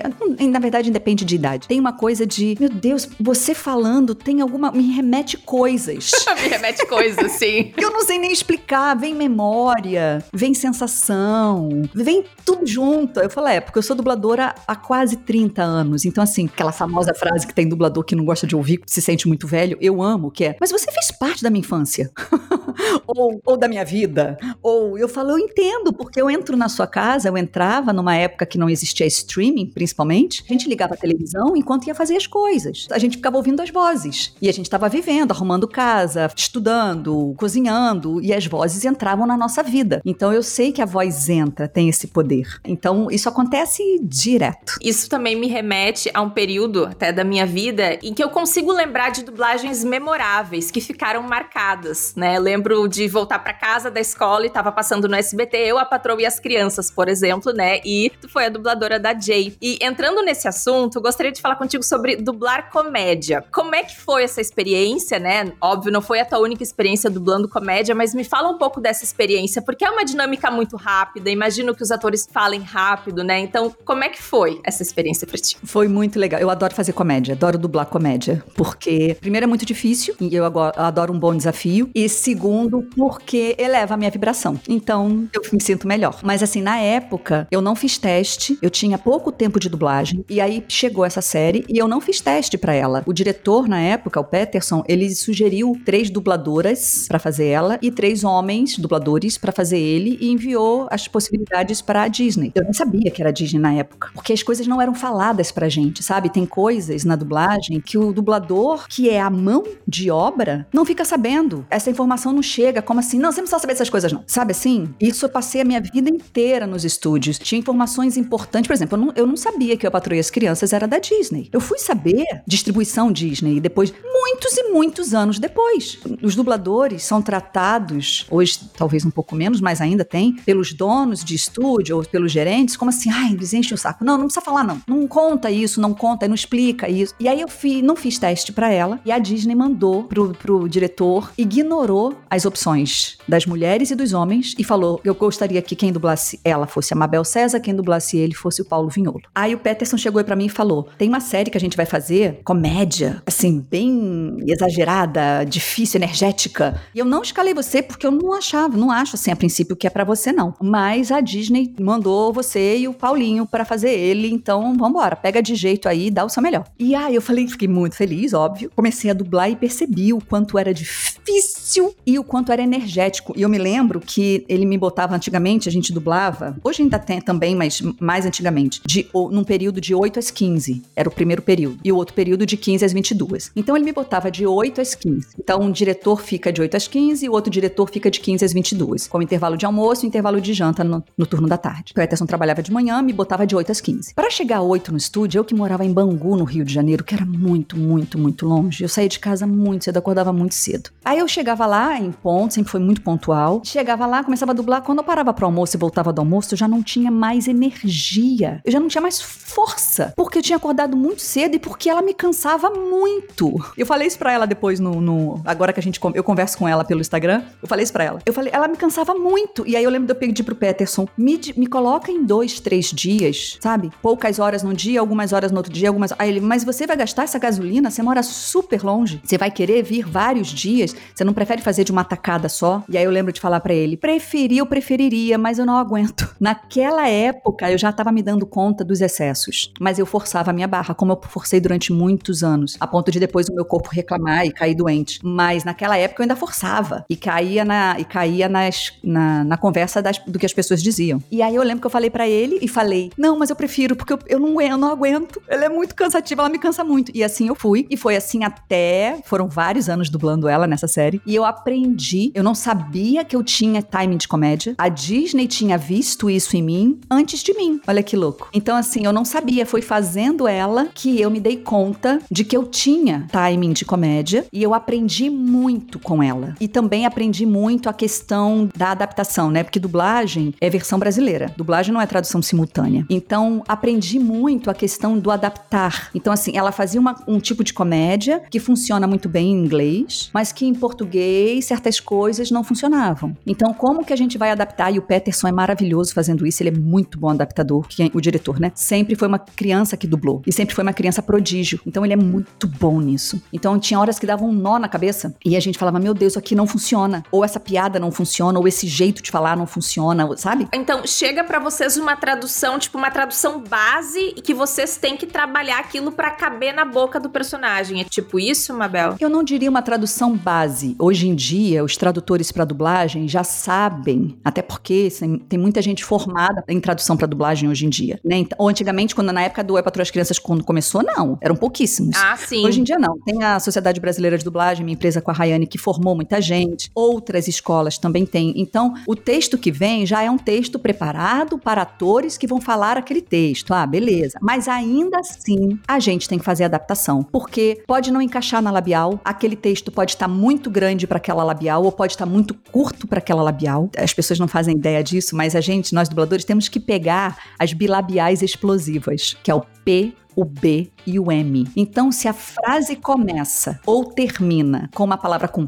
na 0.50 0.60
verdade, 0.60 0.90
independe 0.90 1.26
de 1.26 1.36
idade. 1.36 1.68
Tem 1.68 1.80
uma 1.80 1.94
coisa 1.94 2.26
de, 2.26 2.56
meu 2.60 2.70
Deus, 2.70 3.08
você 3.20 3.54
falando 3.54 4.16
tem 4.16 4.42
alguma. 4.42 4.72
Me 4.72 4.92
remete 4.92 5.38
coisas. 5.38 6.12
me 6.42 6.48
remete 6.48 6.86
coisas, 6.86 7.32
sim. 7.34 7.74
Eu 7.78 7.92
não 7.92 8.04
sei 8.04 8.18
nem 8.18 8.32
explicar. 8.32 8.96
Vem 8.96 9.14
memória, 9.14 10.24
vem 10.34 10.54
sensação, 10.54 11.84
vem 11.94 12.24
tudo 12.46 12.66
junto. 12.66 13.20
Eu 13.20 13.30
falo, 13.30 13.48
é, 13.48 13.60
porque 13.60 13.78
eu 13.78 13.84
sou 13.84 13.96
dubladora 13.96 14.54
há 14.68 14.76
quase 14.76 15.18
30 15.18 15.62
anos. 15.62 16.06
Então, 16.06 16.24
assim, 16.24 16.46
aquela 16.46 16.72
famosa 16.72 17.14
frase 17.14 17.46
que 17.46 17.54
tem 17.54 17.68
dublador 17.68 18.04
que 18.04 18.16
não 18.16 18.26
gosta 18.26 18.46
de 18.46 18.56
ouvir, 18.56 18.82
se 18.86 19.02
sente 19.02 19.28
muito 19.28 19.48
velho, 19.48 19.78
eu 19.82 20.02
amo, 20.02 20.32
que 20.32 20.44
é, 20.44 20.56
mas 20.60 20.72
você 20.72 20.92
fez 20.92 21.12
parte 21.12 21.44
da 21.44 21.50
minha 21.50 21.62
infância. 21.62 22.12
ou, 23.08 23.42
ou 23.46 23.58
da 23.58 23.68
minha 23.68 23.86
vida. 23.86 24.38
Ou 24.62 24.98
eu 24.98 25.08
falo, 25.08 25.32
eu 25.32 25.40
entendo, 25.40 25.94
porque 25.94 26.22
eu 26.22 26.30
entro 26.30 26.56
na 26.56 26.70
sua 26.70 26.88
casa, 26.88 27.28
eu 27.28 27.38
entrava 27.38 27.94
numa 27.94 28.16
época 28.16 28.46
que 28.46 28.58
não 28.58 28.70
existia 28.70 29.06
streaming, 29.08 29.68
principalmente. 29.68 30.44
A 30.50 30.54
gente 30.54 30.68
ligava 30.68 30.94
a 30.94 30.98
televisão 30.98 31.56
enquanto 31.56 31.88
ia 31.88 31.96
fazer 31.96 32.16
as 32.16 32.28
coisas. 32.28 32.88
A 32.92 32.98
gente 32.98 33.18
ficava 33.18 33.38
ouvindo 33.38 33.62
as 33.62 33.70
vozes. 33.70 34.34
E 34.42 34.50
a 34.50 34.54
gente 34.54 34.66
estava 34.66 34.90
vivendo, 34.90 35.32
arrumando 35.32 35.68
casa, 35.68 36.30
estudando, 36.36 37.34
cozinhando, 37.38 38.22
e 38.22 38.34
as 38.34 38.46
vozes 38.46 38.86
entravam 38.86 39.26
na 39.26 39.38
nossa 39.38 39.64
vida. 39.64 40.02
Então 40.06 40.34
eu 40.34 40.44
sei 40.44 40.72
que 40.72 40.82
a 40.82 40.86
voz 40.86 41.30
entra, 41.30 41.68
tem 41.68 41.90
esse 41.90 42.08
poder. 42.08 42.60
Então 42.66 43.10
isso 43.12 43.30
acontece 43.30 44.00
direto. 44.02 44.78
Isso 44.82 45.10
também 45.10 45.36
me 45.36 45.48
remete 45.48 46.10
a 46.14 46.22
um 46.22 46.30
período 46.30 46.86
até 46.86 47.12
da 47.12 47.24
minha 47.24 47.46
vida 47.46 48.00
em 48.04 48.14
que 48.14 48.24
eu 48.24 48.30
consigo 48.30 48.72
lembrar 48.72 49.10
de 49.10 49.24
dublagens 49.24 49.84
memoráveis 49.84 50.72
que 50.72 50.82
ficaram 50.82 51.22
marcadas, 51.24 52.14
né? 52.16 52.38
Eu 52.38 52.42
lembro 52.42 52.79
lembro 52.80 52.88
de 52.88 53.08
voltar 53.08 53.40
para 53.40 53.54
casa 53.54 53.90
da 53.90 54.00
escola 54.00 54.46
e 54.46 54.50
tava 54.50 54.72
passando 54.72 55.08
no 55.08 55.16
SBT, 55.16 55.58
eu, 55.58 55.78
a 55.78 55.86
patroa 55.86 56.22
e 56.22 56.26
as 56.26 56.40
crianças, 56.40 56.92
por 56.92 57.10
exemplo, 57.10 57.52
né? 57.52 57.80
E 57.84 58.12
tu 58.22 58.30
foi 58.30 58.46
a 58.46 58.50
dubladora 58.50 59.00
da 59.00 59.18
Jay. 59.18 59.56
E 59.62 59.78
entrando 59.82 60.22
nesse 60.22 60.48
assunto, 60.48 61.02
gostaria 61.02 61.32
de 61.32 61.42
falar 61.42 61.56
contigo 61.56 61.84
sobre 61.84 62.16
dublar 62.16 62.70
comédia. 62.70 63.44
Como 63.52 63.74
é 63.76 63.84
que 63.84 64.00
foi 64.00 64.24
essa 64.24 64.40
experiência, 64.40 65.20
né? 65.20 65.52
Óbvio, 65.60 65.92
não 65.92 66.02
foi 66.02 66.20
a 66.20 66.26
tua 66.26 66.40
única 66.40 66.64
experiência 66.64 67.10
dublando 67.10 67.50
comédia, 67.50 67.96
mas 67.96 68.14
me 68.14 68.24
fala 68.24 68.50
um 68.50 68.58
pouco 68.58 68.80
dessa 68.80 69.04
experiência, 69.04 69.62
porque 69.62 69.84
é 69.84 69.90
uma 69.90 70.06
dinâmica 70.06 70.52
muito 70.52 70.78
rápida. 70.78 71.30
Imagino 71.30 71.76
que 71.76 71.84
os 71.84 71.92
atores 71.92 72.28
falem 72.32 72.62
rápido, 72.62 73.24
né? 73.24 73.40
Então, 73.40 73.74
como 73.84 74.04
é 74.04 74.10
que 74.10 74.22
foi 74.22 74.60
essa 74.64 74.84
experiência 74.84 75.26
pra 75.28 75.38
ti? 75.38 75.58
Foi 75.64 75.88
muito 75.88 76.20
legal. 76.20 76.40
Eu 76.40 76.50
adoro 76.50 76.74
fazer 76.74 76.94
comédia, 76.94 77.34
adoro 77.34 77.58
dublar 77.58 77.86
comédia, 77.86 78.44
porque 78.56 79.18
primeiro 79.20 79.46
é 79.46 79.48
muito 79.48 79.66
difícil 79.66 80.16
e 80.20 80.34
eu 80.36 80.46
adoro 80.46 81.14
um 81.14 81.20
bom 81.20 81.36
desafio 81.36 81.90
e 81.96 82.08
segundo 82.08 82.69
porque 82.96 83.56
eleva 83.58 83.94
a 83.94 83.98
minha 83.98 84.12
vibração. 84.12 84.60
Então, 84.68 85.28
eu 85.34 85.42
me 85.52 85.62
sinto 85.62 85.88
melhor. 85.88 86.20
Mas 86.24 86.44
assim, 86.44 86.62
na 86.62 86.78
época, 86.78 87.48
eu 87.52 87.62
não 87.62 87.76
fiz 87.76 87.98
teste, 87.98 88.58
eu 88.62 88.70
tinha 88.70 88.98
pouco 88.98 89.32
tempo 89.32 89.60
de 89.60 89.70
dublagem. 89.70 90.24
E 90.30 90.40
aí 90.40 90.64
chegou 90.68 91.06
essa 91.06 91.22
série 91.22 91.66
e 91.68 91.78
eu 91.78 91.88
não 91.88 92.02
fiz 92.02 92.22
teste 92.22 92.58
para 92.58 92.74
ela. 92.74 93.04
O 93.06 93.14
diretor 93.14 93.68
na 93.68 93.80
época, 93.80 94.20
o 94.20 94.24
Peterson, 94.24 94.84
ele 94.88 95.10
sugeriu 95.14 95.74
três 95.86 96.10
dubladoras 96.10 97.06
para 97.08 97.20
fazer 97.20 97.48
ela 97.48 97.80
e 97.82 97.92
três 97.92 98.24
homens 98.24 98.78
dubladores 98.78 99.38
para 99.38 99.52
fazer 99.52 99.80
ele 99.80 100.18
e 100.22 100.30
enviou 100.30 100.88
as 100.92 101.08
possibilidades 101.08 101.82
para 101.82 102.04
a 102.04 102.08
Disney. 102.08 102.52
Eu 102.56 102.64
não 102.64 102.74
sabia 102.74 103.12
que 103.12 103.22
era 103.22 103.32
Disney 103.32 103.60
na 103.60 103.74
época, 103.74 104.10
porque 104.14 104.34
as 104.34 104.44
coisas 104.44 104.68
não 104.68 104.82
eram 104.82 104.94
faladas 104.94 105.52
pra 105.52 105.70
gente, 105.70 106.04
sabe? 106.04 106.30
Tem 106.30 106.46
coisas 106.46 107.04
na 107.04 107.16
dublagem 107.16 107.80
que 107.82 107.98
o 107.98 108.14
dublador, 108.14 108.88
que 108.88 109.10
é 109.10 109.20
a 109.20 109.30
mão 109.30 109.64
de 109.88 110.12
obra, 110.12 110.68
não 110.74 110.86
fica 110.86 111.06
sabendo. 111.06 111.66
Essa 111.70 111.90
informação 111.90 112.34
não 112.34 112.42
chega. 112.50 112.82
Como 112.82 113.00
assim? 113.00 113.18
Não, 113.20 113.32
você 113.32 113.42
não 113.42 113.46
precisa 113.46 113.60
saber 113.60 113.74
dessas 113.74 113.90
coisas, 113.90 114.12
não. 114.12 114.24
Sabe 114.28 114.52
assim? 114.52 114.94
Isso 115.00 115.26
eu 115.26 115.30
passei 115.30 115.62
a 115.62 115.66
minha 115.66 115.82
vida 115.82 116.10
inteira 116.10 116.66
nos 116.66 116.84
estúdios. 116.84 117.38
Tinha 117.40 117.60
informações 117.60 118.18
importantes. 118.18 118.68
Por 118.68 118.74
exemplo, 118.74 118.98
eu 118.98 119.06
não, 119.06 119.14
eu 119.16 119.28
não 119.28 119.38
sabia 119.38 119.78
que 119.78 119.86
eu 119.86 119.92
patrulhei 119.92 120.20
as 120.20 120.30
crianças 120.30 120.74
era 120.74 120.88
da 120.88 121.00
Disney. 121.00 121.50
Eu 121.52 121.62
fui 121.62 121.80
saber 121.80 122.26
distribuição 122.46 123.12
Disney 123.12 123.60
depois, 123.60 123.94
muitos 124.04 124.58
e 124.58 124.72
muitos 124.72 125.14
anos 125.14 125.40
depois. 125.40 126.00
Os 126.22 126.36
dubladores 126.36 127.04
são 127.04 127.22
tratados, 127.22 128.26
hoje 128.30 128.60
talvez 128.76 129.06
um 129.06 129.12
pouco 129.12 129.36
menos, 129.36 129.62
mas 129.62 129.82
ainda 129.82 130.04
tem, 130.04 130.34
pelos 130.46 130.74
donos 130.74 131.24
de 131.24 131.36
estúdio 131.36 131.98
ou 131.98 132.04
pelos 132.04 132.32
gerentes, 132.32 132.76
como 132.76 132.90
assim, 132.90 133.10
ai, 133.12 133.34
eles 133.34 133.54
enchem 133.54 133.76
o 133.76 133.78
saco. 133.78 134.04
Não, 134.04 134.18
não 134.18 134.26
precisa 134.26 134.44
falar, 134.44 134.64
não. 134.64 134.82
Não 134.88 135.08
conta 135.08 135.52
isso, 135.52 135.82
não 135.82 135.94
conta, 135.94 136.28
não 136.28 136.36
explica 136.36 136.90
isso. 136.90 137.14
E 137.20 137.28
aí 137.28 137.42
eu 137.42 137.48
fui, 137.48 137.82
não 137.82 137.96
fiz 137.96 138.18
teste 138.18 138.52
para 138.52 138.72
ela 138.72 139.00
e 139.06 139.12
a 139.12 139.20
Disney 139.20 139.56
mandou 139.56 140.04
pro, 140.04 140.34
pro 140.34 140.68
diretor, 140.68 141.32
ignorou 141.38 142.16
as 142.30 142.39
opções 142.46 143.18
das 143.28 143.46
mulheres 143.46 143.92
e 143.92 143.96
dos 143.96 144.14
homens 144.14 144.56
e 144.58 144.64
falou: 144.64 145.00
eu 145.04 145.16
gostaria 145.16 145.62
que 145.62 145.76
quem 145.76 145.92
dublasse 145.92 146.40
ela 146.44 146.68
fosse 146.68 146.94
a 146.94 146.98
Mabel 146.98 147.24
César, 147.24 147.60
quem 147.60 147.76
dublasse 147.76 148.18
ele 148.18 148.34
fosse 148.34 148.62
o 148.62 148.66
Paulo 148.66 148.90
Vinholo. 148.90 149.22
Aí 149.34 149.54
o 149.54 149.60
Peterson 149.60 149.98
chegou 149.98 150.24
para 150.24 150.36
mim 150.36 150.46
e 150.46 150.50
falou: 150.50 150.88
tem 150.98 151.10
uma 151.10 151.20
série 151.20 151.50
que 151.50 151.58
a 151.58 151.62
gente 151.62 151.78
vai 151.78 151.86
fazer, 151.86 152.42
comédia, 152.44 153.22
assim, 153.26 153.66
bem 153.70 154.38
exagerada, 154.48 155.44
difícil, 155.44 156.00
energética. 156.00 156.82
E 156.94 157.00
eu 157.00 157.06
não 157.06 157.22
escalei 157.22 157.54
você 157.54 157.82
porque 157.82 158.06
eu 158.06 158.12
não 158.12 158.34
achava, 158.34 158.78
não 158.78 158.92
acho 158.92 159.16
assim 159.16 159.32
a 159.32 159.36
princípio 159.36 159.76
que 159.76 159.88
é 159.88 159.90
para 159.90 160.04
você 160.04 160.32
não. 160.32 160.54
Mas 160.62 161.12
a 161.12 161.22
Disney 161.22 161.74
mandou 161.80 162.34
você 162.34 162.78
e 162.78 162.88
o 162.88 162.94
Paulinho 162.94 163.46
para 163.46 163.66
fazer 163.66 163.92
ele, 163.92 164.30
então 164.30 164.76
vambora, 164.78 165.16
pega 165.16 165.42
de 165.42 165.56
jeito 165.56 165.88
aí, 165.88 166.10
dá 166.12 166.26
o 166.26 166.30
seu 166.30 166.42
melhor. 166.42 166.66
E 166.78 166.96
aí 166.96 167.16
eu 167.16 167.22
falei, 167.22 167.48
fiquei 167.48 167.68
muito 167.68 167.96
feliz, 167.96 168.34
óbvio. 168.34 168.72
Comecei 168.76 169.10
a 169.10 169.14
dublar 169.14 169.50
e 169.50 169.56
percebi 169.56 170.14
o 170.14 170.20
quanto 170.20 170.58
era 170.58 170.74
difícil 170.74 171.96
e 172.06 172.18
o 172.18 172.24
quanto 172.30 172.52
era 172.52 172.62
energético. 172.62 173.34
E 173.36 173.42
eu 173.42 173.50
me 173.50 173.58
lembro 173.58 174.00
que 174.00 174.46
ele 174.48 174.66
me 174.66 174.78
botava 174.78 175.16
antigamente, 175.16 175.68
a 175.68 175.72
gente 175.72 175.92
dublava, 175.92 176.56
hoje 176.64 176.84
ainda 176.84 177.00
tem 177.00 177.20
também, 177.20 177.56
mas 177.56 177.82
mais 178.00 178.26
antigamente, 178.26 178.82
de 178.86 179.08
num 179.32 179.44
período 179.44 179.82
de 179.82 179.94
8 179.94 180.20
às 180.20 180.30
15, 180.30 180.82
era 180.96 181.10
o 181.10 181.12
primeiro 181.12 181.42
período, 181.42 181.80
e 181.84 181.92
o 181.92 181.96
outro 181.96 182.14
período 182.14 182.46
de 182.46 182.56
15 182.56 182.86
às 182.86 182.94
22. 182.94 183.52
Então 183.56 183.76
ele 183.76 183.84
me 183.84 183.92
botava 183.92 184.30
de 184.30 184.46
8 184.46 184.80
às 184.80 184.94
15. 184.94 185.28
Então 185.40 185.62
um 185.62 185.72
diretor 185.72 186.22
fica 186.22 186.54
de 186.54 186.62
8 186.62 186.78
às 186.78 186.88
15 186.88 187.26
e 187.26 187.30
o 187.30 187.32
outro 187.32 187.50
diretor 187.50 187.90
fica 187.90 188.12
de 188.12 188.20
15 188.20 188.46
às 188.46 188.54
22, 188.54 189.08
com 189.08 189.22
intervalo 189.22 189.58
de 189.58 189.66
almoço 189.66 190.06
e 190.06 190.08
intervalo 190.08 190.40
de 190.40 190.54
janta 190.54 190.84
no, 190.84 191.04
no 191.18 191.26
turno 191.26 191.48
da 191.48 191.58
tarde. 191.58 191.92
O 191.92 191.96
Peterson 191.96 192.26
trabalhava 192.26 192.62
de 192.62 192.72
manhã, 192.72 193.02
me 193.02 193.12
botava 193.12 193.46
de 193.48 193.56
8 193.56 193.72
às 193.72 193.82
15. 193.82 194.14
Para 194.14 194.30
chegar 194.30 194.58
a 194.58 194.62
8 194.62 194.92
no 194.92 194.98
estúdio, 194.98 195.40
eu 195.40 195.44
que 195.44 195.56
morava 195.56 195.84
em 195.84 195.92
Bangu, 195.92 196.38
no 196.38 196.44
Rio 196.44 196.64
de 196.64 196.74
Janeiro, 196.74 197.04
que 197.04 197.16
era 197.16 197.26
muito, 197.26 197.78
muito, 197.78 198.18
muito 198.18 198.46
longe, 198.46 198.84
eu 198.84 198.90
saía 198.90 199.10
de 199.10 199.20
casa 199.20 199.48
muito 199.48 199.86
cedo, 199.86 199.98
acordava 199.98 200.32
muito 200.32 200.54
cedo. 200.54 200.90
Aí 201.04 201.20
eu 201.20 201.28
chegava 201.28 201.66
lá 201.66 202.00
em 202.00 202.12
ponto, 202.22 202.54
sempre 202.54 202.72
foi 202.72 202.80
muito 202.80 203.02
pontual, 203.02 203.62
chegava 203.64 204.06
lá, 204.06 204.24
começava 204.24 204.52
a 204.52 204.56
dublar, 204.56 204.82
quando 204.82 205.00
eu 205.00 205.04
parava 205.04 205.34
pro 205.34 205.46
almoço 205.46 205.76
e 205.76 205.80
voltava 205.80 206.12
do 206.14 206.20
almoço, 206.20 206.54
eu 206.54 206.58
já 206.58 206.68
não 206.68 206.84
tinha 206.84 207.12
mais 207.12 207.48
energia, 207.48 208.62
eu 208.66 208.72
já 208.72 208.80
não 208.80 208.88
tinha 208.88 209.02
mais 209.02 209.22
força, 209.22 210.14
porque 210.16 210.40
eu 210.40 210.42
tinha 210.42 210.58
acordado 210.58 210.96
muito 210.96 211.22
cedo 211.22 211.56
e 211.56 211.60
porque 211.60 211.90
ela 211.90 212.02
me 212.02 212.14
cansava 212.14 212.70
muito. 212.70 213.56
Eu 213.78 213.86
falei 213.86 214.08
isso 214.08 214.18
pra 214.18 214.32
ela 214.32 214.46
depois 214.46 214.80
no, 214.80 215.02
no 215.02 215.42
agora 215.46 215.74
que 215.74 215.80
a 215.80 215.84
gente 215.84 216.00
eu 216.14 216.24
converso 216.24 216.58
com 216.58 216.68
ela 216.68 216.84
pelo 216.84 217.02
Instagram, 217.02 217.44
eu 217.62 217.68
falei 217.68 217.84
isso 217.84 217.94
pra 217.94 218.04
ela. 218.04 218.20
Eu 218.26 218.34
falei, 218.34 218.52
ela 218.54 218.68
me 218.68 218.78
cansava 218.78 219.14
muito. 219.14 219.66
E 219.66 219.76
aí 219.76 219.84
eu 219.84 219.90
lembro 219.90 220.08
de 220.08 220.14
eu 220.14 220.16
pedir 220.16 220.44
pro 220.44 220.56
Peterson, 220.56 221.08
me, 221.18 221.40
me 221.56 221.68
coloca 221.68 222.12
em 222.12 222.24
dois, 222.24 222.60
três 222.60 222.88
dias, 222.92 223.58
sabe? 223.60 223.92
Poucas 224.02 224.40
horas 224.40 224.64
num 224.64 224.74
dia, 224.74 225.00
algumas 225.00 225.34
horas 225.34 225.52
no 225.52 225.58
outro 225.58 225.72
dia, 225.72 225.90
algumas. 225.90 226.14
Aí 226.18 226.30
ele, 226.30 226.40
mas 226.40 226.64
você 226.64 226.86
vai 226.88 226.98
gastar 226.98 227.24
essa 227.24 227.40
gasolina? 227.40 227.90
Você 227.90 228.02
mora 228.02 228.24
super 228.24 228.84
longe. 228.84 229.22
Você 229.24 229.38
vai 229.38 229.52
querer 229.52 229.84
vir 229.84 230.06
vários 230.06 230.48
dias? 230.48 230.96
Você 231.14 231.24
não 231.24 231.34
prefere 231.34 231.62
fazer 231.62 231.84
de 231.84 231.92
uma 231.92 232.04
tacada 232.10 232.50
só? 232.50 232.84
E 232.90 232.98
aí 232.98 233.04
eu 233.04 233.12
lembro 233.12 233.32
de 233.32 233.40
falar 233.40 233.60
para 233.60 233.74
ele, 233.74 233.96
preferi, 233.96 234.58
eu 234.58 234.66
preferiria, 234.66 235.38
mas 235.38 235.60
eu 235.60 235.66
não 235.66 235.78
aguento. 235.78 236.28
Naquela 236.40 237.08
época 237.08 237.72
eu 237.72 237.78
já 237.78 237.92
tava 237.92 238.12
me 238.12 238.22
dando 238.22 238.46
conta 238.46 238.84
dos 238.84 239.02
excessos, 239.02 239.72
mas 239.80 240.00
eu 240.00 240.06
forçava 240.06 240.52
a 240.52 240.54
minha 240.54 240.68
barra, 240.68 240.94
como 240.94 241.14
eu 241.14 241.22
forcei 241.30 241.60
durante 241.60 241.94
muitos 241.94 242.44
anos, 242.44 242.76
a 242.80 242.88
ponto 242.88 243.12
de 243.12 243.20
depois 243.20 243.48
o 243.48 243.54
meu 243.54 243.66
corpo 243.66 243.90
reclamar 243.92 244.46
e 244.46 244.52
cair 244.52 244.76
doente. 244.76 245.20
Mas 245.24 245.64
naquela 245.64 245.98
época 245.98 246.22
eu 246.22 246.24
ainda 246.24 246.36
forçava 246.36 247.06
e 247.10 247.16
caía 247.16 247.64
na 247.64 248.00
e 248.00 248.06
caía 248.06 248.50
nas, 248.50 248.94
na, 249.04 249.44
na 249.44 249.58
conversa 249.58 250.02
das, 250.02 250.18
do 250.20 250.40
que 250.40 250.46
as 250.46 250.54
pessoas 250.54 250.82
diziam. 250.82 251.22
E 251.32 251.42
aí 251.42 251.56
eu 251.56 251.64
lembro 251.64 251.82
que 251.82 251.88
eu 251.88 251.92
falei 251.92 252.10
para 252.10 252.28
ele 252.28 252.60
e 252.62 252.68
falei: 252.68 253.12
"Não, 253.18 253.38
mas 253.38 253.50
eu 253.50 253.56
prefiro 253.56 253.96
porque 253.96 254.14
eu, 254.14 254.20
eu 254.28 254.40
não 254.40 254.60
eu 254.62 254.78
não 254.78 254.92
aguento. 254.92 255.42
Ela 255.48 255.66
é 255.66 255.70
muito 255.70 255.96
cansativa, 255.96 256.42
ela 256.42 256.50
me 256.50 256.60
cansa 256.60 256.84
muito". 256.84 257.12
E 257.14 257.24
assim 257.24 257.48
eu 257.48 257.56
fui 257.56 257.86
e 257.90 257.98
foi 257.98 258.16
assim 258.16 258.44
até 258.44 259.20
foram 259.26 259.48
vários 259.48 259.90
anos 259.90 260.10
dublando 260.10 260.48
ela 260.48 260.66
nessa 260.68 260.88
série 260.88 261.22
e 261.26 261.36
eu 261.36 261.46
aprendi, 261.46 261.99
eu 262.34 262.44
não 262.44 262.56
sabia 262.56 263.24
que 263.24 263.36
eu 263.36 263.44
tinha 263.44 263.82
timing 263.82 264.18
de 264.18 264.28
comédia. 264.28 264.76
A 264.78 264.90
Disney 264.90 265.48
tinha 265.48 265.78
visto 265.78 266.30
isso 266.30 266.56
em 266.56 266.64
mim 266.64 267.00
antes 267.10 267.42
de 267.44 267.54
mim. 267.54 267.80
Olha 267.88 268.04
que 268.04 268.16
louco. 268.16 268.48
Então 268.54 268.76
assim, 268.76 269.06
eu 269.06 269.14
não 269.14 269.26
sabia, 269.26 269.66
foi 269.66 269.82
fazendo 269.82 270.48
ela 270.48 270.88
que 270.94 271.20
eu 271.20 271.30
me 271.30 271.40
dei 271.40 271.58
conta 271.58 272.20
de 272.30 272.44
que 272.44 272.56
eu 272.56 272.66
tinha 272.66 273.28
timing 273.32 273.74
de 273.74 273.86
comédia 273.86 274.46
e 274.52 274.62
eu 274.62 274.74
aprendi 274.74 275.30
muito 275.30 276.00
com 276.00 276.22
ela. 276.22 276.56
E 276.60 276.68
também 276.68 277.06
aprendi 277.06 277.46
muito 277.46 277.90
a 277.90 277.94
questão 277.94 278.70
da 278.76 278.92
adaptação, 278.92 279.52
né? 279.52 279.64
Porque 279.64 279.80
dublagem 279.80 280.54
é 280.60 280.70
versão 280.70 281.00
brasileira. 281.00 281.54
Dublagem 281.58 281.94
não 281.94 282.02
é 282.02 282.06
tradução 282.06 282.42
simultânea. 282.42 283.06
Então, 283.10 283.64
aprendi 283.68 284.20
muito 284.20 284.70
a 284.70 284.74
questão 284.74 285.18
do 285.18 285.32
adaptar. 285.32 286.10
Então, 286.14 286.32
assim, 286.32 286.58
ela 286.58 286.72
fazia 286.72 287.00
uma, 287.00 287.16
um 287.28 287.40
tipo 287.40 287.64
de 287.64 287.74
comédia 287.74 288.42
que 288.50 288.60
funciona 288.60 289.08
muito 289.08 289.28
bem 289.28 289.52
em 289.52 289.64
inglês, 289.64 290.30
mas 290.34 290.52
que 290.52 290.66
em 290.66 290.74
português 290.74 291.66
certas 291.66 291.89
coisas 291.98 292.52
não 292.52 292.62
funcionavam. 292.62 293.38
Então, 293.48 293.74
como 293.74 294.04
que 294.04 294.12
a 294.12 294.18
gente 294.18 294.38
vai 294.38 294.52
adaptar? 294.52 294.94
E 294.94 295.00
o 295.00 295.02
Peterson 295.02 295.48
é 295.48 295.52
maravilhoso 295.52 296.14
fazendo 296.14 296.46
isso, 296.46 296.62
ele 296.62 296.70
é 296.70 296.78
muito 296.78 297.18
bom 297.18 297.30
adaptador, 297.30 297.88
que 297.88 298.04
é 298.04 298.10
o 298.14 298.20
diretor, 298.20 298.60
né? 298.60 298.74
Sempre 298.76 299.16
foi 299.16 299.30
uma 299.30 299.40
criança 299.40 299.96
que 299.96 300.06
dublou 300.06 300.42
e 300.46 300.52
sempre 300.52 300.76
foi 300.76 300.84
uma 300.84 300.94
criança 300.94 301.22
prodígio. 301.22 301.80
Então, 301.88 302.04
ele 302.04 302.14
é 302.14 302.18
muito 302.18 302.68
bom 302.68 303.00
nisso. 303.00 303.42
Então, 303.54 303.80
tinha 303.80 303.98
horas 304.00 304.20
que 304.20 304.28
davam 304.28 304.50
um 304.50 304.54
nó 304.54 304.78
na 304.78 304.90
cabeça 304.90 305.34
e 305.46 305.56
a 305.56 305.60
gente 305.60 305.78
falava: 305.78 306.00
Meu 306.00 306.14
Deus, 306.14 306.34
isso 306.34 306.40
aqui 306.40 306.56
não 306.56 306.68
funciona. 306.68 307.24
Ou 307.32 307.44
essa 307.46 307.60
piada 307.60 308.00
não 308.00 308.12
funciona, 308.12 308.60
ou 308.60 308.68
esse 308.68 308.88
jeito 308.88 309.22
de 309.22 309.32
falar 309.32 309.56
não 309.56 309.66
funciona, 309.66 310.28
sabe? 310.38 310.68
Então, 310.74 311.06
chega 311.06 311.44
para 311.44 311.60
vocês 311.60 311.98
uma 311.98 312.16
tradução, 312.16 312.78
tipo 312.78 312.98
uma 312.98 313.12
tradução 313.12 313.62
base 313.62 314.34
e 314.36 314.42
que 314.42 314.54
vocês 314.54 314.98
têm 314.98 315.16
que 315.16 315.26
trabalhar 315.26 315.80
aquilo 315.80 316.12
para 316.12 316.32
caber 316.32 316.74
na 316.74 316.86
boca 316.86 317.20
do 317.20 317.30
personagem. 317.30 318.02
É 318.02 318.04
tipo 318.04 318.40
isso, 318.40 318.74
Mabel? 318.74 319.16
Eu 319.20 319.30
não 319.30 319.44
diria 319.44 319.70
uma 319.70 319.82
tradução 319.82 320.36
base. 320.36 320.96
Hoje 321.00 321.28
em 321.28 321.36
dia, 321.36 321.79
os 321.82 321.98
tradutores 321.98 322.52
para 322.52 322.66
dublagem 322.66 323.28
já 323.28 323.44
sabem, 323.44 324.38
até 324.44 324.62
porque 324.62 325.10
tem 325.48 325.60
muita 325.60 325.82
gente 325.82 326.04
formada 326.04 326.64
em 326.68 326.80
tradução 326.80 327.18
para 327.18 327.28
dublagem 327.28 327.70
hoje 327.70 327.86
em 327.86 327.90
dia, 327.90 328.20
né? 328.24 328.46
Ou 328.58 328.70
antigamente, 328.70 329.16
quando 329.16 329.32
na 329.32 329.42
época 329.42 329.64
do 329.64 329.78
É 329.78 329.82
Patrulha 329.82 330.04
as 330.04 330.12
Crianças, 330.12 330.40
quando 330.40 330.64
começou, 330.64 331.04
não. 331.04 331.38
Eram 331.42 331.56
pouquíssimos. 331.56 332.16
Ah, 332.18 332.38
sim. 332.38 332.66
Hoje 332.66 332.80
em 332.80 332.84
dia, 332.84 332.98
não. 332.98 333.20
Tem 333.20 333.44
a 333.44 333.60
Sociedade 333.60 334.00
Brasileira 334.00 334.38
de 334.38 334.44
Dublagem, 334.44 334.84
minha 334.86 334.94
empresa 334.94 335.22
com 335.22 335.32
a 335.32 335.34
Rayane, 335.34 335.68
que 335.68 335.78
formou 335.78 336.16
muita 336.16 336.42
gente. 336.42 336.90
Outras 336.94 337.48
escolas 337.48 337.98
também 337.98 338.26
têm. 338.26 338.54
Então, 338.56 338.94
o 339.08 339.16
texto 339.16 339.58
que 339.58 339.72
vem 339.72 340.06
já 340.06 340.24
é 340.24 340.30
um 340.30 340.38
texto 340.38 340.80
preparado 340.80 341.58
para 341.58 341.82
atores 341.82 342.38
que 342.38 342.48
vão 342.48 342.62
falar 342.62 342.98
aquele 342.98 343.22
texto. 343.22 343.74
Ah, 343.74 343.86
beleza. 343.86 344.38
Mas 344.42 344.68
ainda 344.68 345.20
assim, 345.20 345.80
a 345.88 346.00
gente 346.00 346.28
tem 346.28 346.40
que 346.40 346.46
fazer 346.46 346.64
adaptação. 346.64 347.24
Porque 347.24 347.84
pode 347.86 348.12
não 348.12 348.22
encaixar 348.22 348.62
na 348.62 348.72
labial, 348.72 349.20
aquele 349.24 349.56
texto 349.56 349.92
pode 349.92 350.12
estar 350.12 350.28
muito 350.28 350.70
grande 350.70 351.08
para 351.08 351.18
aquela 351.18 351.44
labial, 351.44 351.59
ou 351.84 351.92
pode 351.92 352.14
estar 352.14 352.26
muito 352.26 352.54
curto 352.72 353.08
para 353.08 353.20
aquela 353.20 353.44
labial. 353.44 353.90
As 353.98 354.14
pessoas 354.14 354.40
não 354.40 354.48
fazem 354.48 354.76
ideia 354.76 355.04
disso, 355.04 355.36
mas 355.36 355.56
a 355.56 355.62
gente, 355.62 355.94
nós 355.94 356.08
dubladores, 356.08 356.46
temos 356.46 356.70
que 356.70 356.80
pegar 356.80 357.38
as 357.58 357.74
bilabiais 357.74 358.42
explosivas, 358.42 359.36
que 359.44 359.52
é 359.52 359.56
o 359.56 359.62
P, 359.84 360.14
o 360.36 360.46
B 360.46 360.90
e 361.06 361.20
o 361.20 361.32
M. 361.32 361.68
Então, 361.76 362.12
se 362.12 362.28
a 362.28 362.34
frase 362.34 362.96
começa 362.96 363.80
ou 363.86 364.06
termina 364.06 364.90
com 364.94 365.04
uma 365.04 365.18
palavra 365.18 365.48
com 365.48 365.68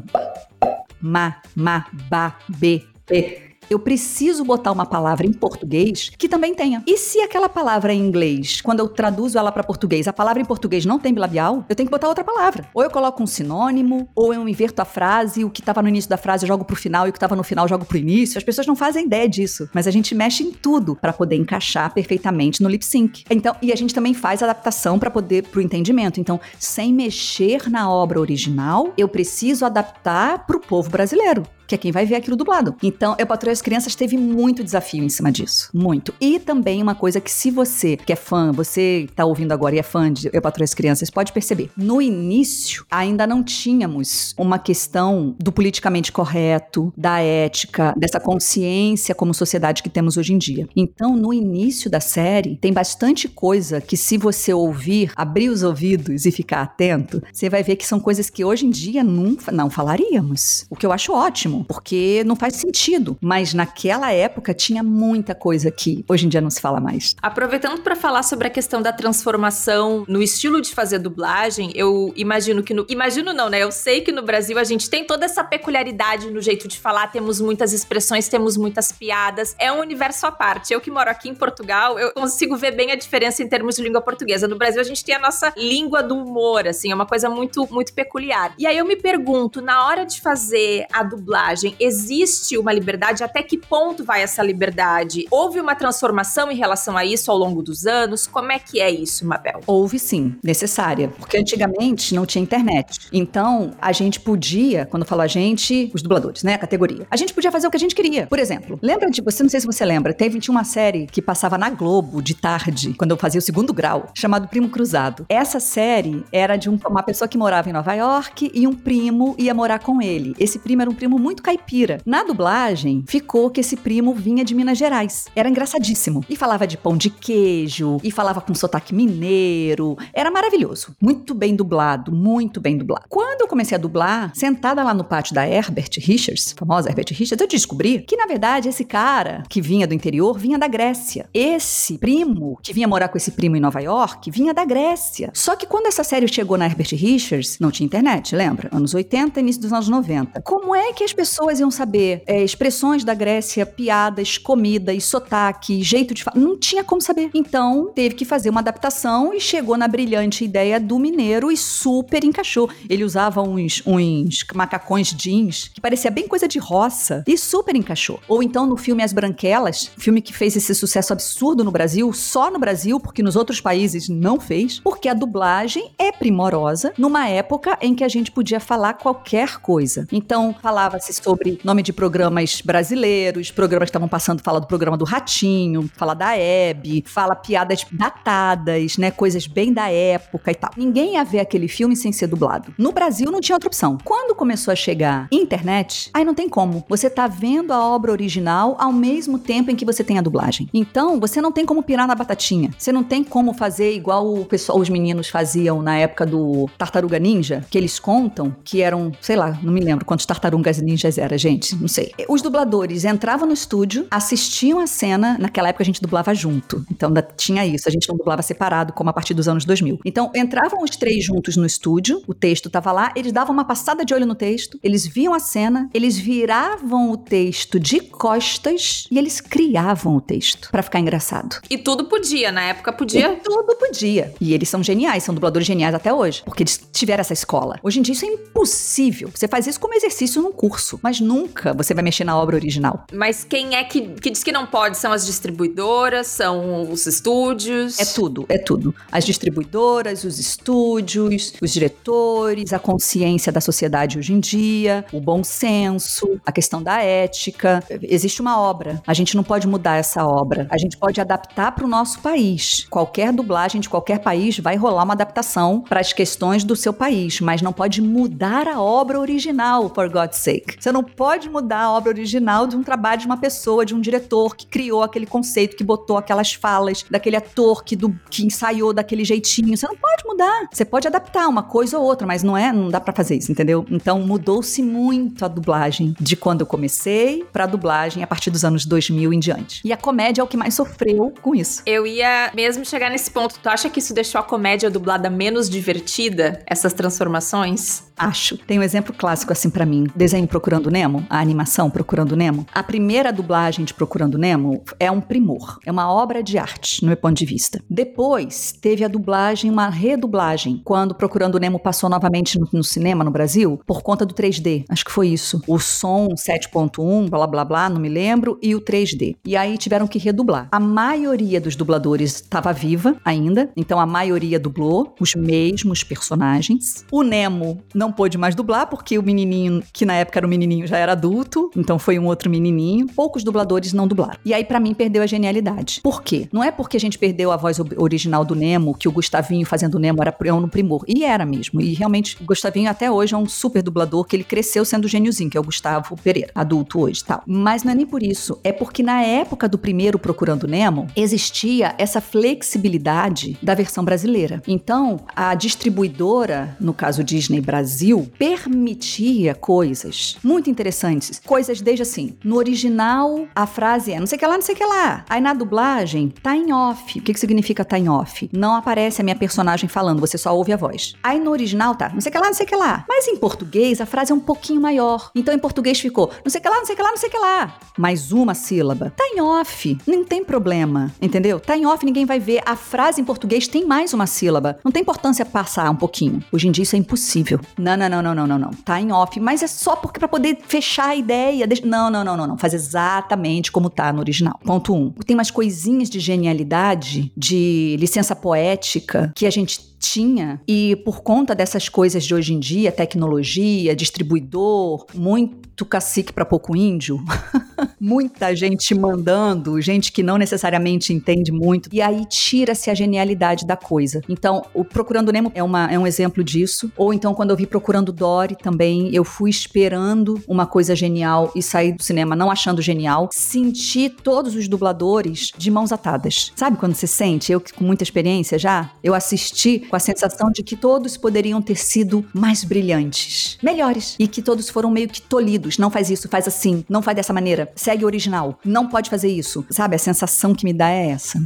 ma, 1.00 1.36
ma, 1.54 1.86
ba, 2.08 2.36
b, 2.48 2.82
p, 3.04 3.51
Eu 3.72 3.78
preciso 3.78 4.44
botar 4.44 4.70
uma 4.70 4.84
palavra 4.84 5.26
em 5.26 5.32
português 5.32 6.10
que 6.18 6.28
também 6.28 6.54
tenha. 6.54 6.82
E 6.86 6.98
se 6.98 7.20
aquela 7.20 7.48
palavra 7.48 7.94
em 7.94 8.06
inglês, 8.06 8.60
quando 8.60 8.80
eu 8.80 8.86
traduzo 8.86 9.38
ela 9.38 9.50
para 9.50 9.64
português, 9.64 10.06
a 10.06 10.12
palavra 10.12 10.42
em 10.42 10.44
português 10.44 10.84
não 10.84 10.98
tem 10.98 11.14
bilabial, 11.14 11.64
eu 11.70 11.74
tenho 11.74 11.86
que 11.86 11.90
botar 11.90 12.06
outra 12.06 12.22
palavra. 12.22 12.68
Ou 12.74 12.82
eu 12.82 12.90
coloco 12.90 13.22
um 13.22 13.26
sinônimo, 13.26 14.10
ou 14.14 14.34
eu 14.34 14.46
inverto 14.46 14.82
a 14.82 14.84
frase, 14.84 15.42
o 15.42 15.48
que 15.48 15.62
estava 15.62 15.80
no 15.80 15.88
início 15.88 16.10
da 16.10 16.18
frase 16.18 16.44
eu 16.44 16.48
jogo 16.48 16.66
pro 16.66 16.76
final 16.76 17.06
e 17.06 17.08
o 17.08 17.12
que 17.14 17.16
estava 17.16 17.34
no 17.34 17.42
final 17.42 17.64
eu 17.64 17.68
jogo 17.70 17.86
pro 17.86 17.96
início. 17.96 18.36
As 18.36 18.44
pessoas 18.44 18.66
não 18.66 18.76
fazem 18.76 19.06
ideia 19.06 19.26
disso, 19.26 19.66
mas 19.72 19.86
a 19.86 19.90
gente 19.90 20.14
mexe 20.14 20.42
em 20.42 20.52
tudo 20.52 20.94
para 20.94 21.14
poder 21.14 21.36
encaixar 21.36 21.94
perfeitamente 21.94 22.62
no 22.62 22.68
lip 22.68 22.84
sync. 22.84 23.24
Então, 23.30 23.56
e 23.62 23.72
a 23.72 23.76
gente 23.76 23.94
também 23.94 24.12
faz 24.12 24.42
adaptação 24.42 24.98
para 24.98 25.10
poder 25.10 25.44
pro 25.44 25.62
entendimento. 25.62 26.20
Então, 26.20 26.38
sem 26.58 26.92
mexer 26.92 27.70
na 27.70 27.90
obra 27.90 28.20
original, 28.20 28.92
eu 28.98 29.08
preciso 29.08 29.64
adaptar 29.64 30.46
pro 30.46 30.60
povo 30.60 30.90
brasileiro 30.90 31.42
que 31.72 31.74
é 31.74 31.78
quem 31.78 31.92
vai 31.92 32.04
ver 32.04 32.16
aquilo 32.16 32.36
dublado. 32.36 32.74
Então, 32.82 33.16
Eu 33.18 33.26
Patrulho 33.26 33.52
as 33.52 33.62
Crianças 33.62 33.94
teve 33.94 34.18
muito 34.18 34.62
desafio 34.62 35.02
em 35.02 35.08
cima 35.08 35.32
disso. 35.32 35.70
Muito. 35.72 36.12
E 36.20 36.38
também 36.38 36.82
uma 36.82 36.94
coisa 36.94 37.20
que 37.20 37.30
se 37.30 37.50
você 37.50 37.96
que 37.96 38.12
é 38.12 38.16
fã, 38.16 38.52
você 38.52 39.08
tá 39.14 39.24
ouvindo 39.24 39.52
agora 39.52 39.74
e 39.74 39.78
é 39.78 39.82
fã 39.82 40.12
de 40.12 40.28
Eu 40.32 40.42
Patrulho 40.42 40.64
as 40.64 40.74
Crianças, 40.74 41.08
pode 41.08 41.32
perceber. 41.32 41.70
No 41.76 42.02
início, 42.02 42.84
ainda 42.90 43.26
não 43.26 43.42
tínhamos 43.42 44.34
uma 44.36 44.58
questão 44.58 45.34
do 45.38 45.50
politicamente 45.50 46.12
correto, 46.12 46.92
da 46.96 47.20
ética, 47.20 47.94
dessa 47.96 48.20
consciência 48.20 49.14
como 49.14 49.32
sociedade 49.32 49.82
que 49.82 49.88
temos 49.88 50.18
hoje 50.18 50.34
em 50.34 50.38
dia. 50.38 50.68
Então, 50.76 51.16
no 51.16 51.32
início 51.32 51.90
da 51.90 52.00
série, 52.00 52.56
tem 52.56 52.72
bastante 52.72 53.28
coisa 53.28 53.80
que 53.80 53.96
se 53.96 54.18
você 54.18 54.52
ouvir, 54.52 55.12
abrir 55.16 55.48
os 55.48 55.62
ouvidos 55.62 56.26
e 56.26 56.30
ficar 56.30 56.62
atento, 56.62 57.22
você 57.32 57.48
vai 57.48 57.62
ver 57.62 57.76
que 57.76 57.86
são 57.86 57.98
coisas 57.98 58.28
que 58.28 58.44
hoje 58.44 58.66
em 58.66 58.70
dia 58.70 59.02
não, 59.02 59.36
não 59.50 59.70
falaríamos. 59.70 60.66
O 60.68 60.76
que 60.76 60.84
eu 60.84 60.92
acho 60.92 61.12
porque 61.62 62.22
não 62.24 62.36
faz 62.36 62.56
sentido. 62.56 63.16
Mas 63.20 63.54
naquela 63.54 64.12
época 64.12 64.54
tinha 64.54 64.82
muita 64.82 65.34
coisa 65.34 65.70
que 65.70 66.04
hoje 66.08 66.26
em 66.26 66.28
dia 66.28 66.40
não 66.40 66.50
se 66.50 66.60
fala 66.60 66.80
mais. 66.80 67.14
Aproveitando 67.20 67.80
para 67.80 67.96
falar 67.96 68.22
sobre 68.22 68.46
a 68.46 68.50
questão 68.50 68.82
da 68.82 68.92
transformação 68.92 70.04
no 70.08 70.22
estilo 70.22 70.60
de 70.60 70.74
fazer 70.74 70.98
dublagem, 70.98 71.72
eu 71.74 72.12
imagino 72.16 72.62
que 72.62 72.74
no. 72.74 72.86
Imagino 72.88 73.32
não, 73.32 73.48
né? 73.48 73.62
Eu 73.62 73.72
sei 73.72 74.00
que 74.00 74.12
no 74.12 74.22
Brasil 74.22 74.58
a 74.58 74.64
gente 74.64 74.88
tem 74.88 75.06
toda 75.06 75.24
essa 75.24 75.42
peculiaridade 75.44 76.30
no 76.30 76.40
jeito 76.40 76.68
de 76.68 76.78
falar, 76.78 77.08
temos 77.08 77.40
muitas 77.40 77.72
expressões, 77.72 78.28
temos 78.28 78.56
muitas 78.56 78.92
piadas. 78.92 79.54
É 79.58 79.72
um 79.72 79.80
universo 79.80 80.26
à 80.26 80.32
parte. 80.32 80.72
Eu 80.72 80.80
que 80.80 80.90
moro 80.90 81.10
aqui 81.10 81.28
em 81.28 81.34
Portugal, 81.34 81.98
eu 81.98 82.12
consigo 82.12 82.56
ver 82.56 82.72
bem 82.72 82.90
a 82.92 82.96
diferença 82.96 83.42
em 83.42 83.48
termos 83.48 83.76
de 83.76 83.82
língua 83.82 84.00
portuguesa. 84.00 84.48
No 84.48 84.56
Brasil 84.56 84.80
a 84.80 84.84
gente 84.84 85.04
tem 85.04 85.14
a 85.14 85.18
nossa 85.18 85.52
língua 85.56 86.02
do 86.02 86.16
humor, 86.16 86.66
assim, 86.66 86.90
é 86.90 86.94
uma 86.94 87.06
coisa 87.06 87.28
muito, 87.28 87.66
muito 87.70 87.92
peculiar. 87.92 88.54
E 88.58 88.66
aí 88.66 88.76
eu 88.76 88.84
me 88.84 88.96
pergunto, 88.96 89.60
na 89.60 89.86
hora 89.86 90.04
de 90.04 90.20
fazer 90.20 90.86
a 90.92 91.02
dublagem, 91.02 91.51
existe 91.80 92.58
uma 92.58 92.72
liberdade? 92.72 93.24
Até 93.24 93.42
que 93.42 93.58
ponto 93.58 94.04
vai 94.04 94.22
essa 94.22 94.42
liberdade? 94.42 95.26
Houve 95.30 95.60
uma 95.60 95.74
transformação 95.74 96.50
em 96.50 96.56
relação 96.56 96.96
a 96.96 97.04
isso 97.04 97.30
ao 97.30 97.38
longo 97.38 97.62
dos 97.62 97.86
anos? 97.86 98.26
Como 98.26 98.52
é 98.52 98.58
que 98.58 98.80
é 98.80 98.90
isso, 98.90 99.26
Mabel? 99.26 99.60
Houve 99.66 99.98
sim, 99.98 100.34
necessária. 100.42 101.08
Porque 101.18 101.38
antigamente 101.38 102.14
não 102.14 102.26
tinha 102.26 102.42
internet. 102.42 103.00
Então, 103.12 103.72
a 103.80 103.92
gente 103.92 104.20
podia, 104.20 104.86
quando 104.86 105.02
eu 105.02 105.08
falo 105.08 105.22
a 105.22 105.26
gente, 105.26 105.90
os 105.94 106.02
dubladores, 106.02 106.42
né? 106.42 106.54
A 106.54 106.58
categoria. 106.58 107.06
A 107.10 107.16
gente 107.16 107.32
podia 107.32 107.50
fazer 107.50 107.66
o 107.66 107.70
que 107.70 107.76
a 107.76 107.80
gente 107.80 107.94
queria. 107.94 108.26
Por 108.26 108.38
exemplo, 108.38 108.78
lembra 108.82 109.10
de 109.10 109.22
você, 109.22 109.42
não 109.42 109.50
sei 109.50 109.60
se 109.60 109.66
você 109.66 109.84
lembra, 109.84 110.12
teve 110.12 110.42
tinha 110.42 110.52
uma 110.52 110.64
série 110.64 111.06
que 111.06 111.22
passava 111.22 111.56
na 111.56 111.70
Globo 111.70 112.20
de 112.20 112.34
tarde, 112.34 112.92
quando 112.94 113.12
eu 113.12 113.16
fazia 113.16 113.38
o 113.38 113.42
segundo 113.42 113.72
grau, 113.72 114.10
chamado 114.14 114.48
Primo 114.48 114.68
Cruzado. 114.68 115.24
Essa 115.28 115.60
série 115.60 116.24
era 116.32 116.56
de 116.56 116.68
um, 116.68 116.78
uma 116.88 117.02
pessoa 117.02 117.28
que 117.28 117.38
morava 117.38 117.70
em 117.70 117.72
Nova 117.72 117.94
York 117.94 118.50
e 118.52 118.66
um 118.66 118.74
primo 118.74 119.34
ia 119.38 119.54
morar 119.54 119.78
com 119.78 120.02
ele. 120.02 120.34
Esse 120.38 120.58
primo 120.58 120.82
era 120.82 120.90
um 120.90 120.94
primo 120.94 121.18
muito 121.18 121.31
muito 121.32 121.42
caipira. 121.42 121.98
Na 122.04 122.22
dublagem, 122.22 123.04
ficou 123.08 123.50
que 123.50 123.60
esse 123.60 123.76
primo 123.76 124.14
vinha 124.14 124.44
de 124.44 124.54
Minas 124.54 124.76
Gerais. 124.76 125.26
Era 125.34 125.48
engraçadíssimo. 125.48 126.22
E 126.28 126.36
falava 126.36 126.66
de 126.66 126.76
pão 126.76 126.96
de 126.96 127.08
queijo, 127.08 127.98
e 128.04 128.10
falava 128.10 128.40
com 128.40 128.54
sotaque 128.54 128.94
mineiro. 128.94 129.96
Era 130.12 130.30
maravilhoso. 130.30 130.94
Muito 131.00 131.34
bem 131.34 131.56
dublado, 131.56 132.12
muito 132.12 132.60
bem 132.60 132.76
dublado. 132.76 133.06
Quando 133.08 133.40
eu 133.40 133.48
comecei 133.48 133.76
a 133.76 133.80
dublar, 133.80 134.30
sentada 134.34 134.82
lá 134.84 134.92
no 134.92 135.04
pátio 135.04 135.34
da 135.34 135.48
Herbert 135.48 135.90
Richards, 135.98 136.52
famosa 136.52 136.90
Herbert 136.90 137.06
Richards, 137.10 137.40
eu 137.40 137.48
descobri 137.48 138.02
que, 138.02 138.16
na 138.16 138.26
verdade, 138.26 138.68
esse 138.68 138.84
cara 138.84 139.42
que 139.48 139.62
vinha 139.62 139.86
do 139.86 139.94
interior 139.94 140.38
vinha 140.38 140.58
da 140.58 140.68
Grécia. 140.68 141.26
Esse 141.32 141.96
primo, 141.96 142.58
que 142.62 142.74
vinha 142.74 142.86
morar 142.86 143.08
com 143.08 143.16
esse 143.16 143.30
primo 143.30 143.56
em 143.56 143.60
Nova 143.60 143.80
York, 143.80 144.30
vinha 144.30 144.52
da 144.52 144.66
Grécia. 144.66 145.30
Só 145.32 145.56
que 145.56 145.66
quando 145.66 145.86
essa 145.86 146.04
série 146.04 146.28
chegou 146.28 146.58
na 146.58 146.66
Herbert 146.66 146.92
Richards, 146.92 147.58
não 147.58 147.70
tinha 147.70 147.86
internet, 147.86 148.36
lembra? 148.36 148.68
Anos 148.70 148.92
80, 148.92 149.40
início 149.40 149.62
dos 149.62 149.72
anos 149.72 149.88
90. 149.88 150.42
Como 150.42 150.74
é 150.74 150.92
que 150.92 151.04
as 151.04 151.12
pessoas 151.22 151.60
iam 151.60 151.70
saber 151.70 152.24
é, 152.26 152.42
expressões 152.42 153.04
da 153.04 153.14
Grécia, 153.14 153.64
piadas, 153.64 154.38
comidas, 154.38 155.04
sotaque, 155.04 155.80
jeito 155.80 156.12
de 156.12 156.24
falar. 156.24 156.36
Não 156.36 156.58
tinha 156.58 156.82
como 156.82 157.00
saber. 157.00 157.30
Então, 157.32 157.92
teve 157.94 158.16
que 158.16 158.24
fazer 158.24 158.50
uma 158.50 158.58
adaptação 158.58 159.32
e 159.32 159.38
chegou 159.38 159.76
na 159.76 159.86
brilhante 159.86 160.44
ideia 160.44 160.80
do 160.80 160.98
mineiro 160.98 161.52
e 161.52 161.56
super 161.56 162.24
encaixou. 162.24 162.68
Ele 162.90 163.04
usava 163.04 163.40
uns, 163.40 163.84
uns 163.86 164.44
macacões 164.52 165.14
jeans 165.14 165.68
que 165.72 165.80
parecia 165.80 166.10
bem 166.10 166.26
coisa 166.26 166.48
de 166.48 166.58
roça 166.58 167.22
e 167.24 167.38
super 167.38 167.76
encaixou. 167.76 168.18
Ou 168.26 168.42
então 168.42 168.66
no 168.66 168.76
filme 168.76 169.04
As 169.04 169.12
Branquelas, 169.12 169.92
filme 169.96 170.20
que 170.20 170.34
fez 170.34 170.56
esse 170.56 170.74
sucesso 170.74 171.12
absurdo 171.12 171.62
no 171.62 171.70
Brasil, 171.70 172.12
só 172.12 172.50
no 172.50 172.58
Brasil, 172.58 172.98
porque 172.98 173.22
nos 173.22 173.36
outros 173.36 173.60
países 173.60 174.08
não 174.08 174.40
fez, 174.40 174.80
porque 174.80 175.08
a 175.08 175.14
dublagem 175.14 175.92
é 176.00 176.10
primorosa 176.10 176.92
numa 176.98 177.28
época 177.28 177.78
em 177.80 177.94
que 177.94 178.02
a 178.02 178.08
gente 178.08 178.32
podia 178.32 178.58
falar 178.58 178.94
qualquer 178.94 179.58
coisa. 179.58 180.08
Então, 180.10 180.52
falava-se 180.60 181.11
sobre 181.12 181.58
nome 181.64 181.82
de 181.82 181.92
programas 181.92 182.60
brasileiros, 182.60 183.50
programas 183.50 183.86
que 183.86 183.90
estavam 183.90 184.08
passando, 184.08 184.42
fala 184.42 184.60
do 184.60 184.66
programa 184.66 184.96
do 184.96 185.04
Ratinho, 185.04 185.90
fala 185.96 186.14
da 186.14 186.36
Hebe, 186.36 187.04
fala 187.06 187.34
piadas 187.34 187.84
datadas, 187.90 188.96
né, 188.96 189.10
coisas 189.10 189.46
bem 189.46 189.72
da 189.72 189.90
época 189.90 190.50
e 190.50 190.54
tal. 190.54 190.70
Ninguém 190.76 191.14
ia 191.14 191.24
ver 191.24 191.40
aquele 191.40 191.68
filme 191.68 191.96
sem 191.96 192.12
ser 192.12 192.26
dublado. 192.26 192.72
No 192.78 192.92
Brasil 192.92 193.30
não 193.30 193.40
tinha 193.40 193.56
outra 193.56 193.68
opção. 193.68 193.98
Quando 194.04 194.34
começou 194.34 194.72
a 194.72 194.76
chegar 194.76 195.28
internet, 195.30 196.10
aí 196.14 196.24
não 196.24 196.34
tem 196.34 196.48
como. 196.48 196.84
Você 196.88 197.10
tá 197.10 197.26
vendo 197.26 197.72
a 197.72 197.84
obra 197.84 198.12
original 198.12 198.76
ao 198.78 198.92
mesmo 198.92 199.38
tempo 199.38 199.70
em 199.70 199.76
que 199.76 199.84
você 199.84 200.04
tem 200.04 200.18
a 200.18 200.22
dublagem. 200.22 200.68
Então, 200.72 201.18
você 201.18 201.40
não 201.40 201.52
tem 201.52 201.66
como 201.66 201.82
pirar 201.82 202.06
na 202.06 202.14
batatinha. 202.14 202.70
Você 202.76 202.92
não 202.92 203.02
tem 203.02 203.22
como 203.24 203.52
fazer 203.52 203.94
igual 203.94 204.32
o 204.32 204.44
pessoal, 204.44 204.78
os 204.78 204.88
meninos 204.88 205.28
faziam 205.28 205.82
na 205.82 205.96
época 205.96 206.26
do 206.26 206.68
Tartaruga 206.78 207.18
Ninja, 207.18 207.64
que 207.70 207.78
eles 207.78 207.98
contam 207.98 208.54
que 208.64 208.80
eram, 208.82 209.12
sei 209.20 209.36
lá, 209.36 209.58
não 209.62 209.72
me 209.72 209.80
lembro 209.80 210.04
quantos 210.04 210.26
tartarugas 210.26 210.80
ninjas 210.80 211.01
era, 211.04 211.36
gente, 211.38 211.76
não 211.76 211.88
sei. 211.88 212.12
Os 212.28 212.42
dubladores 212.42 213.04
entravam 213.04 213.46
no 213.46 213.54
estúdio, 213.54 214.06
assistiam 214.10 214.80
a 214.80 214.86
cena, 214.86 215.36
naquela 215.38 215.68
época 215.68 215.82
a 215.82 215.86
gente 215.86 216.00
dublava 216.00 216.34
junto, 216.34 216.84
então 216.90 217.12
tinha 217.36 217.66
isso, 217.66 217.88
a 217.88 217.92
gente 217.92 218.08
não 218.08 218.16
dublava 218.16 218.42
separado, 218.42 218.92
como 218.92 219.10
a 219.10 219.12
partir 219.12 219.34
dos 219.34 219.48
anos 219.48 219.64
2000. 219.64 220.00
Então 220.04 220.30
entravam 220.34 220.82
os 220.82 220.90
três 220.96 221.24
juntos 221.24 221.56
no 221.56 221.66
estúdio, 221.66 222.22
o 222.26 222.34
texto 222.34 222.70
tava 222.70 222.92
lá, 222.92 223.12
eles 223.16 223.32
davam 223.32 223.52
uma 223.52 223.64
passada 223.64 224.04
de 224.04 224.14
olho 224.14 224.26
no 224.26 224.34
texto, 224.34 224.78
eles 224.82 225.06
viam 225.06 225.34
a 225.34 225.40
cena, 225.40 225.88
eles 225.92 226.16
viravam 226.16 227.10
o 227.10 227.16
texto 227.16 227.78
de 227.78 228.00
costas 228.00 229.06
e 229.10 229.18
eles 229.18 229.40
criavam 229.40 230.16
o 230.16 230.20
texto 230.20 230.70
para 230.70 230.82
ficar 230.82 231.00
engraçado. 231.00 231.60
E 231.68 231.78
tudo 231.78 232.04
podia, 232.04 232.52
na 232.52 232.62
época 232.62 232.92
podia? 232.92 233.32
E 233.32 233.36
tudo 233.36 233.74
podia. 233.76 234.32
E 234.40 234.52
eles 234.52 234.68
são 234.68 234.82
geniais, 234.82 235.22
são 235.22 235.34
dubladores 235.34 235.66
geniais 235.66 235.94
até 235.94 236.12
hoje, 236.12 236.42
porque 236.44 236.62
eles 236.62 236.80
tiveram 236.92 237.20
essa 237.20 237.32
escola. 237.32 237.78
Hoje 237.82 237.98
em 237.98 238.02
dia 238.02 238.12
isso 238.12 238.24
é 238.24 238.28
impossível. 238.28 239.30
Você 239.34 239.48
faz 239.48 239.66
isso 239.66 239.80
como 239.80 239.94
exercício 239.94 240.42
num 240.42 240.52
curso 240.52 240.91
mas 241.02 241.20
nunca 241.20 241.72
você 241.72 241.94
vai 241.94 242.02
mexer 242.02 242.24
na 242.24 242.36
obra 242.36 242.56
original. 242.56 243.06
Mas 243.12 243.44
quem 243.44 243.74
é 243.76 243.84
que, 243.84 244.00
que 244.00 244.30
diz 244.30 244.42
que 244.42 244.52
não 244.52 244.66
pode? 244.66 244.96
São 244.98 245.12
as 245.12 245.26
distribuidoras, 245.26 246.26
são 246.26 246.90
os 246.90 247.06
estúdios? 247.06 247.98
É 247.98 248.04
tudo, 248.04 248.46
é 248.48 248.58
tudo. 248.58 248.94
As 249.10 249.24
distribuidoras, 249.24 250.24
os 250.24 250.38
estúdios, 250.38 251.54
os 251.60 251.72
diretores, 251.72 252.72
a 252.72 252.78
consciência 252.78 253.52
da 253.52 253.60
sociedade 253.60 254.18
hoje 254.18 254.32
em 254.32 254.40
dia, 254.40 255.04
o 255.12 255.20
bom 255.20 255.44
senso, 255.44 256.40
a 256.44 256.52
questão 256.52 256.82
da 256.82 257.02
ética. 257.02 257.82
Existe 258.02 258.40
uma 258.40 258.60
obra, 258.60 259.00
a 259.06 259.14
gente 259.14 259.36
não 259.36 259.42
pode 259.42 259.66
mudar 259.66 259.96
essa 259.96 260.26
obra. 260.26 260.66
A 260.70 260.78
gente 260.78 260.96
pode 260.96 261.20
adaptar 261.20 261.72
para 261.72 261.84
o 261.84 261.88
nosso 261.88 262.20
país. 262.20 262.86
Qualquer 262.90 263.32
dublagem 263.32 263.80
de 263.80 263.88
qualquer 263.88 264.18
país 264.18 264.58
vai 264.58 264.76
rolar 264.76 265.04
uma 265.04 265.14
adaptação 265.14 265.80
para 265.80 266.00
as 266.00 266.12
questões 266.12 266.64
do 266.64 266.74
seu 266.74 266.92
país, 266.92 267.40
mas 267.40 267.62
não 267.62 267.72
pode 267.72 268.00
mudar 268.00 268.66
a 268.68 268.80
obra 268.80 269.18
original, 269.18 269.90
for 269.94 270.08
God's 270.08 270.38
sake. 270.38 270.81
Você 270.82 270.90
não 270.90 271.04
pode 271.04 271.48
mudar 271.48 271.82
a 271.82 271.92
obra 271.92 272.10
original 272.10 272.66
de 272.66 272.74
um 272.74 272.82
trabalho 272.82 273.20
de 273.20 273.26
uma 273.26 273.36
pessoa, 273.36 273.86
de 273.86 273.94
um 273.94 274.00
diretor 274.00 274.56
que 274.56 274.66
criou 274.66 275.04
aquele 275.04 275.26
conceito, 275.26 275.76
que 275.76 275.84
botou 275.84 276.16
aquelas 276.16 276.54
falas, 276.54 277.04
daquele 277.08 277.36
ator 277.36 277.84
que, 277.84 277.94
do, 277.94 278.12
que 278.28 278.44
ensaiou 278.44 278.92
daquele 278.92 279.24
jeitinho. 279.24 279.76
Você 279.76 279.86
não 279.86 279.94
pode 279.94 280.24
mudar. 280.26 280.66
Você 280.72 280.84
pode 280.84 281.06
adaptar 281.06 281.46
uma 281.46 281.62
coisa 281.62 281.96
ou 281.96 282.04
outra, 282.04 282.26
mas 282.26 282.42
não 282.42 282.56
é, 282.56 282.72
não 282.72 282.88
dá 282.88 282.98
para 282.98 283.12
fazer 283.12 283.36
isso, 283.36 283.52
entendeu? 283.52 283.86
Então 283.92 284.18
mudou-se 284.22 284.82
muito 284.82 285.44
a 285.44 285.48
dublagem 285.48 286.16
de 286.18 286.34
quando 286.34 286.62
eu 286.62 286.66
comecei 286.66 287.44
para 287.52 287.64
dublagem 287.64 288.24
a 288.24 288.26
partir 288.26 288.50
dos 288.50 288.64
anos 288.64 288.84
2000 288.84 289.32
em 289.32 289.38
diante. 289.38 289.82
E 289.84 289.92
a 289.92 289.96
comédia 289.96 290.42
é 290.42 290.44
o 290.44 290.48
que 290.48 290.56
mais 290.56 290.74
sofreu 290.74 291.32
com 291.40 291.54
isso. 291.54 291.80
Eu 291.86 292.04
ia 292.08 292.50
mesmo 292.56 292.84
chegar 292.84 293.08
nesse 293.08 293.30
ponto. 293.30 293.56
Tu 293.62 293.68
acha 293.68 293.88
que 293.88 294.00
isso 294.00 294.12
deixou 294.12 294.40
a 294.40 294.42
comédia 294.42 294.90
dublada 294.90 295.30
menos 295.30 295.70
divertida, 295.70 296.60
essas 296.66 296.92
transformações? 296.92 298.02
Acho. 298.18 298.58
Tem 298.58 298.80
um 298.80 298.82
exemplo 298.82 299.14
clássico 299.16 299.52
assim 299.52 299.70
para 299.70 299.86
mim. 299.86 300.08
Desenho 300.16 300.48
Procura 300.48 300.71
Procurando 300.72 300.90
Nemo, 300.90 301.26
a 301.28 301.38
animação 301.38 301.90
Procurando 301.90 302.34
Nemo, 302.34 302.66
a 302.72 302.82
primeira 302.82 303.30
dublagem 303.30 303.84
de 303.84 303.92
Procurando 303.92 304.38
Nemo 304.38 304.82
é 304.98 305.10
um 305.10 305.20
primor, 305.20 305.78
é 305.84 305.92
uma 305.92 306.10
obra 306.10 306.42
de 306.42 306.56
arte, 306.56 307.02
no 307.02 307.08
meu 307.08 307.16
ponto 307.18 307.34
de 307.34 307.44
vista. 307.44 307.78
Depois 307.90 308.72
teve 308.80 309.04
a 309.04 309.08
dublagem, 309.08 309.70
uma 309.70 309.90
redublagem, 309.90 310.80
quando 310.82 311.14
Procurando 311.14 311.60
Nemo 311.60 311.78
passou 311.78 312.08
novamente 312.08 312.58
no, 312.58 312.66
no 312.72 312.82
cinema 312.82 313.22
no 313.22 313.30
Brasil, 313.30 313.78
por 313.86 314.02
conta 314.02 314.24
do 314.24 314.32
3D. 314.32 314.86
Acho 314.88 315.04
que 315.04 315.12
foi 315.12 315.28
isso. 315.28 315.60
O 315.68 315.78
som 315.78 316.28
7.1, 316.28 317.28
blá 317.28 317.46
blá 317.46 317.66
blá, 317.66 317.90
não 317.90 318.00
me 318.00 318.08
lembro, 318.08 318.58
e 318.62 318.74
o 318.74 318.80
3D. 318.80 319.36
E 319.44 319.54
aí 319.54 319.76
tiveram 319.76 320.08
que 320.08 320.18
redublar. 320.18 320.68
A 320.72 320.80
maioria 320.80 321.60
dos 321.60 321.76
dubladores 321.76 322.36
estava 322.36 322.72
viva 322.72 323.14
ainda, 323.26 323.70
então 323.76 324.00
a 324.00 324.06
maioria 324.06 324.58
dublou 324.58 325.14
os 325.20 325.34
mesmos 325.34 326.02
personagens. 326.02 327.04
O 327.12 327.22
Nemo 327.22 327.82
não 327.94 328.10
pôde 328.10 328.38
mais 328.38 328.54
dublar 328.54 328.86
porque 328.86 329.18
o 329.18 329.22
menininho, 329.22 329.82
que 329.92 330.06
na 330.06 330.14
época 330.14 330.38
era 330.38 330.46
o 330.46 330.48
menininho, 330.62 330.86
já 330.86 330.98
era 330.98 331.12
adulto, 331.12 331.70
então 331.76 331.98
foi 331.98 332.18
um 332.18 332.26
outro 332.26 332.48
menininho. 332.48 333.06
Poucos 333.08 333.42
dubladores 333.42 333.92
não 333.92 334.06
dublaram. 334.06 334.38
E 334.44 334.54
aí 334.54 334.64
para 334.64 334.80
mim 334.80 334.94
perdeu 334.94 335.22
a 335.22 335.26
genialidade. 335.26 336.00
Por 336.02 336.22
quê? 336.22 336.48
Não 336.52 336.62
é 336.62 336.70
porque 336.70 336.96
a 336.96 337.00
gente 337.00 337.18
perdeu 337.18 337.50
a 337.50 337.56
voz 337.56 337.78
original 337.96 338.44
do 338.44 338.54
Nemo 338.54 338.94
que 338.94 339.08
o 339.08 339.12
Gustavinho 339.12 339.66
fazendo 339.66 339.96
o 339.96 339.98
Nemo 339.98 340.22
era 340.22 340.34
no 340.60 340.68
primor. 340.68 341.04
E 341.06 341.24
era 341.24 341.44
mesmo. 341.44 341.80
E 341.80 341.94
realmente 341.94 342.36
o 342.40 342.44
Gustavinho 342.44 342.90
até 342.90 343.10
hoje 343.10 343.34
é 343.34 343.38
um 343.38 343.46
super 343.46 343.82
dublador 343.82 344.24
que 344.24 344.36
ele 344.36 344.44
cresceu 344.44 344.84
sendo 344.84 345.08
gêniozinho, 345.08 345.50
que 345.50 345.56
é 345.56 345.60
o 345.60 345.64
Gustavo 345.64 346.16
Pereira, 346.16 346.50
adulto 346.54 347.00
hoje, 347.00 347.24
tal. 347.24 347.42
Mas 347.46 347.82
não 347.82 347.92
é 347.92 347.94
nem 347.94 348.06
por 348.06 348.22
isso, 348.22 348.58
é 348.62 348.72
porque 348.72 349.02
na 349.02 349.22
época 349.22 349.68
do 349.68 349.78
primeiro 349.78 350.18
Procurando 350.18 350.66
Nemo 350.66 351.06
existia 351.16 351.94
essa 351.98 352.20
flexibilidade 352.20 353.58
da 353.62 353.74
versão 353.74 354.04
brasileira. 354.04 354.62
Então, 354.66 355.20
a 355.34 355.54
distribuidora, 355.54 356.76
no 356.80 356.92
caso 356.92 357.24
Disney 357.24 357.60
Brasil, 357.60 358.28
permitia 358.38 359.54
coisas 359.54 360.36
muito 360.42 360.70
interessantes. 360.70 361.40
Coisas 361.44 361.80
desde 361.80 362.02
assim, 362.02 362.36
no 362.44 362.56
original 362.56 363.46
a 363.54 363.66
frase 363.66 364.12
é 364.12 364.20
não 364.20 364.26
sei 364.26 364.38
que 364.38 364.46
lá, 364.46 364.54
não 364.54 364.62
sei 364.62 364.74
que 364.74 364.84
lá. 364.84 365.24
Aí 365.28 365.40
na 365.40 365.54
dublagem 365.54 366.28
tá 366.42 366.56
em 366.56 366.72
off. 366.72 367.18
O 367.18 367.22
que, 367.22 367.32
que 367.32 367.40
significa 367.40 367.84
tá 367.84 367.98
em 367.98 368.08
off? 368.08 368.48
Não 368.52 368.74
aparece 368.74 369.20
a 369.20 369.24
minha 369.24 369.36
personagem 369.36 369.88
falando, 369.88 370.20
você 370.20 370.38
só 370.38 370.54
ouve 370.56 370.72
a 370.72 370.76
voz. 370.76 371.14
Aí 371.22 371.38
no 371.38 371.50
original 371.50 371.94
tá 371.94 372.10
não 372.10 372.20
sei 372.20 372.32
que 372.32 372.38
lá, 372.38 372.46
não 372.46 372.54
sei 372.54 372.66
que 372.66 372.76
lá. 372.76 373.04
Mas 373.08 373.28
em 373.28 373.36
português 373.36 374.00
a 374.00 374.06
frase 374.06 374.32
é 374.32 374.34
um 374.34 374.40
pouquinho 374.40 374.80
maior. 374.80 375.30
Então 375.34 375.54
em 375.54 375.58
português 375.58 376.00
ficou 376.00 376.30
não 376.44 376.50
sei 376.50 376.60
que 376.60 376.68
lá, 376.68 376.76
não 376.76 376.86
sei 376.86 376.96
que 376.96 377.02
lá, 377.02 377.10
não 377.10 377.16
sei 377.16 377.30
que 377.30 377.38
lá. 377.38 377.78
Mais 377.96 378.32
uma 378.32 378.54
sílaba. 378.54 379.12
Tá 379.16 379.24
em 379.26 379.40
off. 379.40 379.98
Não 380.06 380.24
tem 380.24 380.44
problema. 380.44 381.12
Entendeu? 381.20 381.60
Tá 381.60 381.76
em 381.76 381.86
off, 381.86 382.04
ninguém 382.04 382.24
vai 382.24 382.40
ver. 382.40 382.62
A 382.66 382.76
frase 382.76 383.20
em 383.20 383.24
português 383.24 383.68
tem 383.68 383.84
mais 383.84 384.12
uma 384.12 384.26
sílaba. 384.26 384.78
Não 384.84 384.90
tem 384.90 385.02
importância 385.02 385.44
passar 385.44 385.90
um 385.90 385.96
pouquinho. 385.96 386.42
Hoje 386.52 386.68
em 386.68 386.70
dia 386.70 386.82
isso 386.82 386.96
é 386.96 386.98
impossível. 386.98 387.60
Não, 387.78 387.96
não, 387.96 388.08
não, 388.08 388.22
não, 388.34 388.46
não, 388.46 388.58
não. 388.58 388.70
Tá 388.70 389.00
em 389.00 389.12
off, 389.12 389.38
mas 389.38 389.62
é 389.62 389.66
só 389.66 389.96
porque 389.96 390.18
para 390.18 390.28
poder 390.32 390.56
fechar 390.66 391.10
a 391.10 391.14
ideia. 391.14 391.68
Não, 391.84 392.10
não, 392.10 392.24
não, 392.24 392.36
não, 392.38 392.46
não. 392.46 392.58
Faz 392.58 392.72
exatamente 392.72 393.70
como 393.70 393.90
tá 393.90 394.10
no 394.10 394.20
original. 394.20 394.58
Ponto 394.64 394.94
um. 394.94 395.10
Tem 395.10 395.36
umas 395.36 395.50
coisinhas 395.50 396.08
de 396.08 396.18
genialidade, 396.18 397.30
de 397.36 397.96
licença 398.00 398.34
poética 398.34 399.30
que 399.36 399.44
a 399.44 399.50
gente 399.50 399.91
tinha 400.02 400.60
e 400.66 400.96
por 401.04 401.22
conta 401.22 401.54
dessas 401.54 401.88
coisas 401.88 402.24
de 402.24 402.34
hoje 402.34 402.52
em 402.52 402.58
dia, 402.58 402.90
tecnologia, 402.90 403.94
distribuidor, 403.94 405.06
muito 405.14 405.84
cacique 405.84 406.32
para 406.32 406.44
pouco 406.44 406.76
índio, 406.76 407.22
muita 408.00 408.54
gente 408.54 408.94
mandando, 408.94 409.80
gente 409.80 410.12
que 410.12 410.22
não 410.22 410.36
necessariamente 410.36 411.12
entende 411.12 411.52
muito, 411.52 411.88
e 411.92 412.02
aí 412.02 412.24
tira-se 412.26 412.90
a 412.90 412.94
genialidade 412.94 413.66
da 413.66 413.76
coisa. 413.76 414.20
Então, 414.28 414.64
o 414.74 414.84
Procurando 414.84 415.32
Nemo 415.32 415.52
é, 415.54 415.62
uma, 415.62 415.90
é 415.90 415.98
um 415.98 416.06
exemplo 416.06 416.42
disso. 416.42 416.90
Ou 416.96 417.14
então, 417.14 417.34
quando 417.34 417.50
eu 417.50 417.56
vi 417.56 417.66
Procurando 417.66 418.12
Dory 418.12 418.56
também, 418.56 419.14
eu 419.14 419.24
fui 419.24 419.50
esperando 419.50 420.40
uma 420.48 420.66
coisa 420.66 420.94
genial 420.96 421.52
e 421.54 421.62
saí 421.62 421.92
do 421.92 422.02
cinema 422.02 422.34
não 422.34 422.50
achando 422.50 422.82
genial. 422.82 423.28
Senti 423.32 424.08
todos 424.08 424.54
os 424.54 424.66
dubladores 424.68 425.52
de 425.56 425.70
mãos 425.70 425.92
atadas. 425.92 426.52
Sabe 426.56 426.76
quando 426.76 426.94
você 426.94 427.06
sente? 427.06 427.52
Eu, 427.52 427.60
com 427.60 427.84
muita 427.84 428.02
experiência 428.02 428.58
já, 428.58 428.90
eu 429.02 429.14
assisti 429.14 429.86
com 429.92 429.96
a 429.96 430.00
sensação 430.00 430.50
de 430.50 430.62
que 430.62 430.74
todos 430.74 431.18
poderiam 431.18 431.60
ter 431.60 431.76
sido 431.76 432.24
mais 432.32 432.64
brilhantes, 432.64 433.58
melhores, 433.62 434.16
e 434.18 434.26
que 434.26 434.40
todos 434.40 434.70
foram 434.70 434.90
meio 434.90 435.06
que 435.06 435.20
tolhidos. 435.20 435.76
Não 435.76 435.90
faz 435.90 436.08
isso, 436.08 436.30
faz 436.30 436.48
assim, 436.48 436.82
não 436.88 437.02
faz 437.02 437.14
dessa 437.14 437.34
maneira 437.34 437.70
segue 437.76 438.02
o 438.02 438.06
original. 438.06 438.58
Não 438.64 438.88
pode 438.88 439.10
fazer 439.10 439.28
isso. 439.28 439.66
Sabe? 439.68 439.94
A 439.94 439.98
sensação 439.98 440.54
que 440.54 440.64
me 440.64 440.72
dá 440.72 440.88
é 440.88 441.10
essa. 441.10 441.38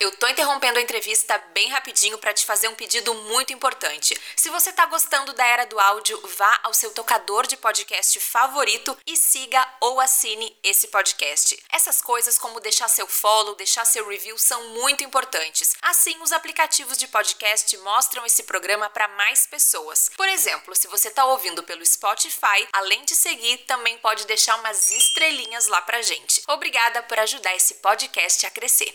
Eu 0.00 0.12
tô 0.12 0.28
interrompendo 0.28 0.78
a 0.78 0.82
entrevista 0.82 1.36
bem 1.52 1.70
rapidinho 1.70 2.18
para 2.18 2.32
te 2.32 2.46
fazer 2.46 2.68
um 2.68 2.74
pedido 2.74 3.12
muito 3.14 3.52
importante. 3.52 4.16
Se 4.36 4.48
você 4.48 4.72
tá 4.72 4.86
gostando 4.86 5.32
da 5.32 5.44
era 5.44 5.66
do 5.66 5.80
áudio, 5.80 6.20
vá 6.36 6.60
ao 6.62 6.72
seu 6.72 6.92
tocador 6.92 7.48
de 7.48 7.56
podcast 7.56 8.20
favorito 8.20 8.96
e 9.04 9.16
siga 9.16 9.66
ou 9.80 9.98
assine 9.98 10.56
esse 10.62 10.86
podcast. 10.86 11.60
Essas 11.72 12.00
coisas 12.00 12.38
como 12.38 12.60
deixar 12.60 12.86
seu 12.86 13.08
follow, 13.08 13.56
deixar 13.56 13.84
seu 13.84 14.06
review 14.06 14.38
são 14.38 14.68
muito 14.68 15.02
importantes. 15.02 15.74
Assim, 15.82 16.16
os 16.22 16.30
aplicativos 16.30 16.96
de 16.96 17.08
podcast 17.08 17.76
mostram 17.78 18.24
esse 18.24 18.44
programa 18.44 18.88
para 18.88 19.08
mais 19.08 19.48
pessoas. 19.48 20.12
Por 20.16 20.28
exemplo, 20.28 20.76
se 20.76 20.86
você 20.86 21.10
tá 21.10 21.24
ouvindo 21.24 21.64
pelo 21.64 21.84
Spotify, 21.84 22.68
além 22.72 23.04
de 23.04 23.16
seguir, 23.16 23.58
também 23.66 23.98
pode 23.98 24.28
deixar 24.28 24.60
umas 24.60 24.92
estrelinhas 24.92 25.66
lá 25.66 25.82
pra 25.82 26.02
gente. 26.02 26.40
Obrigada 26.46 27.02
por 27.02 27.18
ajudar 27.18 27.56
esse 27.56 27.74
podcast 27.74 28.46
a 28.46 28.50
crescer. 28.52 28.94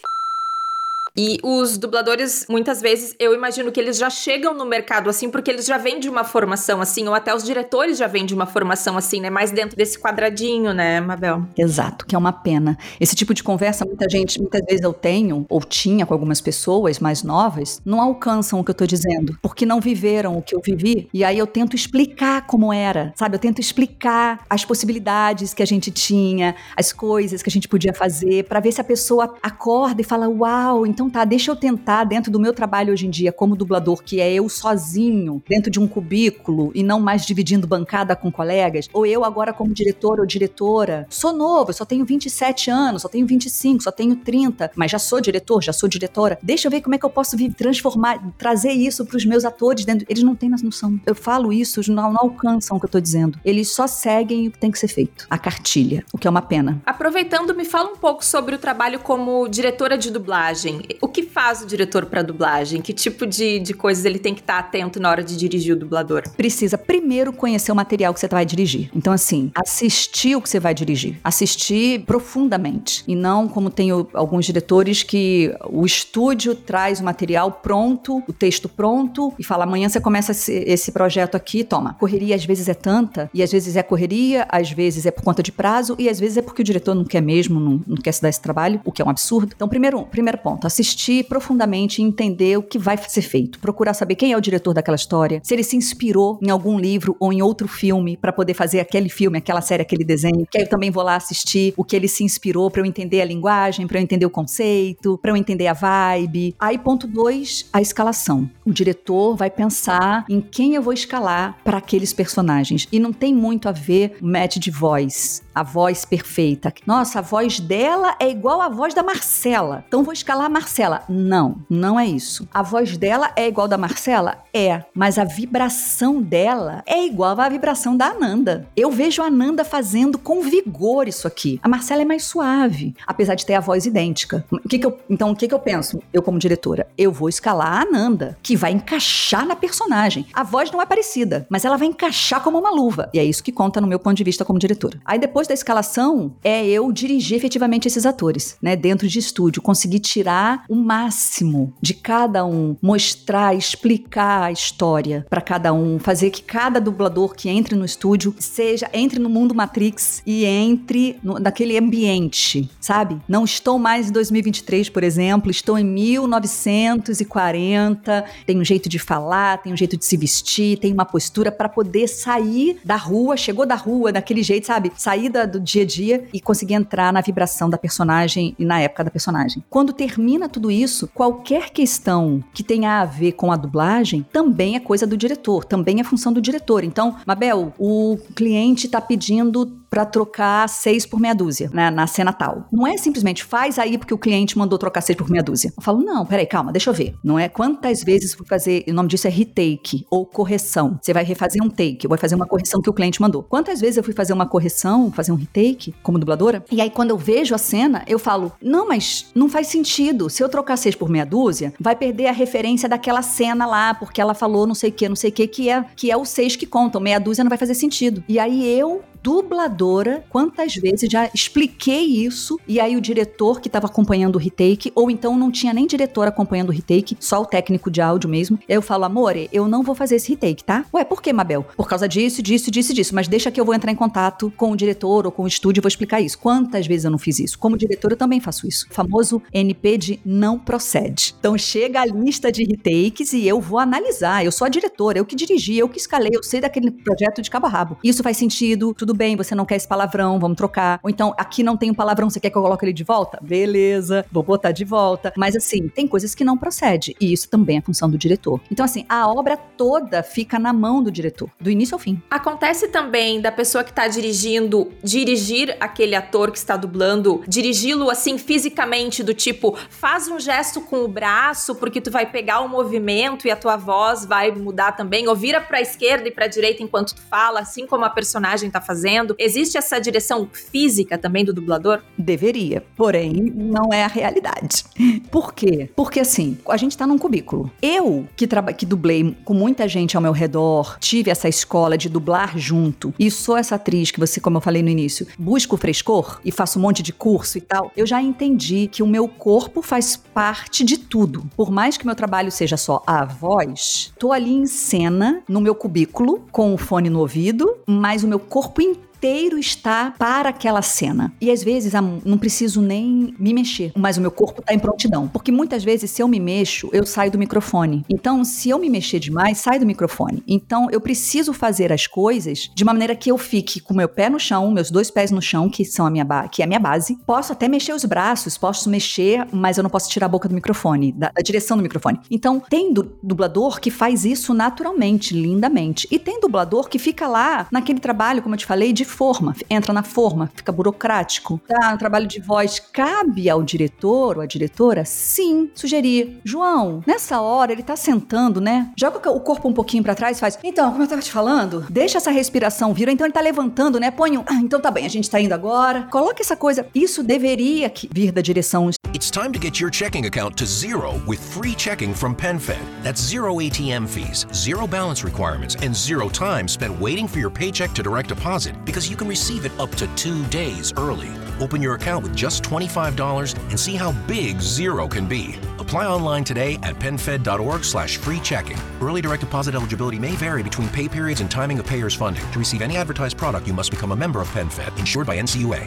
E 1.15 1.37
os 1.43 1.77
dubladores, 1.77 2.43
muitas 2.49 2.81
vezes, 2.81 3.15
eu 3.19 3.35
imagino 3.35 3.71
que 3.71 3.79
eles 3.79 3.97
já 3.97 4.09
chegam 4.09 4.51
no 4.51 4.65
mercado 4.65 5.11
assim, 5.11 5.29
porque 5.29 5.51
eles 5.51 5.67
já 5.67 5.77
vêm 5.77 5.99
de 5.99 6.09
uma 6.09 6.23
formação 6.23 6.81
assim, 6.81 7.07
ou 7.07 7.13
até 7.13 7.35
os 7.35 7.43
diretores 7.43 7.99
já 7.99 8.07
vêm 8.07 8.25
de 8.25 8.33
uma 8.33 8.47
formação 8.47 8.97
assim, 8.97 9.21
né? 9.21 9.29
Mais 9.29 9.51
dentro 9.51 9.77
desse 9.77 9.99
quadradinho, 9.99 10.73
né, 10.73 10.99
Mabel? 10.99 11.45
Exato, 11.55 12.07
que 12.07 12.15
é 12.15 12.17
uma 12.17 12.33
pena. 12.33 12.75
Esse 12.99 13.15
tipo 13.15 13.31
de 13.31 13.43
conversa, 13.43 13.85
muita 13.85 14.09
gente, 14.09 14.41
muitas 14.41 14.61
vezes 14.67 14.81
eu 14.81 14.91
tenho, 14.91 15.45
ou 15.49 15.61
tinha 15.61 16.03
com 16.03 16.15
algumas 16.15 16.41
pessoas 16.41 16.97
mais 16.97 17.21
novas, 17.21 17.79
não 17.85 18.01
alcançam 18.01 18.59
o 18.59 18.63
que 18.63 18.71
eu 18.71 18.75
tô 18.75 18.87
dizendo, 18.87 19.37
porque 19.39 19.67
não 19.67 19.79
viveram 19.79 20.35
o 20.35 20.41
que 20.41 20.55
eu 20.55 20.61
vivi. 20.65 21.07
E 21.13 21.23
aí 21.23 21.37
eu 21.37 21.45
tento 21.45 21.75
explicar 21.75 22.47
como 22.47 22.73
era, 22.73 23.13
sabe? 23.15 23.35
Eu 23.35 23.39
tento 23.39 23.59
explicar 23.61 24.43
as 24.49 24.65
possibilidades 24.65 25.53
que 25.53 25.61
a 25.61 25.67
gente 25.67 25.91
tinha, 25.91 26.55
as 26.75 26.91
coisas 26.91 27.43
que 27.43 27.49
a 27.49 27.51
gente 27.51 27.67
podia 27.67 27.93
fazer, 27.93 28.45
para 28.45 28.59
ver 28.59 28.71
se 28.71 28.81
a 28.81 28.83
pessoa 28.83 29.35
acorda 29.43 30.01
e 30.01 30.03
fala: 30.03 30.27
Uau, 30.27 30.87
então 30.87 31.02
então 31.03 31.09
tá, 31.09 31.25
deixa 31.25 31.51
eu 31.51 31.55
tentar 31.55 32.05
dentro 32.05 32.31
do 32.31 32.39
meu 32.39 32.53
trabalho 32.53 32.93
hoje 32.93 33.05
em 33.05 33.09
dia 33.09 33.29
como 33.33 33.57
dublador, 33.57 34.01
que 34.01 34.21
é 34.21 34.33
eu 34.33 34.47
sozinho 34.47 35.43
dentro 35.49 35.69
de 35.69 35.77
um 35.77 35.85
cubículo 35.85 36.71
e 36.73 36.81
não 36.81 36.97
mais 36.97 37.25
dividindo 37.25 37.67
bancada 37.67 38.15
com 38.15 38.31
colegas, 38.31 38.87
ou 38.93 39.05
eu 39.05 39.25
agora 39.25 39.51
como 39.51 39.73
diretor 39.73 40.21
ou 40.21 40.25
diretora, 40.25 41.05
sou 41.09 41.33
novo, 41.33 41.73
só 41.73 41.83
tenho 41.83 42.05
27 42.05 42.71
anos, 42.71 43.01
só 43.01 43.09
tenho 43.09 43.27
25, 43.27 43.83
só 43.83 43.91
tenho 43.91 44.15
30, 44.15 44.71
mas 44.77 44.91
já 44.91 44.97
sou 44.97 45.19
diretor, 45.19 45.61
já 45.61 45.73
sou 45.73 45.89
diretora. 45.89 46.39
Deixa 46.41 46.67
eu 46.67 46.71
ver 46.71 46.79
como 46.79 46.95
é 46.95 46.97
que 46.97 47.05
eu 47.05 47.09
posso 47.09 47.35
vir 47.35 47.53
transformar, 47.53 48.23
trazer 48.37 48.71
isso 48.71 49.05
para 49.05 49.17
os 49.17 49.25
meus 49.25 49.43
atores 49.43 49.83
dentro. 49.83 50.05
Eles 50.07 50.23
não 50.23 50.35
têm 50.35 50.49
noção. 50.49 50.97
Eu 51.05 51.15
falo 51.15 51.51
isso, 51.51 51.81
não, 51.91 52.13
não 52.13 52.21
alcançam 52.21 52.77
o 52.77 52.79
que 52.79 52.85
eu 52.85 52.89
tô 52.89 53.01
dizendo. 53.01 53.37
Eles 53.43 53.69
só 53.69 53.87
seguem 53.87 54.47
o 54.47 54.51
que 54.51 54.57
tem 54.57 54.71
que 54.71 54.79
ser 54.79 54.87
feito. 54.87 55.27
A 55.29 55.37
cartilha, 55.37 56.05
o 56.13 56.17
que 56.17 56.27
é 56.27 56.29
uma 56.29 56.41
pena. 56.41 56.81
Aproveitando, 56.85 57.53
me 57.53 57.65
fala 57.65 57.89
um 57.89 57.97
pouco 57.97 58.23
sobre 58.23 58.55
o 58.55 58.57
trabalho 58.57 58.99
como 58.99 59.49
diretora 59.49 59.97
de 59.97 60.09
dublagem 60.09 60.81
o 61.01 61.07
que 61.07 61.23
faz 61.23 61.61
o 61.61 61.65
diretor 61.65 62.05
para 62.05 62.21
dublagem? 62.21 62.81
Que 62.81 62.93
tipo 62.93 63.25
de, 63.25 63.59
de 63.59 63.73
coisas 63.73 64.05
ele 64.05 64.19
tem 64.19 64.33
que 64.33 64.41
estar 64.41 64.53
tá 64.53 64.59
atento 64.59 64.99
na 64.99 65.09
hora 65.09 65.23
de 65.23 65.35
dirigir 65.35 65.75
o 65.75 65.79
dublador? 65.79 66.23
Precisa 66.35 66.77
primeiro 66.77 67.33
conhecer 67.33 67.71
o 67.71 67.75
material 67.75 68.13
que 68.13 68.19
você 68.19 68.27
vai 68.27 68.45
dirigir. 68.45 68.89
Então, 68.95 69.13
assim, 69.13 69.51
assistir 69.55 70.35
o 70.35 70.41
que 70.41 70.49
você 70.49 70.59
vai 70.59 70.73
dirigir. 70.73 71.19
Assistir 71.23 72.03
profundamente. 72.05 73.03
E 73.07 73.15
não 73.15 73.47
como 73.47 73.69
tem 73.69 73.89
alguns 74.13 74.45
diretores 74.45 75.03
que 75.03 75.53
o 75.69 75.85
estúdio 75.85 76.55
traz 76.55 76.99
o 76.99 77.03
material 77.03 77.51
pronto, 77.51 78.23
o 78.27 78.33
texto 78.33 78.67
pronto, 78.67 79.33
e 79.37 79.43
fala: 79.43 79.63
amanhã 79.63 79.89
você 79.89 79.99
começa 79.99 80.31
esse, 80.31 80.51
esse 80.51 80.91
projeto 80.91 81.35
aqui, 81.35 81.63
toma. 81.63 81.93
Correria 81.95 82.35
às 82.35 82.45
vezes 82.45 82.67
é 82.67 82.73
tanta, 82.73 83.29
e 83.33 83.41
às 83.41 83.51
vezes 83.51 83.75
é 83.75 83.83
correria, 83.83 84.45
às 84.49 84.71
vezes 84.71 85.05
é 85.05 85.11
por 85.11 85.23
conta 85.23 85.41
de 85.41 85.51
prazo, 85.51 85.95
e 85.97 86.09
às 86.09 86.19
vezes 86.19 86.37
é 86.37 86.41
porque 86.41 86.61
o 86.61 86.65
diretor 86.65 86.93
não 86.93 87.05
quer 87.05 87.21
mesmo, 87.21 87.59
não, 87.59 87.81
não 87.87 87.97
quer 87.97 88.11
se 88.11 88.21
dar 88.21 88.29
esse 88.29 88.41
trabalho, 88.41 88.81
o 88.85 88.91
que 88.91 89.01
é 89.01 89.05
um 89.05 89.09
absurdo. 89.09 89.53
Então, 89.55 89.67
primeiro, 89.67 90.03
primeiro 90.03 90.37
ponto, 90.37 90.67
assistir 90.67 90.82
assistir 90.83 91.23
profundamente 91.23 92.01
e 92.01 92.05
entender 92.05 92.57
o 92.57 92.61
que 92.61 92.77
vai 92.77 92.97
ser 92.97 93.21
feito. 93.21 93.57
Procurar 93.59 93.93
saber 93.93 94.15
quem 94.15 94.33
é 94.33 94.37
o 94.37 94.41
diretor 94.41 94.73
daquela 94.73 94.95
história, 94.95 95.39
se 95.43 95.53
ele 95.53 95.63
se 95.63 95.77
inspirou 95.77 96.37
em 96.41 96.49
algum 96.49 96.77
livro 96.77 97.15
ou 97.19 97.31
em 97.31 97.41
outro 97.41 97.67
filme 97.67 98.17
para 98.17 98.33
poder 98.33 98.53
fazer 98.53 98.79
aquele 98.79 99.09
filme, 99.09 99.37
aquela 99.37 99.61
série, 99.61 99.81
aquele 99.81 100.03
desenho. 100.03 100.45
Que 100.51 100.57
aí 100.57 100.63
eu 100.65 100.69
também 100.69 100.91
vou 100.91 101.03
lá 101.03 101.15
assistir 101.15 101.73
o 101.77 101.83
que 101.83 101.95
ele 101.95 102.07
se 102.07 102.23
inspirou 102.23 102.69
para 102.69 102.81
eu 102.81 102.85
entender 102.85 103.21
a 103.21 103.25
linguagem, 103.25 103.87
para 103.87 103.97
eu 103.97 104.03
entender 104.03 104.25
o 104.25 104.29
conceito, 104.29 105.17
para 105.19 105.31
eu 105.31 105.37
entender 105.37 105.67
a 105.67 105.73
vibe. 105.73 106.55
Aí 106.59 106.77
ponto 106.77 107.07
dois, 107.07 107.65
a 107.71 107.81
escalação. 107.81 108.49
O 108.65 108.73
diretor 108.73 109.35
vai 109.35 109.49
pensar 109.49 110.25
em 110.29 110.41
quem 110.41 110.75
eu 110.75 110.81
vou 110.81 110.93
escalar 110.93 111.57
para 111.63 111.77
aqueles 111.77 112.11
personagens 112.11 112.87
e 112.91 112.99
não 112.99 113.13
tem 113.13 113.33
muito 113.33 113.69
a 113.69 113.71
ver 113.71 114.17
match 114.21 114.57
de 114.57 114.71
voz 114.71 115.42
a 115.53 115.63
voz 115.63 116.05
perfeita. 116.05 116.73
Nossa, 116.85 117.19
a 117.19 117.21
voz 117.21 117.59
dela 117.59 118.15
é 118.19 118.29
igual 118.29 118.61
à 118.61 118.69
voz 118.69 118.93
da 118.93 119.03
Marcela. 119.03 119.83
Então 119.87 120.03
vou 120.03 120.13
escalar 120.13 120.45
a 120.45 120.49
Marcela. 120.49 121.03
Não, 121.07 121.57
não 121.69 121.99
é 121.99 122.05
isso. 122.05 122.47
A 122.53 122.61
voz 122.61 122.97
dela 122.97 123.31
é 123.35 123.47
igual 123.47 123.67
da 123.67 123.77
Marcela? 123.77 124.43
É, 124.53 124.83
mas 124.93 125.17
a 125.17 125.23
vibração 125.23 126.21
dela 126.21 126.83
é 126.85 127.05
igual 127.05 127.39
à 127.39 127.49
vibração 127.49 127.95
da 127.95 128.07
Ananda. 128.07 128.67
Eu 128.75 128.91
vejo 128.91 129.21
a 129.21 129.27
Ananda 129.27 129.63
fazendo 129.63 130.17
com 130.17 130.41
vigor 130.41 131.07
isso 131.07 131.27
aqui. 131.27 131.59
A 131.63 131.67
Marcela 131.67 132.01
é 132.01 132.05
mais 132.05 132.23
suave, 132.23 132.95
apesar 133.05 133.35
de 133.35 133.45
ter 133.45 133.55
a 133.55 133.59
voz 133.59 133.85
idêntica. 133.85 134.45
O 134.51 134.67
que 134.67 134.79
que 134.79 134.85
eu, 134.85 134.97
então, 135.09 135.31
o 135.31 135.35
que, 135.35 135.47
que 135.47 135.53
eu 135.53 135.59
penso? 135.59 136.01
Eu, 136.11 136.21
como 136.21 136.39
diretora, 136.39 136.87
eu 136.97 137.11
vou 137.11 137.29
escalar 137.29 137.73
a 137.73 137.81
Ananda, 137.81 138.37
que 138.41 138.55
vai 138.55 138.71
encaixar 138.71 139.45
na 139.45 139.55
personagem. 139.55 140.25
A 140.33 140.43
voz 140.43 140.71
não 140.71 140.81
é 140.81 140.85
parecida, 140.85 141.45
mas 141.49 141.65
ela 141.65 141.77
vai 141.77 141.87
encaixar 141.87 142.41
como 142.41 142.59
uma 142.59 142.71
luva. 142.71 143.09
E 143.13 143.19
é 143.19 143.23
isso 143.23 143.43
que 143.43 143.51
conta 143.51 143.81
no 143.81 143.87
meu 143.87 143.99
ponto 143.99 144.15
de 144.15 144.23
vista 144.23 144.45
como 144.45 144.59
diretora. 144.59 144.99
Aí 145.05 145.19
depois 145.19 145.42
da 145.47 145.53
escalação, 145.53 146.35
é 146.43 146.65
eu 146.65 146.91
dirigir 146.91 147.37
efetivamente 147.37 147.87
esses 147.87 148.05
atores, 148.05 148.57
né? 148.61 148.75
Dentro 148.75 149.07
de 149.07 149.19
estúdio, 149.19 149.61
conseguir 149.61 149.99
tirar 149.99 150.65
o 150.69 150.75
máximo 150.75 151.73
de 151.81 151.93
cada 151.93 152.45
um, 152.45 152.75
mostrar, 152.81 153.55
explicar 153.55 154.43
a 154.43 154.51
história 154.51 155.25
para 155.29 155.39
cada 155.41 155.73
um, 155.73 155.99
fazer 155.99 156.29
que 156.29 156.41
cada 156.41 156.79
dublador 156.79 157.35
que 157.35 157.49
entre 157.49 157.75
no 157.75 157.83
estúdio 157.85 158.33
seja 158.39 158.89
entre 158.93 159.19
no 159.19 159.29
mundo 159.29 159.55
Matrix 159.55 160.21
e 160.25 160.45
entre 160.45 161.17
no, 161.23 161.39
naquele 161.39 161.77
ambiente, 161.77 162.69
sabe? 162.79 163.19
Não 163.27 163.43
estou 163.43 163.77
mais 163.79 164.09
em 164.09 164.11
2023, 164.11 164.89
por 164.89 165.03
exemplo, 165.03 165.51
estou 165.51 165.77
em 165.77 165.83
1940, 165.83 168.25
tem 168.45 168.59
um 168.59 168.65
jeito 168.65 168.89
de 168.89 168.99
falar, 168.99 169.57
tem 169.59 169.73
um 169.73 169.77
jeito 169.77 169.97
de 169.97 170.05
se 170.05 170.15
vestir, 170.17 170.77
tem 170.77 170.93
uma 170.93 171.05
postura 171.05 171.51
para 171.51 171.69
poder 171.69 172.07
sair 172.07 172.79
da 172.83 172.95
rua, 172.95 173.37
chegou 173.37 173.65
da 173.65 173.75
rua 173.75 174.11
daquele 174.11 174.43
jeito, 174.43 174.67
sabe? 174.67 174.91
Sair 174.97 175.29
do 175.47 175.59
dia 175.59 175.83
a 175.83 175.85
dia 175.85 176.25
e 176.33 176.39
conseguir 176.39 176.75
entrar 176.75 177.11
na 177.11 177.21
vibração 177.21 177.69
da 177.69 177.77
personagem 177.77 178.55
e 178.57 178.63
na 178.63 178.79
época 178.79 179.03
da 179.03 179.11
personagem. 179.11 179.63
Quando 179.69 179.91
termina 179.91 180.47
tudo 180.47 180.69
isso, 180.69 181.09
qualquer 181.13 181.69
questão 181.71 182.43
que 182.53 182.63
tenha 182.63 183.01
a 183.01 183.05
ver 183.05 183.33
com 183.33 183.51
a 183.51 183.57
dublagem 183.57 184.25
também 184.31 184.75
é 184.75 184.79
coisa 184.79 185.07
do 185.07 185.17
diretor, 185.17 185.65
também 185.65 185.99
é 185.99 186.03
função 186.03 186.31
do 186.31 186.41
diretor. 186.41 186.83
Então, 186.83 187.15
Mabel, 187.25 187.73
o 187.77 188.17
cliente 188.35 188.85
está 188.85 189.01
pedindo 189.01 189.65
para 189.93 190.05
trocar 190.07 190.67
seis 190.67 191.05
por 191.05 191.19
meia 191.19 191.35
dúzia 191.35 191.69
né, 191.71 191.91
na 191.91 192.07
cena 192.07 192.33
tal. 192.33 192.65
Não 192.71 192.87
é 192.87 192.97
simplesmente 192.97 193.43
faz 193.43 193.77
aí 193.77 193.95
porque 193.95 194.11
o 194.11 194.17
cliente 194.17 194.57
mandou 194.57 194.79
trocar 194.79 195.01
seis 195.01 195.15
por 195.15 195.29
meia 195.29 195.43
dúzia. 195.43 195.71
Eu 195.77 195.83
falo, 195.83 196.01
não, 196.01 196.25
peraí, 196.25 196.47
calma, 196.47 196.71
deixa 196.71 196.89
eu 196.89 196.93
ver. 196.95 197.13
Não 197.23 197.37
é 197.37 197.47
quantas 197.47 198.03
vezes 198.03 198.33
vou 198.33 198.43
fazer, 198.43 198.83
o 198.87 198.91
nome 198.93 199.07
disso 199.07 199.27
é 199.27 199.29
retake 199.29 200.03
ou 200.09 200.25
correção. 200.25 200.97
Você 200.99 201.13
vai 201.13 201.23
refazer 201.23 201.61
um 201.61 201.69
take, 201.69 202.07
vai 202.07 202.17
fazer 202.17 202.33
uma 202.33 202.47
correção 202.47 202.81
que 202.81 202.89
o 202.89 202.93
cliente 202.93 203.21
mandou. 203.21 203.43
Quantas 203.43 203.79
vezes 203.79 203.97
eu 203.97 204.03
fui 204.03 204.15
fazer 204.15 204.33
uma 204.33 204.47
correção, 204.47 205.11
fazer 205.11 205.31
um 205.31 205.35
retake 205.35 205.93
como 206.01 206.17
dubladora? 206.17 206.65
E 206.71 206.81
aí 206.81 206.89
quando 206.89 207.11
eu 207.11 207.17
vejo 207.17 207.53
a 207.53 207.59
cena, 207.59 208.03
eu 208.07 208.17
falo, 208.17 208.51
não, 208.59 208.87
mas 208.87 209.27
não 209.35 209.47
faz 209.47 209.67
sentido. 209.67 210.27
Se 210.27 210.43
eu 210.43 210.49
trocar 210.49 210.75
seis 210.75 210.95
por 210.95 211.07
meia 211.07 211.23
dúzia, 211.23 211.71
vai 211.79 211.95
perder 211.95 212.25
a 212.25 212.31
referência 212.31 212.89
daquela 212.89 213.21
cena 213.21 213.67
lá, 213.67 213.93
porque 213.93 214.19
ela 214.19 214.33
falou 214.33 214.65
não 214.65 214.73
sei 214.73 214.89
o 214.89 214.93
que, 214.93 215.07
não 215.07 215.15
sei 215.15 215.29
o 215.29 215.33
que, 215.33 215.45
que 215.45 215.69
é, 215.69 215.85
que 215.95 216.09
é 216.09 216.17
o 216.17 216.25
seis 216.25 216.55
que 216.55 216.65
contam. 216.65 216.99
Meia 216.99 217.19
dúzia 217.19 217.43
não 217.43 217.49
vai 217.49 217.59
fazer 217.59 217.75
sentido. 217.75 218.23
E 218.27 218.39
aí 218.39 218.67
eu 218.67 219.03
dubladora, 219.23 220.25
quantas 220.29 220.75
vezes 220.75 221.09
já 221.09 221.29
expliquei 221.33 222.03
isso 222.03 222.59
e 222.67 222.79
aí 222.79 222.97
o 222.97 223.01
diretor 223.01 223.61
que 223.61 223.69
estava 223.69 223.87
acompanhando 223.87 224.35
o 224.35 224.39
retake, 224.39 224.91
ou 224.93 225.09
então 225.09 225.37
não 225.37 225.49
tinha 225.49 225.73
nem 225.73 225.87
diretor 225.87 226.27
acompanhando 226.27 226.69
o 226.69 226.71
retake, 226.73 227.15
só 227.21 227.41
o 227.41 227.45
técnico 227.45 227.89
de 227.89 228.01
áudio 228.01 228.29
mesmo. 228.29 228.59
Eu 228.67 228.81
falo, 228.81 229.05
amore, 229.05 229.49
eu 229.53 229.67
não 229.67 229.81
vou 229.81 229.95
fazer 229.95 230.15
esse 230.15 230.29
retake, 230.29 230.63
tá? 230.63 230.85
Ué, 230.93 231.05
por 231.05 231.21
que, 231.21 231.31
Mabel? 231.31 231.65
Por 231.77 231.87
causa 231.87 232.07
disso, 232.07 232.43
disso, 232.43 232.69
disso, 232.69 232.93
disso. 232.93 233.15
Mas 233.15 233.29
deixa 233.29 233.49
que 233.49 233.59
eu 233.59 233.65
vou 233.65 233.73
entrar 233.73 233.91
em 233.91 233.95
contato 233.95 234.51
com 234.57 234.71
o 234.71 234.75
diretor 234.75 235.25
ou 235.25 235.31
com 235.31 235.43
o 235.43 235.47
estúdio 235.47 235.79
e 235.79 235.83
vou 235.83 235.87
explicar 235.87 236.19
isso. 236.19 236.37
Quantas 236.37 236.85
vezes 236.85 237.05
eu 237.05 237.11
não 237.11 237.17
fiz 237.17 237.39
isso? 237.39 237.57
Como 237.57 237.77
diretor, 237.77 238.11
eu 238.11 238.17
também 238.17 238.41
faço 238.41 238.67
isso. 238.67 238.87
O 238.91 238.93
famoso 238.93 239.41
NP 239.53 239.97
de 239.97 240.19
não 240.25 240.59
procede. 240.59 241.33
Então 241.39 241.57
chega 241.57 242.01
a 242.01 242.05
lista 242.05 242.51
de 242.51 242.65
retakes 242.65 243.31
e 243.31 243.47
eu 243.47 243.61
vou 243.61 243.79
analisar. 243.79 244.43
Eu 244.43 244.51
sou 244.51 244.65
a 244.65 244.69
diretora, 244.69 245.17
eu 245.17 245.25
que 245.25 245.35
dirigi, 245.35 245.77
eu 245.77 245.87
que 245.87 245.97
escalei, 245.97 246.31
eu 246.33 246.43
sei 246.43 246.59
daquele 246.59 246.91
projeto 246.91 247.41
de 247.41 247.49
cabo 247.49 247.67
a 247.67 247.69
rabo. 247.69 247.97
Isso 248.03 248.21
faz 248.21 248.35
sentido, 248.35 248.93
tudo 248.93 249.12
tudo 249.13 249.17
bem, 249.17 249.35
você 249.35 249.53
não 249.53 249.63
quer 249.63 249.75
esse 249.75 249.87
palavrão, 249.87 250.39
vamos 250.39 250.57
trocar. 250.57 250.99
Ou 251.03 251.09
então, 251.09 251.35
aqui 251.37 251.61
não 251.61 251.77
tem 251.77 251.91
um 251.91 251.93
palavrão, 251.93 252.29
você 252.29 252.39
quer 252.39 252.49
que 252.49 252.57
eu 252.57 252.61
coloque 252.63 252.83
ele 252.83 252.91
de 252.91 253.03
volta? 253.03 253.37
Beleza, 253.41 254.25
vou 254.31 254.41
botar 254.41 254.71
de 254.71 254.83
volta. 254.83 255.31
Mas 255.37 255.55
assim, 255.55 255.87
tem 255.87 256.07
coisas 256.07 256.33
que 256.33 256.43
não 256.43 256.57
procede. 256.57 257.15
E 257.21 257.31
isso 257.31 257.47
também 257.47 257.77
é 257.77 257.81
função 257.81 258.09
do 258.09 258.17
diretor. 258.17 258.59
Então, 258.71 258.83
assim, 258.83 259.05
a 259.07 259.27
obra 259.27 259.55
toda 259.55 260.23
fica 260.23 260.57
na 260.57 260.73
mão 260.73 261.03
do 261.03 261.11
diretor, 261.11 261.47
do 261.61 261.69
início 261.69 261.93
ao 261.93 261.99
fim. 261.99 262.19
Acontece 262.31 262.87
também 262.87 263.39
da 263.39 263.51
pessoa 263.51 263.83
que 263.83 263.91
está 263.91 264.07
dirigindo, 264.07 264.91
dirigir 265.03 265.77
aquele 265.79 266.15
ator 266.15 266.49
que 266.49 266.57
está 266.57 266.75
dublando, 266.75 267.43
dirigi-lo 267.47 268.09
assim 268.09 268.39
fisicamente, 268.39 269.21
do 269.21 269.33
tipo, 269.33 269.77
faz 269.89 270.27
um 270.27 270.39
gesto 270.39 270.81
com 270.81 271.03
o 271.03 271.07
braço, 271.07 271.75
porque 271.75 272.01
tu 272.01 272.09
vai 272.09 272.25
pegar 272.25 272.61
o 272.61 272.67
movimento 272.67 273.47
e 273.47 273.51
a 273.51 273.55
tua 273.55 273.77
voz 273.77 274.25
vai 274.25 274.51
mudar 274.51 274.93
também, 274.93 275.27
ou 275.27 275.35
vira 275.35 275.61
pra 275.61 275.79
esquerda 275.79 276.27
e 276.27 276.31
pra 276.31 276.47
direita 276.47 276.81
enquanto 276.81 277.13
tu 277.13 277.21
fala, 277.21 277.59
assim 277.59 277.85
como 277.85 278.05
a 278.05 278.09
personagem 278.09 278.71
tá 278.71 278.81
fazendo 278.81 279.02
fazendo? 279.03 279.35
Existe 279.37 279.77
essa 279.77 279.99
direção 279.99 280.47
física 280.51 281.17
também 281.17 281.43
do 281.43 281.53
dublador? 281.53 282.01
Deveria, 282.17 282.83
porém 282.95 283.33
não 283.53 283.91
é 283.91 284.03
a 284.03 284.07
realidade. 284.07 284.85
Por 285.29 285.53
quê? 285.53 285.89
Porque 285.95 286.21
assim, 286.21 286.57
a 286.69 286.77
gente 286.77 286.97
tá 286.97 287.05
num 287.05 287.17
cubículo. 287.17 287.69
Eu, 287.81 288.25
que, 288.35 288.47
que 288.77 288.85
dublei 288.85 289.35
com 289.43 289.53
muita 289.53 289.87
gente 289.87 290.15
ao 290.15 290.23
meu 290.23 290.31
redor, 290.31 290.97
tive 290.99 291.29
essa 291.29 291.49
escola 291.49 291.97
de 291.97 292.07
dublar 292.07 292.57
junto, 292.57 293.13
e 293.19 293.29
sou 293.29 293.57
essa 293.57 293.75
atriz 293.75 294.09
que 294.09 294.19
você, 294.19 294.39
como 294.39 294.57
eu 294.57 294.61
falei 294.61 294.81
no 294.81 294.89
início, 294.89 295.27
busco 295.37 295.75
frescor 295.75 296.39
e 296.45 296.51
faço 296.51 296.79
um 296.79 296.81
monte 296.81 297.03
de 297.03 297.11
curso 297.11 297.57
e 297.57 297.61
tal, 297.61 297.91
eu 297.97 298.05
já 298.05 298.21
entendi 298.21 298.87
que 298.87 299.03
o 299.03 299.07
meu 299.07 299.27
corpo 299.27 299.81
faz 299.81 300.15
parte 300.15 300.83
de 300.83 300.97
tudo. 300.97 301.43
Por 301.57 301.71
mais 301.71 301.97
que 301.97 302.05
meu 302.05 302.15
trabalho 302.15 302.51
seja 302.51 302.77
só 302.77 303.03
a 303.05 303.25
voz, 303.25 304.13
tô 304.17 304.31
ali 304.31 304.53
em 304.53 304.65
cena, 304.65 305.43
no 305.47 305.59
meu 305.59 305.75
cubículo, 305.75 306.45
com 306.51 306.73
o 306.73 306.77
fone 306.77 307.09
no 307.09 307.19
ouvido, 307.19 307.77
mas 307.87 308.23
o 308.23 308.27
meu 308.27 308.39
corpo 308.39 308.81
inteiro 308.81 308.92
inteiro 309.23 309.57
está 309.57 310.13
para 310.19 310.49
aquela 310.49 310.81
cena. 310.81 311.33
E 311.39 311.49
às 311.49 311.63
vezes 311.63 311.93
não 312.25 312.37
preciso 312.37 312.81
nem 312.81 313.33
me 313.39 313.53
mexer, 313.53 313.93
mas 313.95 314.17
o 314.17 314.21
meu 314.21 314.29
corpo 314.31 314.59
está 314.59 314.73
em 314.73 314.79
prontidão. 314.79 315.29
Porque 315.29 315.49
muitas 315.49 315.81
vezes, 315.81 316.11
se 316.11 316.21
eu 316.21 316.27
me 316.27 316.41
mexo, 316.41 316.89
eu 316.91 317.05
saio 317.05 317.31
do 317.31 317.37
microfone. 317.37 318.03
Então, 318.09 318.43
se 318.43 318.69
eu 318.69 318.77
me 318.77 318.89
mexer 318.89 319.19
demais, 319.19 319.59
sai 319.59 319.79
do 319.79 319.85
microfone. 319.85 320.43
Então, 320.45 320.89
eu 320.91 320.99
preciso 320.99 321.53
fazer 321.53 321.93
as 321.93 322.05
coisas 322.05 322.69
de 322.75 322.83
uma 322.83 322.91
maneira 322.91 323.15
que 323.15 323.31
eu 323.31 323.37
fique 323.37 323.79
com 323.79 323.93
meu 323.93 324.09
pé 324.09 324.29
no 324.29 324.37
chão, 324.37 324.69
meus 324.71 324.91
dois 324.91 325.09
pés 325.09 325.31
no 325.31 325.41
chão, 325.41 325.69
que 325.69 325.85
são 325.85 326.05
a 326.05 326.09
minha 326.09 326.23
que 326.51 326.61
é 326.61 326.65
a 326.65 326.67
minha 326.67 326.79
base. 326.79 327.17
Posso 327.25 327.53
até 327.53 327.69
mexer 327.69 327.93
os 327.93 328.03
braços, 328.03 328.57
posso 328.57 328.89
mexer, 328.89 329.47
mas 329.53 329.77
eu 329.77 329.83
não 329.83 329.89
posso 329.89 330.09
tirar 330.09 330.25
a 330.25 330.29
boca 330.29 330.49
do 330.49 330.55
microfone, 330.55 331.13
da, 331.13 331.31
da 331.33 331.41
direção 331.41 331.77
do 331.77 331.83
microfone. 331.83 332.19
Então, 332.29 332.59
tem 332.59 332.91
du 332.91 333.17
dublador 333.23 333.79
que 333.79 333.89
faz 333.89 334.25
isso 334.25 334.53
naturalmente, 334.53 335.33
lindamente. 335.33 336.09
E 336.11 336.19
tem 336.19 336.41
dublador 336.41 336.89
que 336.89 336.99
fica 336.99 337.25
lá 337.25 337.67
naquele 337.71 338.01
trabalho, 338.01 338.41
como 338.41 338.55
eu 338.55 338.59
te 338.59 338.65
falei, 338.65 338.91
de 338.91 339.05
forma, 339.13 339.55
entra 339.69 339.93
na 339.93 340.03
forma, 340.03 340.51
fica 340.55 340.71
burocrático. 340.71 341.61
Tá, 341.67 341.91
no 341.91 341.97
trabalho 341.97 342.27
de 342.27 342.41
voz, 342.41 342.79
cabe 342.79 343.49
ao 343.49 343.61
diretor 343.61 344.37
ou 344.37 344.43
à 344.43 344.45
diretora, 344.45 345.05
sim, 345.05 345.69
sugerir. 345.75 346.39
João, 346.43 347.03
nessa 347.05 347.39
hora 347.39 347.71
ele 347.71 347.83
tá 347.83 347.95
sentando, 347.95 348.59
né? 348.59 348.91
Joga 348.97 349.29
o 349.29 349.39
corpo 349.39 349.69
um 349.69 349.73
pouquinho 349.73 350.03
para 350.03 350.15
trás 350.15 350.39
faz. 350.39 350.57
Então, 350.63 350.91
como 350.91 351.03
eu 351.03 351.07
tava 351.07 351.21
te 351.21 351.31
falando, 351.31 351.85
deixa 351.89 352.17
essa 352.17 352.31
respiração 352.31 352.93
vir. 352.93 353.07
Então 353.09 353.25
ele 353.25 353.33
tá 353.33 353.41
levantando, 353.41 353.99
né? 353.99 354.09
Põe 354.09 354.37
um. 354.37 354.43
Ah, 354.47 354.55
então 354.55 354.79
tá 354.79 354.89
bem, 354.89 355.05
a 355.05 355.09
gente 355.09 355.29
tá 355.29 355.39
indo 355.39 355.53
agora. 355.53 356.07
Coloca 356.09 356.41
essa 356.41 356.55
coisa. 356.55 356.87
Isso 356.95 357.23
deveria 357.23 357.91
vir 358.11 358.31
da 358.31 358.41
direção. 358.41 358.89
It's 359.13 359.29
time 359.29 359.51
to 359.53 359.59
get 359.59 359.79
your 359.79 359.91
checking 359.91 360.25
account 360.25 360.57
to 360.57 360.65
zero 360.65 361.21
with 361.27 361.39
free 361.39 361.75
checking 361.75 362.13
from 362.15 362.35
PenFed. 362.35 362.81
That's 363.03 363.21
zero 363.21 363.59
ATM 363.59 364.07
fees, 364.07 364.47
zero 364.51 364.87
balance 364.87 365.23
requirements, 365.23 365.75
and 365.75 365.95
zero 365.95 366.29
time 366.29 366.67
spent 366.67 366.99
waiting 366.99 367.27
for 367.27 367.39
your 367.39 367.51
paycheck 367.51 367.93
to 367.93 368.01
direct 368.01 368.29
deposit 368.29 368.73
because 368.85 369.02
because 369.03 369.11
you 369.11 369.17
can 369.17 369.27
receive 369.27 369.65
it 369.65 369.79
up 369.81 369.89
to 369.95 370.07
two 370.15 370.45
days 370.45 370.93
early. 370.95 371.29
Open 371.59 371.81
your 371.81 371.95
account 371.95 372.23
with 372.23 372.33
just 372.33 372.63
$25 372.63 373.57
and 373.69 373.77
see 373.77 373.95
how 373.95 374.13
big 374.27 374.61
zero 374.61 375.09
can 375.09 375.27
be. 375.27 375.55
Apply 375.77 376.05
online 376.05 376.45
today 376.45 376.75
at 376.83 376.95
penfed.org 376.99 377.83
slash 377.83 378.15
free 378.15 378.39
checking. 378.39 378.77
Early 379.01 379.21
direct 379.21 379.41
deposit 379.41 379.75
eligibility 379.75 380.19
may 380.19 380.31
vary 380.31 380.63
between 380.63 380.87
pay 380.89 381.09
periods 381.09 381.41
and 381.41 381.51
timing 381.51 381.79
of 381.79 381.85
payer's 381.85 382.15
funding. 382.15 382.49
To 382.51 382.59
receive 382.59 382.81
any 382.81 382.95
advertised 382.95 383.37
product, 383.37 383.67
you 383.67 383.73
must 383.73 383.91
become 383.91 384.13
a 384.13 384.15
member 384.15 384.39
of 384.39 384.47
PenFed, 384.49 384.97
insured 384.97 385.27
by 385.27 385.37
NCUA. 385.37 385.83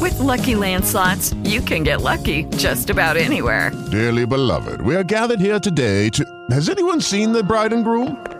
With 0.00 0.18
Lucky 0.18 0.56
Land 0.56 0.84
slots, 0.84 1.32
you 1.44 1.60
can 1.60 1.84
get 1.84 2.00
lucky 2.02 2.44
just 2.56 2.90
about 2.90 3.16
anywhere. 3.16 3.70
Dearly 3.92 4.26
beloved, 4.26 4.80
we 4.80 4.96
are 4.96 5.04
gathered 5.04 5.38
here 5.38 5.60
today 5.60 6.10
to... 6.10 6.24
Has 6.50 6.68
anyone 6.68 7.00
seen 7.00 7.30
the 7.32 7.44
bride 7.44 7.72
and 7.72 7.84
groom? 7.84 8.39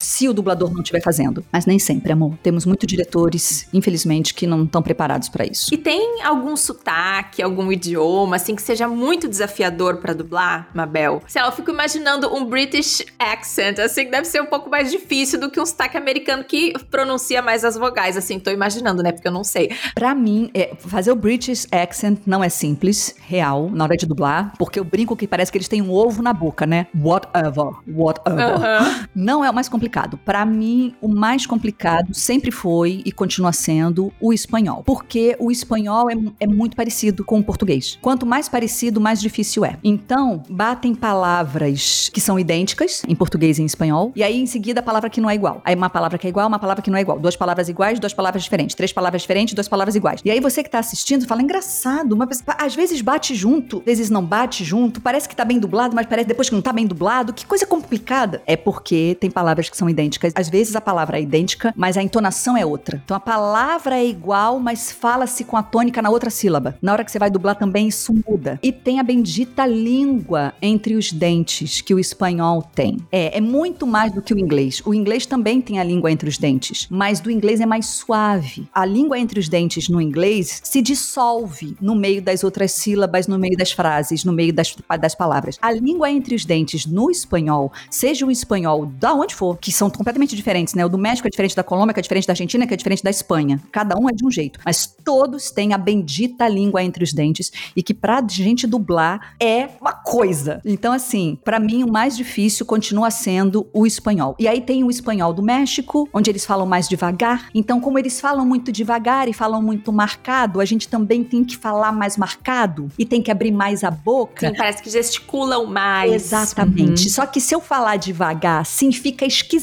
Se 0.00 0.28
o 0.28 0.32
dublador 0.32 0.72
não 0.72 0.80
estiver 0.80 1.02
fazendo. 1.02 1.44
Mas 1.52 1.66
nem 1.66 1.78
sempre, 1.78 2.12
amor. 2.12 2.36
Temos 2.40 2.64
muitos 2.64 2.86
diretores, 2.86 3.68
infelizmente, 3.72 4.32
que 4.32 4.46
não 4.46 4.64
estão 4.64 4.80
preparados 4.80 5.28
para 5.28 5.44
isso. 5.44 5.74
E 5.74 5.76
tem 5.76 6.22
algum 6.22 6.56
sotaque, 6.56 7.42
algum 7.42 7.72
idioma, 7.72 8.36
assim, 8.36 8.54
que 8.54 8.62
seja 8.62 8.86
muito 8.86 9.28
desafiador 9.28 9.96
para 9.96 10.14
dublar, 10.14 10.68
Mabel? 10.72 11.20
Sei 11.26 11.42
lá, 11.42 11.48
eu 11.48 11.52
fico 11.52 11.70
imaginando 11.70 12.32
um 12.32 12.44
British 12.44 13.04
accent, 13.18 13.80
assim, 13.80 14.04
que 14.04 14.10
deve 14.10 14.26
ser 14.26 14.40
um 14.40 14.46
pouco 14.46 14.70
mais 14.70 14.90
difícil 14.90 15.40
do 15.40 15.50
que 15.50 15.60
um 15.60 15.66
sotaque 15.66 15.96
americano 15.96 16.44
que 16.44 16.72
pronuncia 16.90 17.42
mais 17.42 17.64
as 17.64 17.76
vogais, 17.76 18.16
assim, 18.16 18.38
tô 18.38 18.52
imaginando, 18.52 19.02
né? 19.02 19.10
Porque 19.10 19.26
eu 19.26 19.32
não 19.32 19.42
sei. 19.42 19.72
Para 19.96 20.14
mim, 20.14 20.48
é, 20.54 20.76
fazer 20.78 21.10
o 21.10 21.16
British 21.16 21.66
accent 21.72 22.20
não 22.24 22.44
é 22.44 22.48
simples, 22.48 23.16
real, 23.18 23.68
na 23.68 23.82
hora 23.82 23.96
de 23.96 24.06
dublar, 24.06 24.52
porque 24.56 24.78
eu 24.78 24.84
brinco 24.84 25.16
que 25.16 25.26
parece 25.26 25.50
que 25.50 25.58
eles 25.58 25.66
têm 25.66 25.82
um 25.82 25.90
ovo 25.90 26.22
na 26.22 26.32
boca, 26.32 26.66
né? 26.66 26.86
Whatever, 26.94 27.72
whatever. 27.88 29.08
Não 29.12 29.44
é 29.44 29.50
o 29.50 29.54
mais 29.54 29.68
complicado 29.68 29.87
complicado. 29.88 30.18
Para 30.18 30.44
mim, 30.44 30.94
o 31.00 31.08
mais 31.08 31.46
complicado 31.46 32.14
sempre 32.14 32.50
foi 32.50 33.02
e 33.04 33.10
continua 33.10 33.52
sendo 33.52 34.12
o 34.20 34.32
espanhol. 34.32 34.82
Porque 34.84 35.34
o 35.38 35.50
espanhol 35.50 36.10
é, 36.10 36.14
é 36.40 36.46
muito 36.46 36.76
parecido 36.76 37.24
com 37.24 37.38
o 37.38 37.42
português. 37.42 37.98
Quanto 38.02 38.26
mais 38.26 38.48
parecido, 38.48 39.00
mais 39.00 39.20
difícil 39.20 39.64
é. 39.64 39.78
Então, 39.82 40.42
batem 40.48 40.94
palavras 40.94 42.10
que 42.12 42.20
são 42.20 42.38
idênticas 42.38 43.02
em 43.08 43.14
português 43.14 43.58
e 43.58 43.62
em 43.62 43.64
espanhol, 43.64 44.12
e 44.14 44.22
aí 44.22 44.38
em 44.38 44.46
seguida 44.46 44.80
a 44.80 44.82
palavra 44.82 45.08
que 45.08 45.20
não 45.20 45.30
é 45.30 45.34
igual. 45.34 45.62
Aí 45.64 45.74
uma 45.74 45.90
palavra 45.90 46.18
que 46.18 46.26
é 46.26 46.30
igual, 46.30 46.46
uma 46.46 46.58
palavra 46.58 46.82
que 46.82 46.90
não 46.90 46.98
é 46.98 47.00
igual. 47.00 47.18
Duas 47.18 47.36
palavras 47.36 47.68
iguais, 47.68 47.98
duas 47.98 48.12
palavras 48.12 48.42
diferentes. 48.42 48.76
Três 48.76 48.92
palavras 48.92 49.22
diferentes, 49.22 49.54
duas 49.54 49.68
palavras 49.68 49.94
iguais. 49.94 50.20
E 50.24 50.30
aí 50.30 50.40
você 50.40 50.62
que 50.62 50.70
tá 50.70 50.78
assistindo 50.78 51.26
fala, 51.26 51.42
engraçado, 51.42 52.16
mas 52.16 52.42
às 52.58 52.74
vezes 52.74 53.00
bate 53.00 53.34
junto, 53.34 53.78
às 53.78 53.84
vezes 53.84 54.10
não 54.10 54.24
bate 54.24 54.64
junto, 54.64 55.00
parece 55.00 55.28
que 55.28 55.34
tá 55.34 55.44
bem 55.44 55.58
dublado, 55.58 55.94
mas 55.94 56.06
parece 56.06 56.28
depois 56.28 56.48
que 56.48 56.54
não 56.54 56.62
tá 56.62 56.72
bem 56.72 56.86
dublado. 56.86 57.32
Que 57.32 57.46
coisa 57.46 57.66
complicada. 57.66 58.42
É 58.46 58.56
porque 58.56 59.16
tem 59.20 59.30
palavras 59.30 59.70
que 59.70 59.76
são 59.78 59.88
idênticas. 59.88 60.32
Às 60.34 60.48
vezes 60.48 60.74
a 60.76 60.80
palavra 60.80 61.18
é 61.18 61.22
idêntica, 61.22 61.72
mas 61.76 61.96
a 61.96 62.02
entonação 62.02 62.56
é 62.56 62.66
outra. 62.66 63.00
Então 63.04 63.16
a 63.16 63.20
palavra 63.20 63.96
é 63.96 64.06
igual, 64.06 64.58
mas 64.58 64.90
fala-se 64.90 65.44
com 65.44 65.56
a 65.56 65.62
tônica 65.62 66.02
na 66.02 66.10
outra 66.10 66.30
sílaba. 66.30 66.76
Na 66.82 66.92
hora 66.92 67.04
que 67.04 67.12
você 67.12 67.18
vai 67.18 67.30
dublar 67.30 67.56
também 67.56 67.88
isso 67.88 68.12
muda. 68.26 68.58
E 68.62 68.72
tem 68.72 68.98
a 68.98 69.02
bendita 69.02 69.64
língua 69.64 70.52
entre 70.60 70.94
os 70.94 71.12
dentes 71.12 71.80
que 71.80 71.94
o 71.94 71.98
espanhol 71.98 72.62
tem. 72.62 72.98
É, 73.12 73.38
é 73.38 73.40
muito 73.40 73.86
mais 73.86 74.12
do 74.12 74.20
que 74.20 74.34
o 74.34 74.38
inglês. 74.38 74.82
O 74.84 74.92
inglês 74.92 75.24
também 75.24 75.60
tem 75.60 75.78
a 75.78 75.84
língua 75.84 76.10
entre 76.10 76.28
os 76.28 76.38
dentes, 76.38 76.86
mas 76.90 77.20
do 77.20 77.30
inglês 77.30 77.60
é 77.60 77.66
mais 77.66 77.86
suave. 77.86 78.68
A 78.74 78.84
língua 78.84 79.18
entre 79.18 79.38
os 79.38 79.48
dentes 79.48 79.88
no 79.88 80.00
inglês 80.00 80.60
se 80.64 80.82
dissolve 80.82 81.76
no 81.80 81.94
meio 81.94 82.20
das 82.20 82.42
outras 82.42 82.72
sílabas, 82.72 83.26
no 83.26 83.38
meio 83.38 83.56
das 83.56 83.72
frases, 83.72 84.24
no 84.24 84.32
meio 84.32 84.52
das, 84.52 84.74
das 85.00 85.14
palavras. 85.14 85.56
A 85.62 85.70
língua 85.70 86.10
entre 86.10 86.34
os 86.34 86.44
dentes 86.44 86.84
no 86.84 87.10
espanhol, 87.10 87.72
seja 87.90 88.26
o 88.26 88.30
espanhol 88.30 88.86
da 88.86 89.14
onde 89.14 89.34
for, 89.34 89.56
que 89.68 89.72
são 89.72 89.90
completamente 89.90 90.34
diferentes, 90.34 90.72
né? 90.72 90.86
O 90.86 90.88
do 90.88 90.96
México 90.96 91.28
é 91.28 91.30
diferente 91.30 91.54
da 91.54 91.62
Colômbia, 91.62 91.92
que 91.92 92.00
é 92.00 92.02
diferente 92.02 92.26
da 92.26 92.32
Argentina, 92.32 92.66
que 92.66 92.72
é 92.72 92.76
diferente 92.76 93.04
da 93.04 93.10
Espanha. 93.10 93.60
Cada 93.70 93.98
um 93.98 94.08
é 94.08 94.12
de 94.14 94.24
um 94.24 94.30
jeito. 94.30 94.58
Mas 94.64 94.86
todos 95.04 95.50
têm 95.50 95.74
a 95.74 95.78
bendita 95.78 96.48
língua 96.48 96.82
entre 96.82 97.04
os 97.04 97.12
dentes 97.12 97.52
e 97.76 97.82
que 97.82 97.92
pra 97.92 98.24
gente 98.26 98.66
dublar 98.66 99.34
é 99.38 99.68
uma 99.78 99.92
coisa. 99.92 100.62
Então, 100.64 100.90
assim, 100.90 101.38
para 101.44 101.60
mim 101.60 101.84
o 101.84 101.92
mais 101.92 102.16
difícil 102.16 102.64
continua 102.64 103.10
sendo 103.10 103.66
o 103.74 103.86
espanhol. 103.86 104.34
E 104.38 104.48
aí 104.48 104.62
tem 104.62 104.82
o 104.82 104.88
espanhol 104.88 105.34
do 105.34 105.42
México, 105.42 106.08
onde 106.14 106.30
eles 106.30 106.46
falam 106.46 106.64
mais 106.64 106.88
devagar. 106.88 107.50
Então, 107.54 107.78
como 107.78 107.98
eles 107.98 108.18
falam 108.22 108.46
muito 108.46 108.72
devagar 108.72 109.28
e 109.28 109.34
falam 109.34 109.60
muito 109.60 109.92
marcado, 109.92 110.62
a 110.62 110.64
gente 110.64 110.88
também 110.88 111.22
tem 111.22 111.44
que 111.44 111.58
falar 111.58 111.92
mais 111.92 112.16
marcado 112.16 112.90
e 112.98 113.04
tem 113.04 113.20
que 113.20 113.30
abrir 113.30 113.52
mais 113.52 113.84
a 113.84 113.90
boca. 113.90 114.48
Sim, 114.48 114.56
parece 114.56 114.82
que 114.82 114.88
gesticulam 114.88 115.66
mais. 115.66 116.14
Exatamente. 116.14 117.04
Uhum. 117.04 117.10
Só 117.10 117.26
que 117.26 117.38
se 117.38 117.54
eu 117.54 117.60
falar 117.60 117.96
devagar, 117.96 118.62
assim, 118.62 118.90
fica 118.92 119.26
esquisito. 119.26 119.57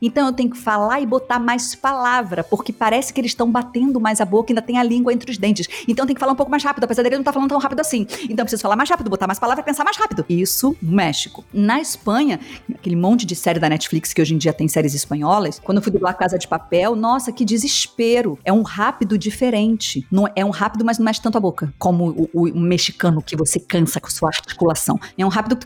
Então 0.00 0.26
eu 0.26 0.32
tenho 0.32 0.50
que 0.50 0.58
falar 0.58 1.00
e 1.00 1.06
botar 1.06 1.38
mais 1.38 1.74
palavra, 1.74 2.42
porque 2.44 2.72
parece 2.72 3.12
que 3.12 3.20
eles 3.20 3.32
estão 3.32 3.50
batendo 3.50 4.00
mais 4.00 4.20
a 4.20 4.24
boca 4.24 4.50
e 4.50 4.52
ainda 4.52 4.62
tem 4.62 4.78
a 4.78 4.82
língua 4.82 5.12
entre 5.12 5.30
os 5.30 5.38
dentes. 5.38 5.66
Então 5.86 6.06
tem 6.06 6.14
que 6.14 6.20
falar 6.20 6.32
um 6.32 6.36
pouco 6.36 6.50
mais 6.50 6.62
rápido, 6.62 6.84
apesar 6.84 7.02
dele 7.02 7.16
não 7.16 7.22
estar 7.22 7.32
tá 7.32 7.34
falando 7.34 7.50
tão 7.50 7.58
rápido 7.58 7.80
assim. 7.80 8.06
Então 8.28 8.44
preciso 8.44 8.62
falar 8.62 8.76
mais 8.76 8.88
rápido, 8.88 9.10
botar 9.10 9.26
mais 9.26 9.38
palavra 9.38 9.62
e 9.62 9.64
pensar 9.64 9.84
mais 9.84 9.96
rápido. 9.96 10.24
Isso 10.28 10.76
no 10.82 10.92
México. 10.92 11.44
Na 11.52 11.80
Espanha, 11.80 12.40
aquele 12.74 12.96
monte 12.96 13.26
de 13.26 13.34
série 13.34 13.58
da 13.58 13.68
Netflix 13.68 14.12
que 14.12 14.22
hoje 14.22 14.34
em 14.34 14.38
dia 14.38 14.52
tem 14.52 14.68
séries 14.68 14.94
espanholas, 14.94 15.60
quando 15.62 15.78
eu 15.78 15.82
fui 15.82 15.92
dublar 15.92 16.16
Casa 16.16 16.38
de 16.38 16.48
Papel, 16.48 16.94
nossa, 16.96 17.32
que 17.32 17.44
desespero. 17.44 18.38
É 18.44 18.52
um 18.52 18.62
rápido 18.62 19.18
diferente. 19.18 20.06
Não, 20.10 20.28
é 20.34 20.44
um 20.44 20.50
rápido, 20.50 20.84
mas 20.84 20.98
não 20.98 21.04
mexe 21.04 21.20
tanto 21.20 21.38
a 21.38 21.40
boca. 21.40 21.72
Como 21.78 22.10
o, 22.10 22.30
o, 22.32 22.48
o 22.48 22.60
mexicano 22.60 23.22
que 23.22 23.36
você 23.36 23.58
cansa 23.58 24.00
com 24.00 24.10
sua 24.10 24.28
articulação. 24.28 24.98
É 25.16 25.24
um 25.24 25.28
rápido. 25.28 25.56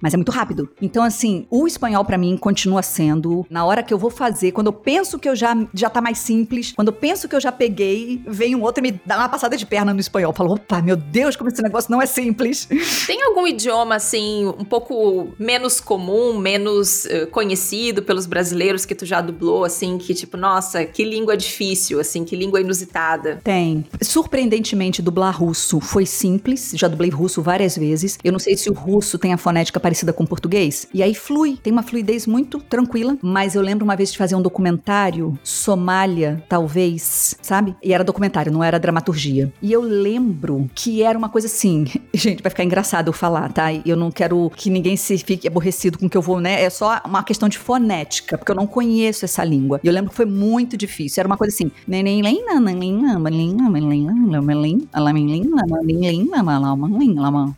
Mas 0.00 0.14
é 0.14 0.16
muito 0.16 0.32
rápido. 0.32 0.68
Então, 0.80 1.02
assim, 1.02 1.46
o 1.50 1.66
espanhol 1.66 2.04
para 2.04 2.16
mim 2.16 2.36
continua 2.36 2.82
sendo 2.82 3.44
na 3.50 3.64
hora 3.64 3.82
que 3.82 3.92
eu 3.92 3.98
vou 3.98 4.10
fazer, 4.10 4.52
quando 4.52 4.68
eu 4.68 4.72
penso 4.72 5.18
que 5.18 5.28
eu 5.28 5.34
já 5.34 5.56
já 5.74 5.90
tá 5.90 6.00
mais 6.00 6.18
simples, 6.18 6.72
quando 6.72 6.88
eu 6.88 6.92
penso 6.92 7.28
que 7.28 7.34
eu 7.34 7.40
já 7.40 7.50
peguei, 7.50 8.22
vem 8.26 8.54
um 8.54 8.62
outro 8.62 8.84
e 8.84 8.90
me 8.90 9.00
dá 9.04 9.18
uma 9.18 9.28
passada 9.28 9.56
de 9.56 9.66
perna 9.66 9.92
no 9.92 10.00
espanhol. 10.00 10.32
Falo, 10.32 10.54
opa, 10.54 10.80
meu 10.80 10.96
Deus, 10.96 11.36
como 11.36 11.50
esse 11.50 11.62
negócio 11.62 11.90
não 11.90 12.00
é 12.00 12.06
simples. 12.06 12.68
Tem 13.06 13.22
algum 13.22 13.46
idioma 13.46 13.96
assim 13.96 14.46
um 14.46 14.64
pouco 14.64 15.28
menos 15.38 15.80
comum, 15.80 16.38
menos 16.38 17.04
uh, 17.06 17.26
conhecido 17.30 18.02
pelos 18.02 18.26
brasileiros 18.26 18.84
que 18.84 18.94
tu 18.94 19.04
já 19.04 19.20
dublou 19.20 19.64
assim, 19.64 19.98
que 19.98 20.14
tipo, 20.14 20.36
nossa, 20.36 20.84
que 20.84 21.04
língua 21.04 21.36
difícil, 21.36 21.98
assim, 21.98 22.24
que 22.24 22.36
língua 22.36 22.60
inusitada? 22.60 23.40
Tem. 23.42 23.84
Surpreendentemente 24.02 25.02
dublar 25.02 25.36
russo 25.36 25.80
foi 25.80 26.06
simples, 26.06 26.72
já 26.74 26.86
dublei 26.86 27.10
russo 27.10 27.42
várias 27.42 27.76
vezes. 27.76 28.18
Eu 28.22 28.32
não 28.32 28.38
sei 28.38 28.56
se 28.56 28.70
o 28.70 28.72
russo 28.72 29.18
tem 29.18 29.32
a 29.32 29.36
fonética 29.36 29.80
parecida 29.80 30.12
com 30.12 30.24
o 30.24 30.26
português. 30.26 30.86
E 30.92 31.02
aí 31.02 31.14
flui, 31.40 31.56
tem 31.62 31.72
uma 31.72 31.82
fluidez 31.82 32.26
muito 32.26 32.58
tranquila, 32.58 33.16
mas 33.22 33.54
eu 33.54 33.62
lembro 33.62 33.84
uma 33.84 33.96
vez 33.96 34.12
de 34.12 34.18
fazer 34.18 34.34
um 34.34 34.42
documentário, 34.42 35.38
Somália, 35.42 36.44
talvez, 36.48 37.34
sabe? 37.40 37.74
E 37.82 37.94
era 37.94 38.04
documentário, 38.04 38.52
não 38.52 38.62
era 38.62 38.78
dramaturgia. 38.78 39.50
E 39.62 39.72
eu 39.72 39.80
lembro 39.80 40.68
que 40.74 41.02
era 41.02 41.16
uma 41.16 41.28
coisa 41.28 41.46
assim, 41.46 41.86
gente, 42.12 42.42
vai 42.42 42.50
ficar 42.50 42.64
engraçado 42.64 43.08
eu 43.08 43.12
falar, 43.12 43.50
tá? 43.52 43.72
Eu 43.72 43.96
não 43.96 44.10
quero 44.10 44.50
que 44.54 44.68
ninguém 44.68 44.96
se 44.96 45.16
fique 45.18 45.48
aborrecido 45.48 45.98
com 45.98 46.06
o 46.06 46.10
que 46.10 46.16
eu 46.16 46.22
vou, 46.22 46.40
né? 46.40 46.62
É 46.62 46.68
só 46.68 47.00
uma 47.06 47.22
questão 47.22 47.48
de 47.48 47.58
fonética, 47.58 48.36
porque 48.36 48.52
eu 48.52 48.56
não 48.56 48.66
conheço 48.66 49.24
essa 49.24 49.42
língua. 49.42 49.80
E 49.82 49.86
eu 49.86 49.92
lembro 49.92 50.10
que 50.10 50.16
foi 50.16 50.26
muito 50.26 50.76
difícil. 50.76 51.20
Era 51.20 51.26
uma 51.26 51.38
coisa 51.38 51.54
assim, 51.54 51.70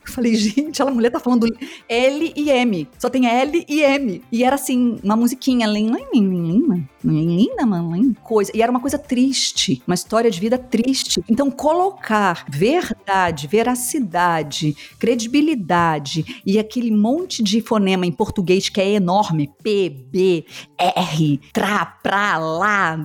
Falei, 0.05 0.35
gente, 0.37 0.81
a 0.81 0.87
mulher 0.87 1.11
tá 1.11 1.19
falando 1.19 1.47
L 1.89 2.33
e 2.37 2.51
M. 2.51 2.89
Só 2.99 3.09
tem 3.09 3.27
L 3.27 3.62
e 3.69 3.83
M. 3.83 4.23
E 4.31 4.45
era 4.45 4.57
assim, 4.57 4.99
uma 5.03 5.17
musiquinha. 5.17 5.67
Linda, 5.67 7.67
mano, 7.67 8.15
coisa. 8.23 8.51
E 8.55 8.63
era 8.63 8.71
uma 8.71 8.81
coisa 8.81 8.99
triste, 8.99 9.83
uma 9.87 9.95
história 9.95 10.31
de 10.31 10.39
vida 10.39 10.59
triste. 10.59 11.23
Então, 11.29 11.51
colocar 11.51 12.45
verdade, 12.49 13.47
veracidade, 13.47 14.77
credibilidade 14.99 16.43
e 16.47 16.59
aquele 16.59 16.91
monte 16.91 17.43
de 17.43 17.61
fonema 17.61 18.07
em 18.07 18.13
português 18.13 18.69
que 18.69 18.81
é 18.81 18.93
enorme, 18.93 19.51
P, 19.63 19.91
B, 19.91 20.45
R, 20.79 21.41
tra, 21.53 21.85
pra, 21.85 22.39
lá, 22.39 22.99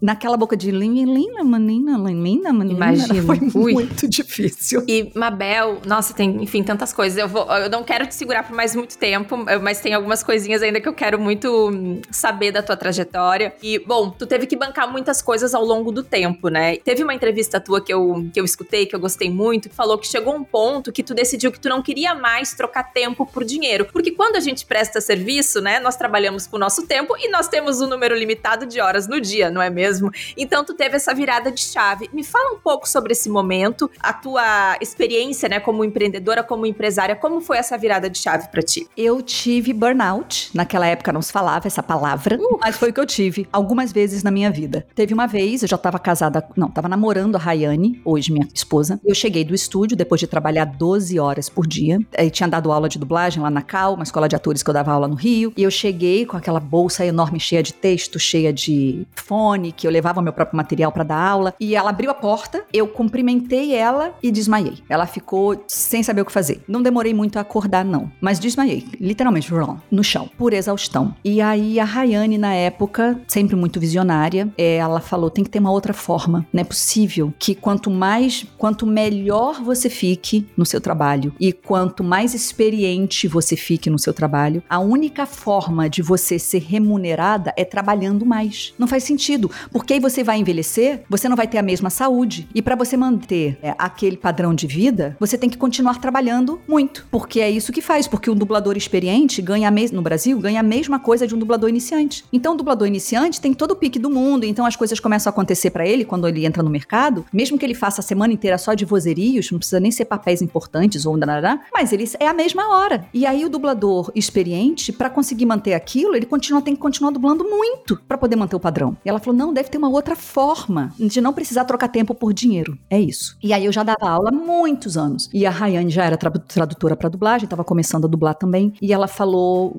naquela 0.00 0.36
boca 0.36 0.56
de 0.56 0.70
linda, 0.70 1.44
menina, 1.44 1.98
linda, 1.98 2.52
menina. 2.52 2.64
Imagina. 2.64 3.22
Foi 3.50 3.52
Ui. 3.54 3.72
muito 3.72 4.08
difícil. 4.08 4.84
E 4.88 5.12
Mabel, 5.14 5.80
nossa, 5.86 6.14
tem, 6.14 6.42
enfim, 6.42 6.62
tantas 6.62 6.92
coisas. 6.92 7.18
Eu, 7.18 7.28
vou, 7.28 7.44
eu 7.56 7.70
não 7.70 7.84
quero 7.84 8.06
te 8.06 8.14
segurar 8.14 8.42
por 8.42 8.54
mais 8.54 8.74
muito 8.74 8.98
tempo, 8.98 9.36
mas 9.62 9.80
tem 9.80 9.94
algumas 9.94 10.22
coisinhas 10.22 10.62
ainda 10.62 10.80
que 10.80 10.88
eu 10.88 10.92
quero 10.92 11.18
muito 11.18 12.00
saber 12.10 12.50
da 12.50 12.62
tua 12.62 12.76
trajetória. 12.76 13.54
E, 13.62 13.78
bom, 13.78 14.10
tu 14.10 14.26
teve 14.26 14.46
que 14.46 14.56
bancar 14.56 14.90
muitas 14.90 15.22
coisas 15.22 15.54
ao 15.54 15.64
longo 15.64 15.92
do 15.92 16.02
tempo, 16.02 16.48
né? 16.48 16.76
Teve 16.78 17.02
uma 17.02 17.14
entrevista 17.14 17.60
tua 17.60 17.80
que 17.80 17.92
eu, 17.92 18.28
que 18.32 18.40
eu 18.40 18.44
escutei, 18.44 18.86
que 18.86 18.94
eu 18.94 19.00
gostei 19.00 19.30
muito, 19.30 19.68
que 19.68 19.74
falou 19.74 19.96
que 19.96 20.06
chegou 20.06 20.34
um 20.34 20.44
ponto 20.44 20.92
que 20.92 21.02
tu 21.02 21.14
decidiu 21.14 21.52
que 21.52 21.60
tu 21.60 21.68
não 21.68 21.80
queria 21.80 22.14
mais 22.14 22.52
trocar 22.52 22.92
tempo 22.92 23.24
por 23.24 23.44
dinheiro. 23.44 23.86
Porque 23.92 24.10
quando 24.10 24.36
a 24.36 24.40
gente 24.40 24.66
presta 24.66 25.00
serviço, 25.00 25.60
né, 25.60 25.78
nós 25.78 25.96
trabalhamos 25.96 26.46
com 26.46 26.56
o 26.56 26.60
nosso 26.60 26.86
tempo 26.86 27.14
e 27.16 27.30
nós 27.30 27.48
temos 27.48 27.80
um 27.80 27.86
número 27.86 28.14
limitado 28.14 28.66
de 28.66 28.80
horas 28.80 29.06
no 29.06 29.20
dia, 29.20 29.50
não 29.50 29.62
é 29.62 29.70
mesmo? 29.70 30.10
Então 30.36 30.64
tu 30.64 30.74
teve 30.74 30.96
essa 30.96 31.14
virada 31.14 31.52
de 31.52 31.60
chave. 31.60 32.10
Me 32.12 32.24
fala 32.24 32.54
um 32.54 32.58
pouco 32.58 32.88
sobre 32.88 33.12
esse 33.12 33.28
momento, 33.30 33.90
a 34.00 34.12
tua 34.12 34.76
experiência, 34.80 35.48
né, 35.48 35.60
como 35.60 35.84
empreendedora, 35.84 36.42
como 36.42 36.66
empresária, 36.66 37.14
como 37.14 37.40
foi 37.40 37.58
essa 37.58 37.78
virada 37.78 38.10
de 38.10 38.18
chave 38.18 38.48
para 38.48 38.62
ti? 38.62 38.88
Eu 38.96 39.22
tive 39.22 39.51
tive 39.52 39.72
burnout. 39.74 40.50
Naquela 40.54 40.86
época 40.86 41.12
não 41.12 41.20
se 41.20 41.30
falava 41.30 41.66
essa 41.66 41.82
palavra, 41.82 42.38
uh. 42.40 42.58
mas 42.60 42.76
foi 42.76 42.88
o 42.88 42.92
que 42.92 43.00
eu 43.00 43.06
tive 43.06 43.46
algumas 43.52 43.92
vezes 43.92 44.22
na 44.22 44.30
minha 44.30 44.50
vida. 44.50 44.86
Teve 44.94 45.12
uma 45.12 45.26
vez, 45.26 45.62
eu 45.62 45.68
já 45.68 45.76
tava 45.76 45.98
casada, 45.98 46.42
não, 46.56 46.68
tava 46.68 46.88
namorando 46.88 47.36
a 47.36 47.38
Rayane, 47.38 48.00
hoje 48.02 48.32
minha 48.32 48.48
esposa. 48.54 48.98
Eu 49.04 49.14
cheguei 49.14 49.44
do 49.44 49.54
estúdio 49.54 49.94
depois 49.94 50.20
de 50.20 50.26
trabalhar 50.26 50.64
12 50.64 51.18
horas 51.18 51.50
por 51.50 51.66
dia. 51.66 51.98
Aí 52.16 52.30
tinha 52.30 52.48
dado 52.48 52.72
aula 52.72 52.88
de 52.88 52.98
dublagem 52.98 53.42
lá 53.42 53.50
na 53.50 53.60
Cal, 53.60 53.94
uma 53.94 54.04
escola 54.04 54.26
de 54.26 54.34
atores 54.34 54.62
que 54.62 54.70
eu 54.70 54.74
dava 54.74 54.90
aula 54.90 55.06
no 55.06 55.14
Rio. 55.14 55.52
E 55.54 55.62
eu 55.62 55.70
cheguei 55.70 56.24
com 56.24 56.36
aquela 56.36 56.60
bolsa 56.60 57.04
enorme 57.04 57.38
cheia 57.38 57.62
de 57.62 57.74
texto, 57.74 58.18
cheia 58.18 58.52
de 58.52 59.06
fone, 59.14 59.70
que 59.70 59.86
eu 59.86 59.90
levava 59.90 60.22
meu 60.22 60.32
próprio 60.32 60.56
material 60.56 60.90
para 60.90 61.04
dar 61.04 61.18
aula. 61.18 61.54
E 61.60 61.76
ela 61.76 61.90
abriu 61.90 62.10
a 62.10 62.14
porta, 62.14 62.64
eu 62.72 62.88
cumprimentei 62.88 63.74
ela 63.74 64.14
e 64.22 64.30
desmaiei. 64.30 64.78
Ela 64.88 65.06
ficou 65.06 65.62
sem 65.68 66.02
saber 66.02 66.22
o 66.22 66.24
que 66.24 66.32
fazer. 66.32 66.62
Não 66.66 66.82
demorei 66.82 67.12
muito 67.12 67.36
a 67.36 67.42
acordar, 67.42 67.84
não. 67.84 68.10
Mas 68.18 68.38
desmaiei, 68.38 68.86
literalmente, 68.98 69.41
no 69.90 70.02
chão, 70.04 70.30
por 70.36 70.52
exaustão. 70.52 71.14
E 71.24 71.40
aí 71.40 71.78
a 71.78 71.84
Rayane, 71.84 72.38
na 72.38 72.54
época, 72.54 73.20
sempre 73.26 73.56
muito 73.56 73.80
visionária, 73.80 74.52
é, 74.56 74.76
ela 74.76 75.00
falou: 75.00 75.30
tem 75.30 75.44
que 75.44 75.50
ter 75.50 75.58
uma 75.58 75.70
outra 75.70 75.92
forma. 75.92 76.46
Não 76.52 76.60
é 76.60 76.64
possível 76.64 77.32
que 77.38 77.54
quanto 77.54 77.90
mais, 77.90 78.46
quanto 78.58 78.86
melhor 78.86 79.62
você 79.62 79.88
fique 79.88 80.46
no 80.56 80.66
seu 80.66 80.80
trabalho 80.80 81.34
e 81.40 81.52
quanto 81.52 82.04
mais 82.04 82.34
experiente 82.34 83.28
você 83.28 83.56
fique 83.56 83.88
no 83.90 83.98
seu 83.98 84.12
trabalho, 84.12 84.62
a 84.68 84.78
única 84.78 85.26
forma 85.26 85.88
de 85.88 86.02
você 86.02 86.38
ser 86.38 86.60
remunerada 86.60 87.52
é 87.56 87.64
trabalhando 87.64 88.26
mais. 88.26 88.74
Não 88.78 88.86
faz 88.86 89.04
sentido, 89.04 89.50
porque 89.70 89.94
aí 89.94 90.00
você 90.00 90.22
vai 90.22 90.38
envelhecer, 90.38 91.02
você 91.08 91.28
não 91.28 91.36
vai 91.36 91.46
ter 91.46 91.58
a 91.58 91.62
mesma 91.62 91.90
saúde. 91.90 92.48
E 92.54 92.60
para 92.60 92.76
você 92.76 92.96
manter 92.96 93.58
é, 93.62 93.74
aquele 93.78 94.16
padrão 94.16 94.54
de 94.54 94.66
vida, 94.66 95.16
você 95.18 95.38
tem 95.38 95.50
que 95.50 95.56
continuar 95.56 96.00
trabalhando 96.00 96.60
muito, 96.68 97.06
porque 97.10 97.40
é 97.40 97.50
isso 97.50 97.72
que 97.72 97.80
faz, 97.80 98.06
porque 98.06 98.30
um 98.30 98.34
dublador 98.34 98.76
experiente 98.76 99.31
ganha 99.40 99.72
no 99.92 100.02
Brasil 100.02 100.38
ganha 100.38 100.60
a 100.60 100.62
mesma 100.62 100.98
coisa 100.98 101.26
de 101.26 101.34
um 101.34 101.38
dublador 101.38 101.68
iniciante. 101.68 102.24
Então, 102.32 102.54
o 102.54 102.56
dublador 102.56 102.86
iniciante 102.86 103.40
tem 103.40 103.54
todo 103.54 103.70
o 103.70 103.76
pique 103.76 103.98
do 103.98 104.10
mundo, 104.10 104.44
então 104.44 104.66
as 104.66 104.76
coisas 104.76 104.98
começam 105.00 105.30
a 105.30 105.32
acontecer 105.32 105.70
para 105.70 105.86
ele 105.86 106.04
quando 106.04 106.26
ele 106.28 106.44
entra 106.44 106.62
no 106.62 106.70
mercado, 106.70 107.24
mesmo 107.32 107.58
que 107.58 107.64
ele 107.64 107.74
faça 107.74 108.00
a 108.00 108.04
semana 108.04 108.32
inteira 108.32 108.58
só 108.58 108.74
de 108.74 108.84
vozerios, 108.84 109.50
não 109.50 109.58
precisa 109.58 109.80
nem 109.80 109.90
ser 109.90 110.04
papéis 110.04 110.42
importantes 110.42 111.06
ou 111.06 111.16
nada, 111.16 111.60
mas 111.72 111.92
ele 111.92 112.04
é 112.18 112.26
a 112.26 112.34
mesma 112.34 112.76
hora. 112.76 113.06
E 113.14 113.24
aí 113.24 113.44
o 113.44 113.48
dublador 113.48 114.10
experiente, 114.14 114.92
para 114.92 115.08
conseguir 115.08 115.46
manter 115.46 115.74
aquilo, 115.74 116.14
ele 116.14 116.26
continua 116.26 116.60
tem 116.60 116.74
que 116.74 116.80
continuar 116.80 117.10
dublando 117.10 117.44
muito 117.44 118.00
para 118.08 118.18
poder 118.18 118.36
manter 118.36 118.56
o 118.56 118.60
padrão. 118.60 118.96
E 119.04 119.08
ela 119.08 119.18
falou: 119.18 119.38
"Não, 119.38 119.52
deve 119.52 119.68
ter 119.68 119.78
uma 119.78 119.88
outra 119.88 120.16
forma 120.16 120.92
de 120.98 121.20
não 121.20 121.32
precisar 121.32 121.64
trocar 121.64 121.88
tempo 121.88 122.14
por 122.14 122.32
dinheiro". 122.32 122.78
É 122.90 123.00
isso. 123.00 123.36
E 123.42 123.52
aí 123.52 123.64
eu 123.64 123.72
já 123.72 123.82
dava 123.82 124.08
aula 124.08 124.30
há 124.30 124.32
muitos 124.32 124.96
anos. 124.96 125.28
E 125.32 125.46
a 125.46 125.50
Rayane 125.50 125.90
já 125.90 126.04
era 126.04 126.16
tradutora 126.16 126.96
para 126.96 127.08
dublagem, 127.08 127.44
estava 127.44 127.64
começando 127.64 128.04
a 128.04 128.08
dublar 128.08 128.34
também, 128.34 128.72
e 128.80 128.92
ela 128.92 129.06
falou: 129.06 129.21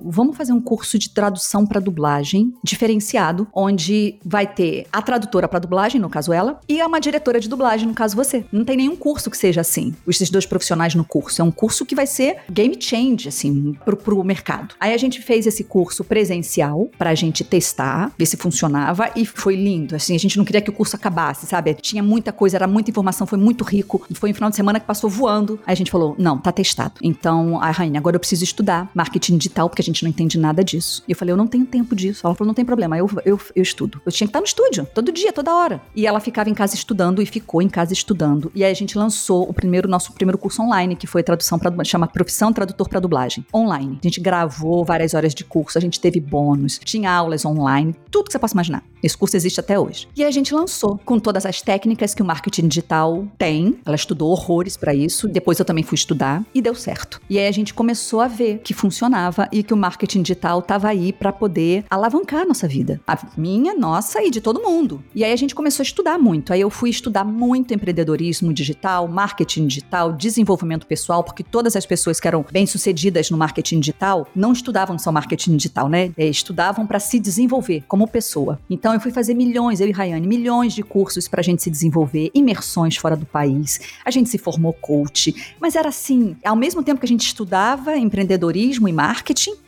"Vamos 0.06 0.38
fazer 0.38 0.54
um 0.54 0.62
curso 0.62 0.98
de 0.98 1.10
tradução 1.10 1.66
para 1.66 1.80
dublagem 1.80 2.54
diferenciado, 2.64 3.48
onde 3.54 4.20
vai 4.24 4.48
ter 4.48 4.88
a 4.92 5.02
tradutora 5.02 5.48
para 5.48 5.60
dublagem, 5.60 6.00
no 6.00 6.10
caso 6.10 6.32
ela, 6.32 6.60
e 6.68 6.82
uma 6.82 7.00
diretora 7.00 7.40
de 7.40 7.50
dublagem, 7.50 7.88
no 7.88 7.94
caso 7.94 8.16
você. 8.16 8.46
Não 8.52 8.64
tem 8.64 8.78
nenhum 8.78 8.96
curso 8.96 9.30
que 9.30 9.38
seja 9.38 9.62
assim. 9.62 9.94
Esses 10.08 10.30
dois 10.30 10.46
profissionais 10.46 10.96
no 10.96 11.04
curso. 11.04 11.42
É 11.42 11.46
um 11.46 11.52
curso 11.52 11.86
que 11.86 11.96
vai 11.96 12.06
ser 12.06 12.38
game 12.52 12.76
change, 12.80 13.28
assim, 13.28 13.76
pro, 13.84 13.98
pro 13.98 14.24
mercado. 14.24 14.76
Aí 14.80 14.94
a 14.94 14.98
gente 14.98 15.22
fez 15.22 15.48
esse 15.48 15.64
curso 15.64 16.04
presencial 16.04 16.90
pra 16.98 17.16
gente 17.16 17.44
testar, 17.44 18.12
ver 18.18 18.26
se 18.26 18.38
funcionava, 18.38 19.10
e 19.16 19.26
foi 19.26 19.56
lindo. 19.56 19.96
Assim, 19.96 20.16
a 20.16 20.20
gente 20.20 20.38
não 20.38 20.46
queria 20.46 20.62
que 20.62 20.70
o 20.70 20.74
curso 20.74 20.96
acabasse, 20.96 21.46
sabe? 21.46 21.74
Tinha 21.76 22.04
muita 22.04 22.32
coisa, 22.32 22.58
era 22.58 22.68
muita 22.68 22.92
informação, 22.92 23.26
foi 23.26 23.40
muito 23.40 23.64
rico. 23.64 24.06
Foi 24.14 24.32
um 24.32 24.34
final 24.34 24.50
de 24.50 24.56
semana 24.56 24.80
que 24.80 24.86
passou 24.86 25.10
voando. 25.10 25.60
Aí 25.66 25.74
a 25.74 25.76
gente 25.76 25.92
falou: 25.92 26.16
não, 26.18 26.38
tá 26.38 26.52
testado. 26.52 26.94
Então, 27.02 27.62
a 27.62 27.72
Rainha, 27.72 28.00
agora 28.00 28.16
eu 28.16 28.20
preciso 28.20 28.44
estudar 28.44 28.90
marketing 28.94 29.33
digital, 29.38 29.70
porque 29.70 29.82
a 29.82 29.86
gente 29.86 30.04
não 30.04 30.10
entende 30.10 30.38
nada 30.38 30.64
disso. 30.64 31.04
E 31.08 31.12
eu 31.12 31.16
falei: 31.16 31.32
eu 31.32 31.38
não 31.38 31.48
tenho 31.48 31.66
tempo 31.66 31.96
disso. 31.96 32.26
Ela 32.26 32.36
falou: 32.36 32.48
não 32.48 32.54
tem 32.54 32.66
problema, 32.66 32.98
eu, 32.98 33.10
eu, 33.26 33.40
eu 33.56 33.64
estudo. 33.64 34.02
Eu 34.06 34.12
tinha 34.12 34.28
que 34.28 34.30
estar 34.30 34.40
no 34.40 34.46
estúdio, 34.46 34.88
todo 34.94 35.12
dia, 35.12 35.32
toda 35.32 35.54
hora. 35.54 35.82
E 35.96 36.06
ela 36.06 36.20
ficava 36.20 36.50
em 36.50 36.54
casa 36.54 36.76
estudando 36.76 37.22
e 37.22 37.26
ficou 37.26 37.62
em 37.62 37.70
casa 37.70 37.94
estudando. 37.94 38.52
E 38.56 38.64
aí 38.64 38.72
a 38.72 38.76
gente 38.76 38.98
lançou 38.98 39.50
o 39.50 39.54
primeiro, 39.54 39.88
nosso 39.88 40.14
primeiro 40.14 40.38
curso 40.38 40.62
online, 40.62 40.96
que 40.96 41.08
foi 41.08 41.24
tradução 41.24 41.60
para 41.60 41.84
chama 41.84 42.08
Profissão 42.08 42.54
Tradutor 42.54 42.90
para 42.90 43.00
Dublagem. 43.00 43.46
Online. 43.54 44.00
A 44.02 44.08
gente 44.08 44.22
gravou 44.22 44.86
várias 44.86 45.14
horas 45.14 45.34
de 45.34 45.44
curso, 45.44 45.78
a 45.78 45.82
gente 45.82 46.00
teve 46.00 46.20
bônus, 46.20 46.80
tinha 46.84 47.12
aulas 47.12 47.46
online, 47.46 47.96
tudo 48.10 48.26
que 48.26 48.32
você 48.32 48.40
possa 48.40 48.56
imaginar. 48.56 48.84
Esse 49.02 49.18
curso 49.18 49.36
existe 49.36 49.60
até 49.60 49.78
hoje. 49.78 50.08
E 50.16 50.24
a 50.24 50.32
gente 50.32 50.54
lançou 50.54 50.98
com 51.04 51.20
todas 51.20 51.46
as 51.46 51.62
técnicas 51.62 52.16
que 52.16 52.22
o 52.22 52.26
marketing 52.26 52.70
digital 52.70 53.28
tem. 53.38 53.78
Ela 53.86 53.96
estudou 53.96 54.32
horrores 54.32 54.78
para 54.78 54.94
isso. 54.94 55.28
Depois 55.28 55.60
eu 55.60 55.66
também 55.66 55.84
fui 55.84 55.96
estudar 55.96 56.44
e 56.54 56.62
deu 56.62 56.74
certo. 56.74 57.20
E 57.30 57.38
aí 57.38 57.48
a 57.48 57.52
gente 57.52 57.74
começou 57.74 58.22
a 58.22 58.28
ver 58.28 58.60
que 58.64 58.74
funcionava 58.74 59.23
e 59.52 59.64
que 59.64 59.74
o 59.74 59.78
marketing 59.78 60.22
digital 60.22 60.60
estava 60.60 60.88
aí 60.88 61.14
para 61.14 61.32
poder 61.32 61.86
alavancar 61.90 62.42
a 62.42 62.46
nossa 62.46 62.68
vida. 62.68 63.00
A 63.08 63.18
minha, 63.38 63.74
nossa 63.74 64.24
e 64.24 64.30
de 64.30 64.42
todo 64.42 64.62
mundo. 64.62 65.04
E 65.14 65.24
aí 65.24 65.32
a 65.32 65.36
gente 65.36 65.54
começou 65.54 65.84
a 65.84 65.86
estudar 65.86 66.18
muito. 66.18 66.54
Aí 66.54 66.62
eu 66.62 66.70
fui 66.70 66.90
estudar 66.90 67.24
muito 67.24 67.74
empreendedorismo 67.74 68.54
digital, 68.54 69.08
marketing 69.08 69.68
digital, 69.68 70.14
desenvolvimento 70.14 70.88
pessoal, 70.88 71.24
porque 71.24 71.44
todas 71.44 71.76
as 71.76 71.86
pessoas 71.86 72.20
que 72.20 72.28
eram 72.28 72.46
bem-sucedidas 72.52 73.30
no 73.30 73.38
marketing 73.38 73.80
digital 73.80 74.28
não 74.36 74.52
estudavam 74.52 74.98
só 74.98 75.12
marketing 75.12 75.58
digital, 75.58 75.90
né? 75.90 76.12
É, 76.18 76.26
estudavam 76.26 76.86
para 76.88 77.00
se 77.00 77.20
desenvolver 77.20 77.84
como 77.88 78.08
pessoa. 78.08 78.60
Então 78.70 78.94
eu 78.94 79.00
fui 79.00 79.12
fazer 79.12 79.34
milhões, 79.34 79.80
eu 79.80 79.88
e 79.88 79.92
Rayane, 79.92 80.28
milhões 80.28 80.74
de 80.74 80.84
cursos 80.84 81.28
para 81.28 81.42
a 81.42 81.44
gente 81.44 81.62
se 81.62 81.70
desenvolver, 81.70 82.32
imersões 82.34 82.98
fora 82.98 83.16
do 83.16 83.26
país. 83.26 83.80
A 84.06 84.12
gente 84.12 84.30
se 84.30 84.38
formou 84.38 84.74
coach, 84.74 85.56
mas 85.60 85.76
era 85.76 85.90
assim, 85.90 86.36
ao 86.44 86.56
mesmo 86.56 86.84
tempo 86.84 87.00
que 87.00 87.06
a 87.06 87.10
gente 87.10 87.26
estudava 87.26 87.98
empreendedorismo 87.98 88.88
e 88.88 88.94
marketing, 88.94 89.03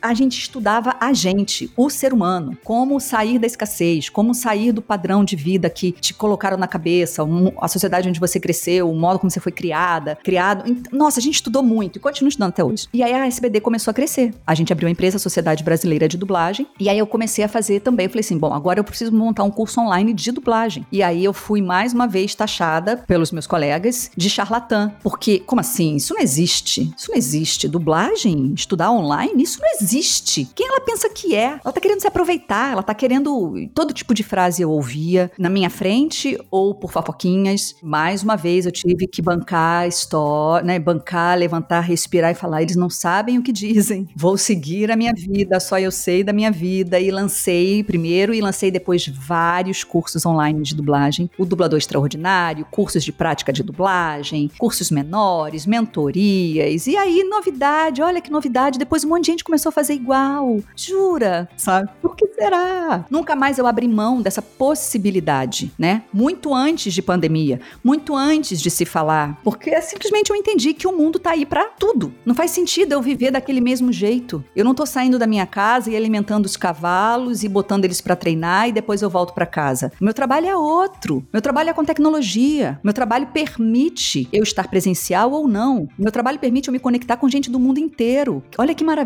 a 0.00 0.14
gente 0.14 0.38
estudava 0.38 0.96
a 1.00 1.12
gente, 1.12 1.70
o 1.76 1.90
ser 1.90 2.12
humano, 2.12 2.56
como 2.64 2.98
sair 3.00 3.38
da 3.38 3.46
escassez, 3.46 4.08
como 4.08 4.34
sair 4.34 4.72
do 4.72 4.82
padrão 4.82 5.24
de 5.24 5.36
vida 5.36 5.68
que 5.68 5.92
te 5.92 6.14
colocaram 6.14 6.56
na 6.56 6.66
cabeça, 6.66 7.22
a 7.60 7.68
sociedade 7.68 8.08
onde 8.08 8.20
você 8.20 8.38
cresceu, 8.38 8.90
o 8.90 8.94
modo 8.94 9.18
como 9.18 9.30
você 9.30 9.40
foi 9.40 9.52
criada, 9.52 10.16
criado. 10.22 10.64
Nossa, 10.92 11.20
a 11.20 11.22
gente 11.22 11.34
estudou 11.34 11.62
muito 11.62 11.96
e 11.96 12.00
continua 12.00 12.28
estudando 12.28 12.50
até 12.50 12.64
hoje. 12.64 12.88
E 12.92 13.02
aí 13.02 13.12
a 13.12 13.26
SBD 13.26 13.60
começou 13.60 13.90
a 13.90 13.94
crescer. 13.94 14.34
A 14.46 14.54
gente 14.54 14.72
abriu 14.72 14.88
a 14.88 14.90
empresa 14.90 15.18
Sociedade 15.18 15.64
Brasileira 15.64 16.08
de 16.08 16.16
Dublagem, 16.16 16.66
e 16.78 16.88
aí 16.88 16.98
eu 16.98 17.06
comecei 17.06 17.44
a 17.44 17.48
fazer 17.48 17.80
também. 17.80 18.06
Eu 18.06 18.10
falei 18.10 18.20
assim: 18.20 18.38
bom, 18.38 18.52
agora 18.52 18.80
eu 18.80 18.84
preciso 18.84 19.12
montar 19.12 19.44
um 19.44 19.50
curso 19.50 19.80
online 19.80 20.12
de 20.12 20.32
dublagem. 20.32 20.86
E 20.90 21.02
aí 21.02 21.24
eu 21.24 21.32
fui 21.32 21.60
mais 21.60 21.92
uma 21.92 22.06
vez 22.06 22.34
taxada 22.34 22.96
pelos 22.96 23.32
meus 23.32 23.46
colegas 23.46 24.10
de 24.16 24.30
charlatã. 24.30 24.92
Porque, 25.02 25.40
como 25.40 25.60
assim? 25.60 25.96
Isso 25.96 26.14
não 26.14 26.20
existe. 26.20 26.92
Isso 26.96 27.10
não 27.10 27.16
existe. 27.16 27.68
Dublagem, 27.68 28.52
estudar 28.54 28.90
online, 28.90 29.25
isso 29.36 29.60
não 29.60 29.68
existe. 29.80 30.48
Quem 30.54 30.68
ela 30.68 30.80
pensa 30.80 31.08
que 31.08 31.34
é? 31.34 31.58
Ela 31.64 31.72
tá 31.72 31.80
querendo 31.80 32.00
se 32.00 32.06
aproveitar, 32.06 32.72
ela 32.72 32.82
tá 32.82 32.94
querendo. 32.94 33.68
Todo 33.74 33.94
tipo 33.94 34.14
de 34.14 34.22
frase 34.22 34.62
eu 34.62 34.70
ouvia 34.70 35.30
na 35.38 35.48
minha 35.48 35.70
frente 35.70 36.38
ou 36.50 36.74
por 36.74 36.92
fofoquinhas. 36.92 37.74
Mais 37.82 38.22
uma 38.22 38.36
vez 38.36 38.66
eu 38.66 38.72
tive 38.72 39.06
que 39.06 39.22
bancar 39.22 39.88
história, 39.88 40.66
né? 40.66 40.78
Bancar, 40.78 41.38
levantar, 41.38 41.80
respirar 41.80 42.30
e 42.30 42.34
falar. 42.34 42.62
Eles 42.62 42.76
não 42.76 42.90
sabem 42.90 43.38
o 43.38 43.42
que 43.42 43.52
dizem. 43.52 44.08
Vou 44.14 44.36
seguir 44.36 44.90
a 44.90 44.96
minha 44.96 45.12
vida, 45.14 45.58
só 45.60 45.78
eu 45.78 45.90
sei 45.90 46.22
da 46.22 46.32
minha 46.32 46.50
vida. 46.50 47.00
E 47.00 47.10
lancei 47.10 47.82
primeiro 47.82 48.34
e 48.34 48.40
lancei 48.40 48.70
depois 48.70 49.06
vários 49.06 49.84
cursos 49.84 50.24
online 50.26 50.62
de 50.62 50.74
dublagem. 50.74 51.30
O 51.38 51.44
Dublador 51.44 51.78
Extraordinário, 51.78 52.66
cursos 52.70 53.04
de 53.04 53.12
prática 53.12 53.52
de 53.52 53.62
dublagem, 53.62 54.50
cursos 54.58 54.90
menores, 54.90 55.66
mentorias. 55.66 56.86
E 56.86 56.96
aí, 56.96 57.24
novidade, 57.24 58.02
olha 58.02 58.20
que 58.20 58.30
novidade. 58.30 58.78
Depois 58.78 59.04
um 59.04 59.15
monte 59.16 59.24
de 59.24 59.32
gente 59.32 59.44
começou 59.44 59.70
a 59.70 59.72
fazer 59.72 59.94
igual. 59.94 60.58
Jura? 60.76 61.48
Sabe? 61.56 61.88
Por 62.00 62.14
que 62.14 62.26
será? 62.28 63.04
Nunca 63.10 63.34
mais 63.34 63.58
eu 63.58 63.66
abri 63.66 63.88
mão 63.88 64.20
dessa 64.20 64.42
possibilidade, 64.42 65.72
né? 65.78 66.02
Muito 66.12 66.54
antes 66.54 66.92
de 66.92 67.02
pandemia, 67.02 67.60
muito 67.82 68.14
antes 68.14 68.60
de 68.60 68.70
se 68.70 68.84
falar, 68.84 69.40
porque 69.42 69.80
simplesmente 69.80 70.30
eu 70.30 70.36
entendi 70.36 70.74
que 70.74 70.86
o 70.86 70.96
mundo 70.96 71.18
tá 71.18 71.30
aí 71.30 71.46
para 71.46 71.64
tudo. 71.66 72.12
Não 72.24 72.34
faz 72.34 72.50
sentido 72.50 72.92
eu 72.92 73.02
viver 73.02 73.30
daquele 73.30 73.60
mesmo 73.60 73.92
jeito. 73.92 74.44
Eu 74.54 74.64
não 74.64 74.74
tô 74.74 74.84
saindo 74.84 75.18
da 75.18 75.26
minha 75.26 75.46
casa 75.46 75.90
e 75.90 75.96
alimentando 75.96 76.46
os 76.46 76.56
cavalos 76.56 77.42
e 77.42 77.48
botando 77.48 77.84
eles 77.84 78.00
para 78.00 78.16
treinar 78.16 78.68
e 78.68 78.72
depois 78.72 79.02
eu 79.02 79.08
volto 79.08 79.32
para 79.32 79.46
casa. 79.46 79.92
Meu 80.00 80.12
trabalho 80.12 80.46
é 80.46 80.56
outro. 80.56 81.26
Meu 81.32 81.40
trabalho 81.40 81.70
é 81.70 81.72
com 81.72 81.84
tecnologia. 81.84 82.78
Meu 82.82 82.92
trabalho 82.92 83.28
permite 83.28 84.28
eu 84.32 84.42
estar 84.42 84.68
presencial 84.68 85.32
ou 85.32 85.48
não. 85.48 85.88
Meu 85.98 86.12
trabalho 86.12 86.38
permite 86.38 86.68
eu 86.68 86.72
me 86.72 86.78
conectar 86.78 87.16
com 87.16 87.28
gente 87.28 87.50
do 87.50 87.58
mundo 87.58 87.78
inteiro. 87.78 88.42
Olha 88.58 88.74
que 88.74 88.84
maravilha. 88.84 89.05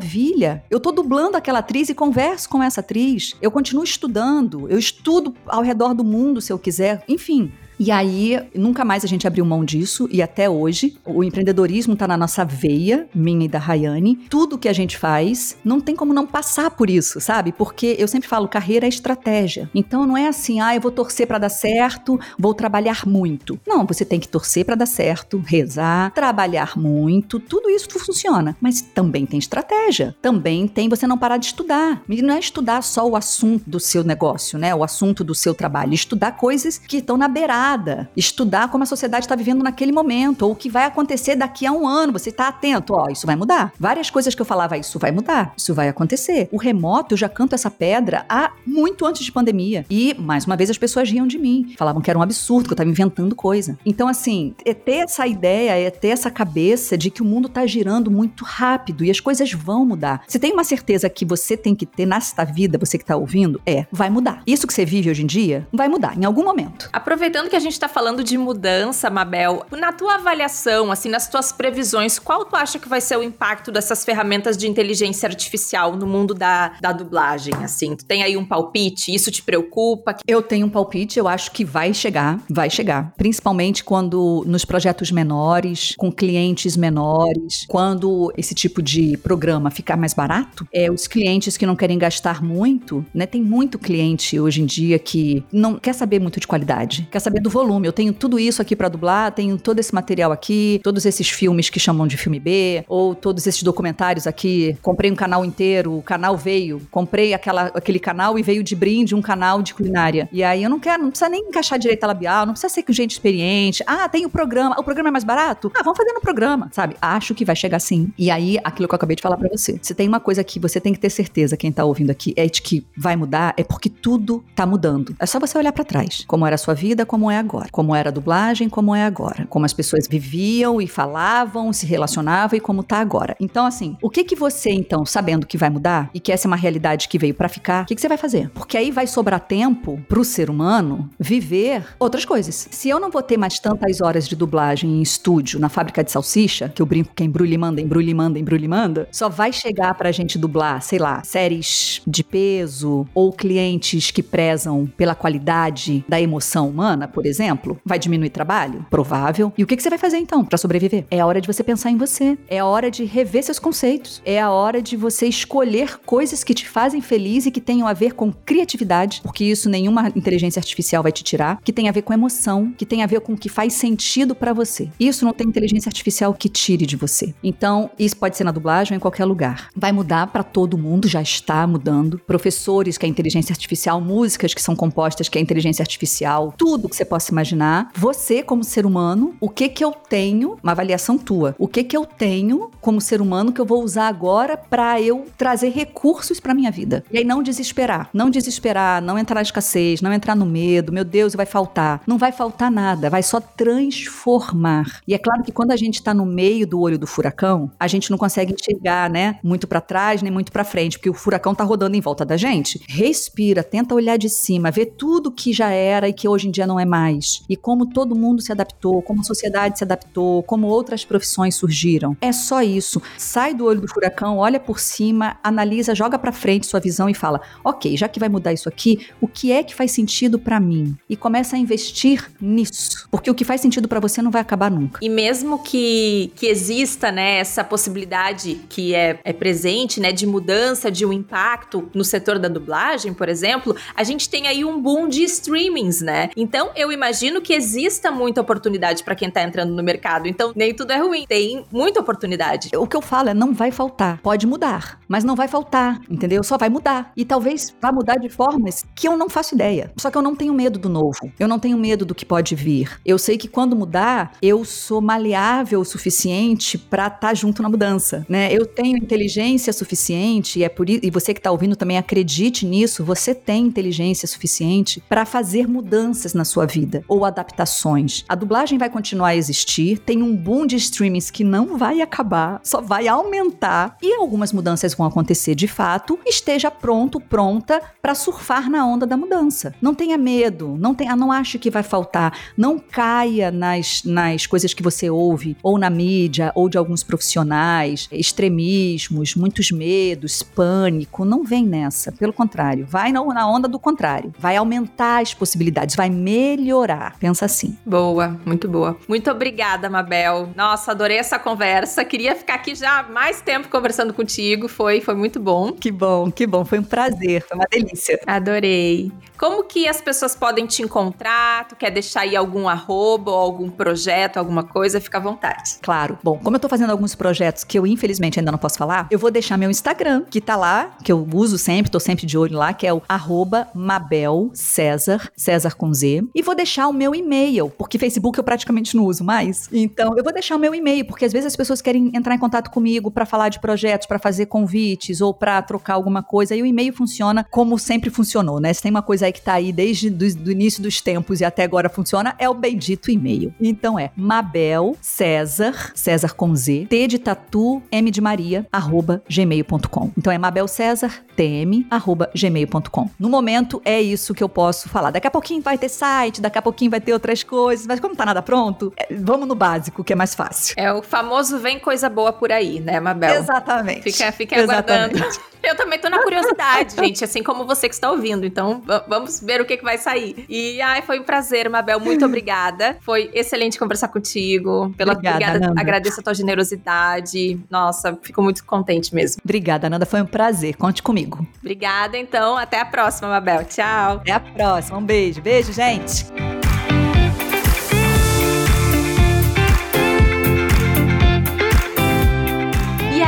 Eu 0.70 0.80
tô 0.80 0.92
dublando 0.92 1.36
aquela 1.36 1.60
atriz 1.60 1.88
e 1.88 1.94
converso 1.94 2.48
com 2.48 2.62
essa 2.62 2.80
atriz. 2.80 3.36
Eu 3.40 3.50
continuo 3.50 3.84
estudando. 3.84 4.68
Eu 4.68 4.78
estudo 4.78 5.34
ao 5.46 5.62
redor 5.62 5.94
do 5.94 6.04
mundo 6.04 6.40
se 6.40 6.52
eu 6.52 6.58
quiser. 6.58 7.04
Enfim, 7.08 7.52
E 7.82 7.90
aí, 7.90 8.38
nunca 8.54 8.84
mais 8.84 9.04
a 9.04 9.06
gente 9.06 9.26
abriu 9.26 9.42
mão 9.42 9.64
disso 9.64 10.06
e 10.12 10.20
até 10.20 10.50
hoje 10.50 10.98
o 11.02 11.24
empreendedorismo 11.24 11.96
tá 11.96 12.06
na 12.06 12.14
nossa 12.14 12.44
veia, 12.44 13.08
minha 13.14 13.46
e 13.46 13.48
da 13.48 13.58
Rayane. 13.58 14.16
Tudo 14.28 14.58
que 14.58 14.68
a 14.68 14.72
gente 14.74 14.98
faz, 14.98 15.56
não 15.64 15.80
tem 15.80 15.96
como 15.96 16.12
não 16.12 16.26
passar 16.26 16.72
por 16.72 16.90
isso, 16.90 17.22
sabe? 17.22 17.52
Porque 17.52 17.96
eu 17.98 18.06
sempre 18.06 18.28
falo, 18.28 18.46
carreira 18.48 18.84
é 18.84 18.88
estratégia. 18.90 19.70
Então 19.74 20.06
não 20.06 20.14
é 20.14 20.28
assim, 20.28 20.60
ah, 20.60 20.74
eu 20.74 20.80
vou 20.82 20.90
torcer 20.90 21.26
para 21.26 21.38
dar 21.38 21.48
certo, 21.48 22.20
vou 22.38 22.52
trabalhar 22.52 23.06
muito. 23.06 23.58
Não, 23.66 23.86
você 23.86 24.04
tem 24.04 24.20
que 24.20 24.28
torcer 24.28 24.66
para 24.66 24.74
dar 24.74 24.84
certo, 24.84 25.42
rezar, 25.42 26.12
trabalhar 26.12 26.76
muito, 26.76 27.40
tudo 27.40 27.70
isso 27.70 27.88
funciona. 27.98 28.54
Mas 28.60 28.82
também 28.82 29.24
tem 29.24 29.38
estratégia. 29.38 30.14
Também 30.20 30.68
tem 30.68 30.86
você 30.86 31.06
não 31.06 31.16
parar 31.16 31.38
de 31.38 31.46
estudar. 31.46 32.02
E 32.06 32.20
não 32.20 32.34
é 32.34 32.38
estudar 32.38 32.82
só 32.82 33.08
o 33.08 33.16
assunto 33.16 33.70
do 33.70 33.80
seu 33.80 34.04
negócio, 34.04 34.58
né? 34.58 34.74
O 34.74 34.84
assunto 34.84 35.24
do 35.24 35.34
seu 35.34 35.54
trabalho. 35.54 35.94
Estudar 35.94 36.32
coisas 36.32 36.76
que 36.76 36.98
estão 36.98 37.16
na 37.16 37.26
beirada. 37.26 37.69
Estudar 38.16 38.68
como 38.70 38.84
a 38.84 38.86
sociedade 38.86 39.24
está 39.24 39.34
vivendo 39.34 39.62
naquele 39.62 39.92
momento, 39.92 40.42
ou 40.42 40.52
o 40.52 40.56
que 40.56 40.70
vai 40.70 40.84
acontecer 40.84 41.36
daqui 41.36 41.66
a 41.66 41.72
um 41.72 41.86
ano. 41.86 42.12
Você 42.12 42.30
está 42.30 42.48
atento, 42.48 42.94
ó, 42.94 43.08
isso 43.08 43.26
vai 43.26 43.36
mudar. 43.36 43.72
Várias 43.78 44.10
coisas 44.10 44.34
que 44.34 44.42
eu 44.42 44.46
falava, 44.46 44.76
isso 44.76 44.98
vai 44.98 45.10
mudar, 45.10 45.52
isso 45.56 45.74
vai 45.74 45.88
acontecer. 45.88 46.48
O 46.50 46.56
remoto, 46.56 47.14
eu 47.14 47.18
já 47.18 47.28
canto 47.28 47.54
essa 47.54 47.70
pedra 47.70 48.24
há 48.28 48.52
muito 48.66 49.06
antes 49.06 49.24
de 49.24 49.32
pandemia. 49.32 49.84
E, 49.90 50.14
mais 50.18 50.44
uma 50.44 50.56
vez, 50.56 50.70
as 50.70 50.78
pessoas 50.78 51.10
riam 51.10 51.26
de 51.26 51.38
mim. 51.38 51.74
Falavam 51.76 52.02
que 52.02 52.10
era 52.10 52.18
um 52.18 52.22
absurdo, 52.22 52.66
que 52.66 52.72
eu 52.72 52.74
estava 52.74 52.90
inventando 52.90 53.34
coisa. 53.34 53.78
Então, 53.84 54.08
assim, 54.08 54.54
é 54.64 54.74
ter 54.74 55.04
essa 55.04 55.26
ideia, 55.26 55.78
é 55.78 55.90
ter 55.90 56.08
essa 56.08 56.30
cabeça 56.30 56.96
de 56.96 57.10
que 57.10 57.22
o 57.22 57.24
mundo 57.24 57.46
está 57.46 57.66
girando 57.66 58.10
muito 58.10 58.44
rápido 58.44 59.04
e 59.04 59.10
as 59.10 59.20
coisas 59.20 59.52
vão 59.52 59.84
mudar. 59.84 60.22
Se 60.26 60.38
tem 60.38 60.52
uma 60.52 60.64
certeza 60.64 61.08
que 61.08 61.24
você 61.24 61.56
tem 61.56 61.74
que 61.74 61.86
ter 61.86 62.06
nesta 62.06 62.44
vida, 62.44 62.78
você 62.78 62.98
que 62.98 63.04
está 63.04 63.16
ouvindo, 63.16 63.60
é, 63.66 63.86
vai 63.90 64.10
mudar. 64.10 64.42
Isso 64.46 64.66
que 64.66 64.74
você 64.74 64.84
vive 64.84 65.10
hoje 65.10 65.22
em 65.22 65.26
dia 65.26 65.66
vai 65.72 65.88
mudar 65.88 66.16
em 66.16 66.24
algum 66.24 66.44
momento. 66.44 66.88
Aproveitando 66.92 67.48
que 67.48 67.56
a 67.56 67.59
gente 67.60 67.72
está 67.72 67.88
falando 67.88 68.24
de 68.24 68.36
mudança, 68.36 69.08
Mabel, 69.10 69.64
na 69.70 69.92
tua 69.92 70.14
avaliação, 70.14 70.90
assim, 70.90 71.08
nas 71.08 71.28
tuas 71.28 71.52
previsões, 71.52 72.18
qual 72.18 72.44
tu 72.44 72.56
acha 72.56 72.78
que 72.78 72.88
vai 72.88 73.00
ser 73.00 73.16
o 73.16 73.22
impacto 73.22 73.70
dessas 73.70 74.04
ferramentas 74.04 74.56
de 74.56 74.68
inteligência 74.68 75.28
artificial 75.28 75.96
no 75.96 76.06
mundo 76.06 76.34
da, 76.34 76.72
da 76.80 76.92
dublagem, 76.92 77.54
assim? 77.62 77.94
Tu 77.94 78.04
tem 78.04 78.22
aí 78.22 78.36
um 78.36 78.44
palpite? 78.44 79.14
Isso 79.14 79.30
te 79.30 79.42
preocupa? 79.42 80.16
Eu 80.26 80.42
tenho 80.42 80.66
um 80.66 80.70
palpite, 80.70 81.18
eu 81.18 81.28
acho 81.28 81.50
que 81.52 81.64
vai 81.64 81.92
chegar, 81.94 82.40
vai 82.48 82.70
chegar. 82.70 83.12
Principalmente 83.16 83.84
quando 83.84 84.42
nos 84.46 84.64
projetos 84.64 85.10
menores, 85.10 85.94
com 85.96 86.10
clientes 86.10 86.76
menores, 86.76 87.66
quando 87.68 88.32
esse 88.36 88.54
tipo 88.54 88.82
de 88.82 89.16
programa 89.18 89.70
ficar 89.70 89.96
mais 89.96 90.14
barato, 90.14 90.66
é, 90.72 90.90
os 90.90 91.06
clientes 91.06 91.56
que 91.56 91.66
não 91.66 91.76
querem 91.76 91.98
gastar 91.98 92.42
muito, 92.42 93.04
né? 93.14 93.26
Tem 93.26 93.42
muito 93.42 93.78
cliente 93.78 94.40
hoje 94.40 94.62
em 94.62 94.66
dia 94.66 94.98
que 94.98 95.44
não 95.52 95.78
quer 95.78 95.92
saber 95.92 96.18
muito 96.20 96.40
de 96.40 96.46
qualidade, 96.46 97.08
quer 97.10 97.20
saber 97.20 97.40
do 97.40 97.49
volume. 97.50 97.86
Eu 97.86 97.92
tenho 97.92 98.12
tudo 98.12 98.38
isso 98.38 98.62
aqui 98.62 98.74
para 98.74 98.88
dublar, 98.88 99.32
tenho 99.32 99.58
todo 99.58 99.78
esse 99.78 99.94
material 99.94 100.32
aqui, 100.32 100.80
todos 100.82 101.04
esses 101.04 101.28
filmes 101.28 101.68
que 101.68 101.78
chamam 101.78 102.06
de 102.06 102.16
filme 102.16 102.40
B, 102.40 102.84
ou 102.88 103.14
todos 103.14 103.46
esses 103.46 103.62
documentários 103.62 104.26
aqui. 104.26 104.76
Comprei 104.80 105.10
um 105.10 105.16
canal 105.16 105.44
inteiro, 105.44 105.96
o 105.96 106.02
canal 106.02 106.36
veio, 106.36 106.80
comprei 106.90 107.34
aquela, 107.34 107.66
aquele 107.74 107.98
canal 107.98 108.38
e 108.38 108.42
veio 108.42 108.62
de 108.62 108.74
brinde 108.74 109.14
um 109.14 109.22
canal 109.22 109.62
de 109.62 109.74
culinária. 109.74 110.28
E 110.32 110.42
aí 110.42 110.62
eu 110.62 110.70
não 110.70 110.80
quero, 110.80 111.02
não 111.02 111.10
precisa 111.10 111.28
nem 111.28 111.48
encaixar 111.48 111.78
direito 111.78 112.04
a 112.04 112.06
labial, 112.06 112.46
não 112.46 112.52
precisa 112.52 112.72
ser 112.72 112.82
com 112.82 112.92
gente 112.92 113.12
experiente. 113.12 113.82
Ah, 113.86 114.08
tem 114.08 114.24
o 114.24 114.30
programa, 114.30 114.76
o 114.78 114.84
programa 114.84 115.08
é 115.08 115.12
mais 115.12 115.24
barato? 115.24 115.70
Ah, 115.74 115.82
vamos 115.82 115.96
fazer 115.96 116.12
no 116.12 116.20
programa, 116.20 116.68
sabe? 116.72 116.96
Acho 117.00 117.34
que 117.34 117.44
vai 117.44 117.56
chegar 117.56 117.80
sim. 117.80 118.12
E 118.18 118.30
aí, 118.30 118.58
aquilo 118.64 118.88
que 118.88 118.94
eu 118.94 118.96
acabei 118.96 119.16
de 119.16 119.22
falar 119.22 119.36
para 119.36 119.48
você. 119.48 119.78
Se 119.82 119.94
tem 119.94 120.08
uma 120.08 120.20
coisa 120.20 120.42
que 120.44 120.58
você 120.58 120.80
tem 120.80 120.92
que 120.92 120.98
ter 120.98 121.10
certeza, 121.10 121.56
quem 121.56 121.72
tá 121.72 121.84
ouvindo 121.84 122.10
aqui, 122.10 122.32
é 122.36 122.46
de 122.46 122.62
que 122.62 122.86
vai 122.96 123.16
mudar, 123.16 123.54
é 123.56 123.64
porque 123.64 123.88
tudo 123.88 124.44
tá 124.54 124.66
mudando. 124.66 125.14
É 125.18 125.26
só 125.26 125.38
você 125.38 125.56
olhar 125.56 125.72
para 125.72 125.84
trás. 125.84 126.24
Como 126.26 126.46
era 126.46 126.54
a 126.54 126.58
sua 126.58 126.74
vida, 126.74 127.04
como 127.04 127.29
é 127.30 127.38
agora. 127.38 127.68
Como 127.70 127.94
era 127.94 128.10
a 128.10 128.12
dublagem, 128.12 128.68
como 128.68 128.94
é 128.94 129.04
agora. 129.04 129.46
Como 129.48 129.64
as 129.64 129.72
pessoas 129.72 130.06
viviam 130.08 130.80
e 130.80 130.86
falavam, 130.86 131.72
se 131.72 131.86
relacionavam 131.86 132.56
e 132.56 132.60
como 132.60 132.82
tá 132.82 132.98
agora. 132.98 133.36
Então, 133.40 133.66
assim, 133.66 133.96
o 134.02 134.10
que 134.10 134.24
que 134.24 134.36
você, 134.36 134.70
então, 134.70 135.04
sabendo 135.04 135.46
que 135.46 135.56
vai 135.56 135.70
mudar 135.70 136.10
e 136.14 136.20
que 136.20 136.32
essa 136.32 136.46
é 136.46 136.48
uma 136.48 136.56
realidade 136.56 137.08
que 137.08 137.18
veio 137.18 137.34
para 137.34 137.48
ficar, 137.48 137.84
o 137.84 137.86
que, 137.86 137.94
que 137.94 138.00
você 138.00 138.08
vai 138.08 138.18
fazer? 138.18 138.50
Porque 138.50 138.76
aí 138.76 138.90
vai 138.90 139.06
sobrar 139.06 139.40
tempo 139.40 140.00
pro 140.08 140.24
ser 140.24 140.50
humano 140.50 141.10
viver 141.18 141.84
outras 141.98 142.24
coisas. 142.24 142.68
Se 142.70 142.88
eu 142.88 143.00
não 143.00 143.10
vou 143.10 143.22
ter 143.22 143.36
mais 143.36 143.58
tantas 143.58 144.00
horas 144.00 144.28
de 144.28 144.36
dublagem 144.36 144.98
em 144.98 145.02
estúdio 145.02 145.60
na 145.60 145.68
fábrica 145.68 146.02
de 146.02 146.10
salsicha, 146.10 146.68
que 146.68 146.82
eu 146.82 146.86
brinco 146.86 147.14
que 147.14 147.24
embrulhe 147.24 147.56
manda, 147.56 147.80
embrulhe 147.80 148.14
manda, 148.14 148.38
embrulhe 148.38 148.68
manda, 148.68 149.08
só 149.10 149.28
vai 149.28 149.52
chegar 149.52 149.94
pra 149.94 150.12
gente 150.12 150.38
dublar, 150.38 150.82
sei 150.82 150.98
lá, 150.98 151.22
séries 151.22 152.02
de 152.06 152.24
peso 152.24 153.06
ou 153.14 153.32
clientes 153.32 154.10
que 154.10 154.22
prezam 154.22 154.86
pela 154.96 155.14
qualidade 155.14 156.04
da 156.08 156.20
emoção 156.20 156.68
humana, 156.68 157.08
por 157.08 157.19
exemplo, 157.26 157.80
vai 157.84 157.98
diminuir 157.98 158.30
trabalho? 158.30 158.86
Provável. 158.90 159.52
E 159.56 159.62
o 159.62 159.66
que, 159.66 159.76
que 159.76 159.82
você 159.82 159.90
vai 159.90 159.98
fazer 159.98 160.18
então 160.18 160.44
para 160.44 160.58
sobreviver? 160.58 161.04
É 161.10 161.20
a 161.20 161.26
hora 161.26 161.40
de 161.40 161.46
você 161.46 161.62
pensar 161.62 161.90
em 161.90 161.96
você. 161.96 162.38
É 162.48 162.58
a 162.58 162.64
hora 162.64 162.90
de 162.90 163.04
rever 163.04 163.42
seus 163.42 163.58
conceitos. 163.58 164.22
É 164.24 164.40
a 164.40 164.50
hora 164.50 164.82
de 164.82 164.96
você 164.96 165.26
escolher 165.26 165.98
coisas 165.98 166.44
que 166.44 166.54
te 166.54 166.68
fazem 166.68 167.00
feliz 167.00 167.46
e 167.46 167.50
que 167.50 167.60
tenham 167.60 167.86
a 167.86 167.92
ver 167.92 168.14
com 168.14 168.32
criatividade, 168.32 169.20
porque 169.22 169.44
isso 169.44 169.68
nenhuma 169.68 170.08
inteligência 170.14 170.58
artificial 170.58 171.02
vai 171.02 171.12
te 171.12 171.22
tirar, 171.22 171.60
que 171.62 171.72
tem 171.72 171.88
a 171.88 171.92
ver 171.92 172.02
com 172.02 172.12
emoção, 172.12 172.72
que 172.76 172.86
tem 172.86 173.02
a 173.02 173.06
ver 173.06 173.20
com 173.20 173.32
o 173.32 173.36
que 173.36 173.48
faz 173.48 173.74
sentido 173.74 174.34
para 174.34 174.52
você. 174.52 174.88
Isso 174.98 175.24
não 175.24 175.32
tem 175.32 175.46
inteligência 175.46 175.88
artificial 175.88 176.34
que 176.34 176.48
tire 176.48 176.86
de 176.86 176.96
você. 176.96 177.34
Então, 177.42 177.90
isso 177.98 178.16
pode 178.16 178.36
ser 178.36 178.44
na 178.44 178.52
dublagem 178.52 178.94
ou 178.94 178.96
em 178.96 179.00
qualquer 179.00 179.24
lugar. 179.24 179.68
Vai 179.76 179.92
mudar 179.92 180.26
para 180.28 180.42
todo 180.42 180.78
mundo, 180.78 181.08
já 181.08 181.22
está 181.22 181.66
mudando. 181.66 182.18
Professores 182.26 182.96
que 182.98 183.06
é 183.06 183.08
inteligência 183.08 183.52
artificial, 183.52 184.00
músicas 184.00 184.54
que 184.54 184.62
são 184.62 184.76
compostas 184.76 185.28
que 185.28 185.38
é 185.38 185.40
inteligência 185.40 185.82
artificial, 185.82 186.54
tudo 186.56 186.88
que 186.88 186.96
você 186.96 187.04
possa 187.10 187.32
imaginar. 187.32 187.90
Você 187.94 188.42
como 188.42 188.62
ser 188.62 188.86
humano, 188.86 189.34
o 189.40 189.48
que 189.48 189.68
que 189.68 189.84
eu 189.84 189.90
tenho, 189.90 190.56
uma 190.62 190.72
avaliação 190.72 191.18
tua. 191.18 191.54
O 191.58 191.66
que 191.66 191.82
que 191.82 191.96
eu 191.96 192.06
tenho 192.06 192.70
como 192.80 193.00
ser 193.00 193.20
humano 193.20 193.52
que 193.52 193.60
eu 193.60 193.66
vou 193.66 193.82
usar 193.82 194.06
agora 194.06 194.56
para 194.56 195.00
eu 195.00 195.26
trazer 195.36 195.70
recursos 195.70 196.38
para 196.38 196.54
minha 196.54 196.70
vida. 196.70 197.04
E 197.10 197.18
aí 197.18 197.24
não 197.24 197.42
desesperar, 197.42 198.08
não 198.14 198.30
desesperar, 198.30 199.02
não 199.02 199.18
entrar 199.18 199.34
na 199.34 199.42
escassez, 199.42 200.00
não 200.00 200.12
entrar 200.12 200.36
no 200.36 200.46
medo, 200.46 200.92
meu 200.92 201.04
Deus, 201.04 201.34
vai 201.34 201.46
faltar. 201.46 202.00
Não 202.06 202.16
vai 202.16 202.30
faltar 202.30 202.70
nada, 202.70 203.10
vai 203.10 203.22
só 203.22 203.40
transformar. 203.40 205.00
E 205.06 205.14
é 205.14 205.18
claro 205.18 205.42
que 205.42 205.52
quando 205.52 205.72
a 205.72 205.76
gente 205.76 206.02
tá 206.02 206.14
no 206.14 206.24
meio 206.24 206.66
do 206.66 206.80
olho 206.80 206.98
do 206.98 207.06
furacão, 207.06 207.70
a 207.78 207.88
gente 207.88 208.10
não 208.10 208.18
consegue 208.18 208.54
enxergar, 208.54 209.10
né, 209.10 209.38
muito 209.42 209.66
para 209.66 209.80
trás 209.80 210.22
nem 210.22 210.30
muito 210.30 210.52
para 210.52 210.64
frente, 210.64 210.96
porque 210.96 211.10
o 211.10 211.14
furacão 211.14 211.54
tá 211.54 211.64
rodando 211.64 211.96
em 211.96 212.00
volta 212.00 212.24
da 212.24 212.36
gente. 212.36 212.80
Respira, 212.88 213.64
tenta 213.64 213.94
olhar 213.94 214.16
de 214.16 214.28
cima, 214.28 214.70
ver 214.70 214.86
tudo 214.96 215.32
que 215.32 215.52
já 215.52 215.70
era 215.70 216.08
e 216.08 216.12
que 216.12 216.28
hoje 216.28 216.46
em 216.46 216.50
dia 216.50 216.66
não 216.66 216.78
é 216.78 216.84
mais. 216.84 216.99
E 217.48 217.56
como 217.56 217.86
todo 217.86 218.14
mundo 218.14 218.42
se 218.42 218.52
adaptou, 218.52 219.00
como 219.02 219.20
a 219.20 219.24
sociedade 219.24 219.78
se 219.78 219.84
adaptou, 219.84 220.42
como 220.42 220.66
outras 220.66 221.04
profissões 221.04 221.54
surgiram. 221.54 222.16
É 222.20 222.32
só 222.32 222.62
isso. 222.62 223.00
Sai 223.16 223.54
do 223.54 223.64
olho 223.64 223.80
do 223.80 223.88
furacão, 223.88 224.38
olha 224.38 224.60
por 224.60 224.78
cima, 224.78 225.38
analisa, 225.42 225.94
joga 225.94 226.18
para 226.18 226.32
frente 226.32 226.66
sua 226.66 226.80
visão 226.80 227.08
e 227.08 227.14
fala: 227.14 227.40
"OK, 227.64 227.96
já 227.96 228.08
que 228.08 228.20
vai 228.20 228.28
mudar 228.28 228.52
isso 228.52 228.68
aqui, 228.68 229.06
o 229.20 229.28
que 229.28 229.52
é 229.52 229.62
que 229.62 229.74
faz 229.74 229.92
sentido 229.92 230.38
para 230.38 230.60
mim?" 230.60 230.96
E 231.08 231.16
começa 231.16 231.56
a 231.56 231.58
investir 231.58 232.30
nisso, 232.40 233.08
porque 233.10 233.30
o 233.30 233.34
que 233.34 233.44
faz 233.44 233.60
sentido 233.60 233.88
para 233.88 234.00
você 234.00 234.20
não 234.22 234.30
vai 234.30 234.42
acabar 234.42 234.70
nunca. 234.70 235.00
E 235.02 235.08
mesmo 235.08 235.62
que, 235.62 236.32
que 236.36 236.46
exista, 236.46 237.10
né, 237.10 237.38
essa 237.38 237.62
possibilidade 237.64 238.60
que 238.68 238.94
é, 238.94 239.18
é 239.24 239.32
presente, 239.32 240.00
né, 240.00 240.12
de 240.12 240.26
mudança, 240.26 240.90
de 240.90 241.04
um 241.04 241.12
impacto 241.12 241.88
no 241.94 242.04
setor 242.04 242.38
da 242.38 242.48
dublagem, 242.48 243.14
por 243.14 243.28
exemplo, 243.28 243.76
a 243.94 244.04
gente 244.04 244.28
tem 244.28 244.46
aí 244.46 244.64
um 244.64 244.80
boom 244.80 245.08
de 245.08 245.22
streamings, 245.24 246.00
né? 246.00 246.30
Então, 246.36 246.70
eu 246.74 246.89
imagino 246.92 247.40
que 247.40 247.52
exista 247.52 248.10
muita 248.10 248.40
oportunidade 248.40 249.02
para 249.04 249.14
quem 249.14 249.30
tá 249.30 249.42
entrando 249.42 249.74
no 249.74 249.82
mercado. 249.82 250.28
Então, 250.28 250.52
nem 250.54 250.74
tudo 250.74 250.92
é 250.92 250.98
ruim, 250.98 251.24
tem 251.26 251.64
muita 251.72 252.00
oportunidade. 252.00 252.70
O 252.76 252.86
que 252.86 252.96
eu 252.96 253.02
falo 253.02 253.28
é 253.28 253.34
não 253.34 253.52
vai 253.52 253.70
faltar. 253.70 254.20
Pode 254.22 254.46
mudar, 254.46 255.00
mas 255.08 255.24
não 255.24 255.36
vai 255.36 255.48
faltar, 255.48 256.00
entendeu? 256.08 256.42
Só 256.42 256.56
vai 256.56 256.68
mudar. 256.68 257.12
E 257.16 257.24
talvez 257.24 257.74
vá 257.80 257.92
mudar 257.92 258.16
de 258.16 258.28
formas 258.28 258.84
que 258.94 259.08
eu 259.08 259.16
não 259.16 259.28
faço 259.28 259.54
ideia. 259.54 259.92
Só 259.96 260.10
que 260.10 260.16
eu 260.16 260.22
não 260.22 260.34
tenho 260.34 260.54
medo 260.54 260.78
do 260.78 260.88
novo. 260.88 261.30
Eu 261.38 261.48
não 261.48 261.58
tenho 261.58 261.78
medo 261.78 262.04
do 262.04 262.14
que 262.14 262.24
pode 262.24 262.54
vir. 262.54 263.00
Eu 263.04 263.18
sei 263.18 263.36
que 263.36 263.48
quando 263.48 263.76
mudar, 263.76 264.32
eu 264.42 264.64
sou 264.64 265.00
maleável 265.00 265.80
o 265.80 265.84
suficiente 265.84 266.78
para 266.78 267.06
estar 267.06 267.18
tá 267.20 267.34
junto 267.34 267.62
na 267.62 267.68
mudança, 267.68 268.24
né? 268.28 268.52
Eu 268.52 268.66
tenho 268.66 268.96
inteligência 268.96 269.72
suficiente 269.72 270.58
e 270.58 270.64
é 270.64 270.68
por 270.68 270.88
isso, 270.88 271.00
e 271.02 271.10
você 271.10 271.34
que 271.34 271.40
tá 271.40 271.50
ouvindo 271.50 271.76
também 271.76 271.98
acredite 271.98 272.66
nisso, 272.66 273.04
você 273.04 273.34
tem 273.34 273.66
inteligência 273.66 274.26
suficiente 274.26 275.02
para 275.08 275.24
fazer 275.24 275.68
mudanças 275.68 276.34
na 276.34 276.44
sua 276.44 276.66
vida 276.66 276.79
ou 277.08 277.24
adaptações. 277.24 278.24
A 278.28 278.34
dublagem 278.34 278.78
vai 278.78 278.88
continuar 278.88 279.28
a 279.28 279.36
existir, 279.36 279.98
tem 279.98 280.22
um 280.22 280.34
boom 280.34 280.66
de 280.66 280.76
streamings 280.76 281.30
que 281.30 281.44
não 281.44 281.76
vai 281.76 282.00
acabar, 282.00 282.60
só 282.62 282.80
vai 282.80 283.08
aumentar 283.08 283.96
e 284.02 284.14
algumas 284.14 284.52
mudanças 284.52 284.94
vão 284.94 285.06
acontecer 285.06 285.54
de 285.54 285.68
fato. 285.68 286.18
Esteja 286.26 286.70
pronto, 286.70 287.20
pronta 287.20 287.80
para 288.00 288.14
surfar 288.14 288.70
na 288.70 288.86
onda 288.86 289.06
da 289.06 289.16
mudança. 289.16 289.74
Não 289.80 289.94
tenha 289.94 290.16
medo, 290.16 290.76
não 290.78 290.94
tenha, 290.94 291.14
não 291.14 291.30
ache 291.30 291.58
que 291.58 291.70
vai 291.70 291.82
faltar, 291.82 292.36
não 292.56 292.78
caia 292.78 293.50
nas, 293.50 294.02
nas 294.04 294.46
coisas 294.46 294.74
que 294.74 294.82
você 294.82 295.10
ouve 295.10 295.56
ou 295.62 295.78
na 295.78 295.90
mídia 295.90 296.52
ou 296.54 296.68
de 296.68 296.78
alguns 296.78 297.02
profissionais, 297.02 298.08
extremismos, 298.10 299.34
muitos 299.34 299.70
medos, 299.70 300.42
pânico, 300.42 301.24
não 301.24 301.44
vem 301.44 301.66
nessa. 301.66 302.12
Pelo 302.12 302.32
contrário, 302.32 302.86
vai 302.86 303.12
na 303.12 303.22
onda 303.22 303.68
do 303.68 303.78
contrário, 303.78 304.32
vai 304.38 304.56
aumentar 304.56 305.22
as 305.22 305.34
possibilidades, 305.34 305.96
vai 305.96 306.08
melhorar 306.10 306.69
melhorar. 306.70 307.16
Pensa 307.18 307.44
assim. 307.44 307.76
Boa, 307.84 308.38
muito 308.46 308.68
boa. 308.68 308.96
Muito 309.08 309.30
obrigada, 309.30 309.90
Mabel. 309.90 310.50
Nossa, 310.54 310.92
adorei 310.92 311.18
essa 311.18 311.38
conversa. 311.38 312.04
Queria 312.04 312.36
ficar 312.36 312.54
aqui 312.54 312.74
já 312.74 313.02
mais 313.02 313.40
tempo 313.40 313.68
conversando 313.68 314.14
contigo. 314.14 314.68
Foi, 314.68 315.00
foi 315.00 315.14
muito 315.14 315.40
bom. 315.40 315.72
Que 315.72 315.90
bom, 315.90 316.30
que 316.30 316.46
bom. 316.46 316.64
Foi 316.64 316.78
um 316.78 316.84
prazer, 316.84 317.44
foi 317.46 317.56
uma 317.56 317.66
delícia. 317.70 318.20
Adorei. 318.26 319.10
Como 319.36 319.64
que 319.64 319.88
as 319.88 320.02
pessoas 320.02 320.36
podem 320.36 320.66
te 320.66 320.82
encontrar? 320.82 321.66
Tu 321.66 321.74
quer 321.74 321.90
deixar 321.90 322.20
aí 322.20 322.36
algum 322.36 322.68
arroba 322.68 323.30
ou 323.30 323.38
algum 323.38 323.70
projeto, 323.70 324.36
alguma 324.36 324.62
coisa? 324.62 325.00
Fica 325.00 325.16
à 325.16 325.20
vontade. 325.20 325.78
Claro. 325.80 326.18
Bom, 326.22 326.38
como 326.38 326.56
eu 326.56 326.60
tô 326.60 326.68
fazendo 326.68 326.90
alguns 326.90 327.14
projetos 327.14 327.64
que 327.64 327.78
eu 327.78 327.86
infelizmente 327.86 328.38
ainda 328.38 328.52
não 328.52 328.58
posso 328.58 328.76
falar, 328.76 329.08
eu 329.10 329.18
vou 329.18 329.30
deixar 329.30 329.56
meu 329.56 329.70
Instagram, 329.70 330.24
que 330.30 330.42
tá 330.42 330.56
lá, 330.56 330.94
que 331.02 331.10
eu 331.10 331.26
uso 331.32 331.56
sempre, 331.56 331.90
tô 331.90 331.98
sempre 331.98 332.26
de 332.26 332.36
olho 332.36 332.58
lá, 332.58 332.74
que 332.74 332.86
é 332.86 332.92
o 332.92 333.00
arroba 333.08 333.66
Mabel 333.74 334.50
César, 334.52 335.30
César 335.34 335.74
com 335.74 335.92
Z. 335.94 336.22
E 336.34 336.42
vou 336.42 336.54
deixar 336.60 336.88
o 336.88 336.92
meu 336.92 337.14
e-mail, 337.14 337.70
porque 337.70 337.98
Facebook 337.98 338.38
eu 338.38 338.44
praticamente 338.44 338.94
não 338.94 339.04
uso 339.04 339.24
mais. 339.24 339.68
Então, 339.72 340.14
eu 340.16 340.22
vou 340.22 340.32
deixar 340.32 340.56
o 340.56 340.58
meu 340.58 340.74
e-mail, 340.74 341.06
porque 341.06 341.24
às 341.24 341.32
vezes 341.32 341.46
as 341.46 341.56
pessoas 341.56 341.80
querem 341.80 342.10
entrar 342.14 342.34
em 342.34 342.38
contato 342.38 342.70
comigo 342.70 343.10
para 343.10 343.24
falar 343.24 343.48
de 343.48 343.58
projetos, 343.58 344.06
para 344.06 344.18
fazer 344.18 344.46
convites 344.46 345.20
ou 345.20 345.32
para 345.32 345.60
trocar 345.62 345.94
alguma 345.94 346.22
coisa. 346.22 346.54
E 346.54 346.62
o 346.62 346.66
e-mail 346.66 346.92
funciona 346.92 347.46
como 347.50 347.78
sempre 347.78 348.10
funcionou, 348.10 348.60
né? 348.60 348.72
Se 348.72 348.82
tem 348.82 348.90
uma 348.90 349.02
coisa 349.02 349.26
aí 349.26 349.32
que 349.32 349.40
tá 349.40 349.54
aí 349.54 349.72
desde 349.72 350.10
do, 350.10 350.34
do 350.34 350.52
início 350.52 350.82
dos 350.82 351.00
tempos 351.00 351.40
e 351.40 351.44
até 351.44 351.62
agora 351.62 351.88
funciona, 351.88 352.34
é 352.38 352.48
o 352.48 352.54
bendito 352.54 353.10
e-mail. 353.10 353.54
Então 353.60 353.98
é 353.98 354.10
Mabel 354.14 354.96
César, 355.00 355.92
César 355.94 356.34
com 356.34 356.54
Z, 356.54 356.86
T 356.90 357.06
de 357.06 357.18
Tatu, 357.18 357.82
M 357.90 358.10
de 358.10 358.20
Maria, 358.20 358.66
arroba 358.70 359.22
gmail.com. 359.28 360.10
Então 360.16 360.32
é 360.32 360.36
Mabel 360.36 360.68
César, 360.68 361.12
TM, 361.34 361.86
arroba 361.90 362.30
gmail.com. 362.34 363.08
No 363.18 363.30
momento 363.30 363.80
é 363.84 364.00
isso 364.00 364.34
que 364.34 364.42
eu 364.42 364.48
posso 364.48 364.88
falar. 364.88 365.10
Daqui 365.10 365.26
a 365.26 365.30
pouquinho 365.30 365.62
vai 365.62 365.78
ter 365.78 365.88
site, 365.88 366.39
daqui 366.40 366.58
a 366.58 366.62
pouquinho 366.62 366.90
vai 366.90 367.00
ter 367.00 367.12
outras 367.12 367.42
coisas, 367.42 367.86
mas 367.86 368.00
como 368.00 368.16
tá 368.16 368.24
nada 368.24 368.42
pronto, 368.42 368.92
é, 368.96 369.08
vamos 369.14 369.46
no 369.46 369.54
básico, 369.54 370.02
que 370.02 370.12
é 370.12 370.16
mais 370.16 370.34
fácil. 370.34 370.74
É 370.76 370.92
o 370.92 371.02
famoso 371.02 371.58
vem 371.58 371.78
coisa 371.78 372.08
boa 372.08 372.32
por 372.32 372.50
aí, 372.50 372.80
né, 372.80 372.98
Mabel? 373.00 373.40
Exatamente. 373.40 374.10
Fica, 374.10 374.32
fica 374.32 374.62
aguardando. 374.62 375.18
Eu 375.62 375.76
também 375.76 375.98
tô 375.98 376.08
na 376.08 376.22
curiosidade, 376.22 376.94
gente, 376.96 377.24
assim 377.24 377.42
como 377.42 377.64
você 377.64 377.88
que 377.88 377.94
está 377.94 378.10
ouvindo. 378.10 378.46
Então, 378.46 378.82
vamos 379.06 379.40
ver 379.40 379.60
o 379.60 379.64
que, 379.64 379.76
que 379.76 379.84
vai 379.84 379.98
sair. 379.98 380.44
E 380.48 380.80
ai, 380.80 381.02
foi 381.02 381.20
um 381.20 381.22
prazer, 381.22 381.68
Mabel. 381.68 382.00
Muito 382.00 382.24
obrigada. 382.24 382.96
Foi 383.00 383.30
excelente 383.34 383.78
conversar 383.78 384.08
contigo. 384.08 384.92
Pela 384.96 385.12
obrigada, 385.12 385.56
obrigada 385.56 385.80
agradeço 385.80 386.20
a 386.20 386.22
tua 386.22 386.34
generosidade. 386.34 387.60
Nossa, 387.70 388.18
fico 388.22 388.42
muito 388.42 388.64
contente 388.64 389.14
mesmo. 389.14 389.40
Obrigada, 389.44 389.88
Nanda. 389.90 390.06
Foi 390.06 390.20
um 390.20 390.26
prazer. 390.26 390.76
Conte 390.76 391.02
comigo. 391.02 391.46
Obrigada, 391.60 392.16
então. 392.16 392.56
Até 392.56 392.80
a 392.80 392.84
próxima, 392.84 393.28
Mabel. 393.28 393.64
Tchau. 393.64 394.16
Até 394.16 394.32
a 394.32 394.40
próxima. 394.40 394.98
Um 394.98 395.04
beijo. 395.04 395.40
Beijo, 395.40 395.72
gente. 395.72 396.49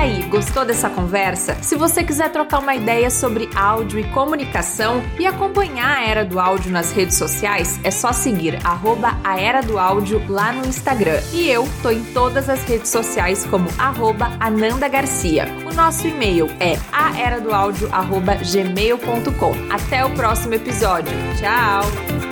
Aí, 0.02 0.22
gostou 0.24 0.64
dessa 0.64 0.90
conversa? 0.90 1.54
Se 1.62 1.76
você 1.76 2.02
quiser 2.02 2.28
trocar 2.30 2.58
uma 2.58 2.74
ideia 2.74 3.08
sobre 3.10 3.48
áudio 3.54 4.00
e 4.00 4.04
comunicação 4.04 5.00
e 5.18 5.26
acompanhar 5.26 5.98
a 5.98 6.04
Era 6.04 6.24
do 6.24 6.40
Áudio 6.40 6.72
nas 6.72 6.92
redes 6.92 7.16
sociais, 7.16 7.78
é 7.84 7.90
só 7.90 8.10
seguir 8.12 8.58
arroba 8.64 9.18
a 9.22 9.38
Era 9.40 9.60
do 9.62 9.78
Áudio 9.78 10.20
lá 10.28 10.52
no 10.52 10.66
Instagram. 10.66 11.20
E 11.32 11.48
eu 11.48 11.68
tô 11.82 11.90
em 11.90 12.02
todas 12.04 12.48
as 12.48 12.64
redes 12.64 12.88
sociais 12.90 13.46
como 13.46 13.68
arroba 13.78 14.32
Ananda 14.40 14.88
Garcia. 14.88 15.46
O 15.70 15.72
nosso 15.72 16.08
e-mail 16.08 16.50
é 16.58 16.76
aeradoaudio.gmail.com. 16.92 19.52
Até 19.70 20.04
o 20.04 20.10
próximo 20.10 20.54
episódio. 20.54 21.12
Tchau! 21.38 22.31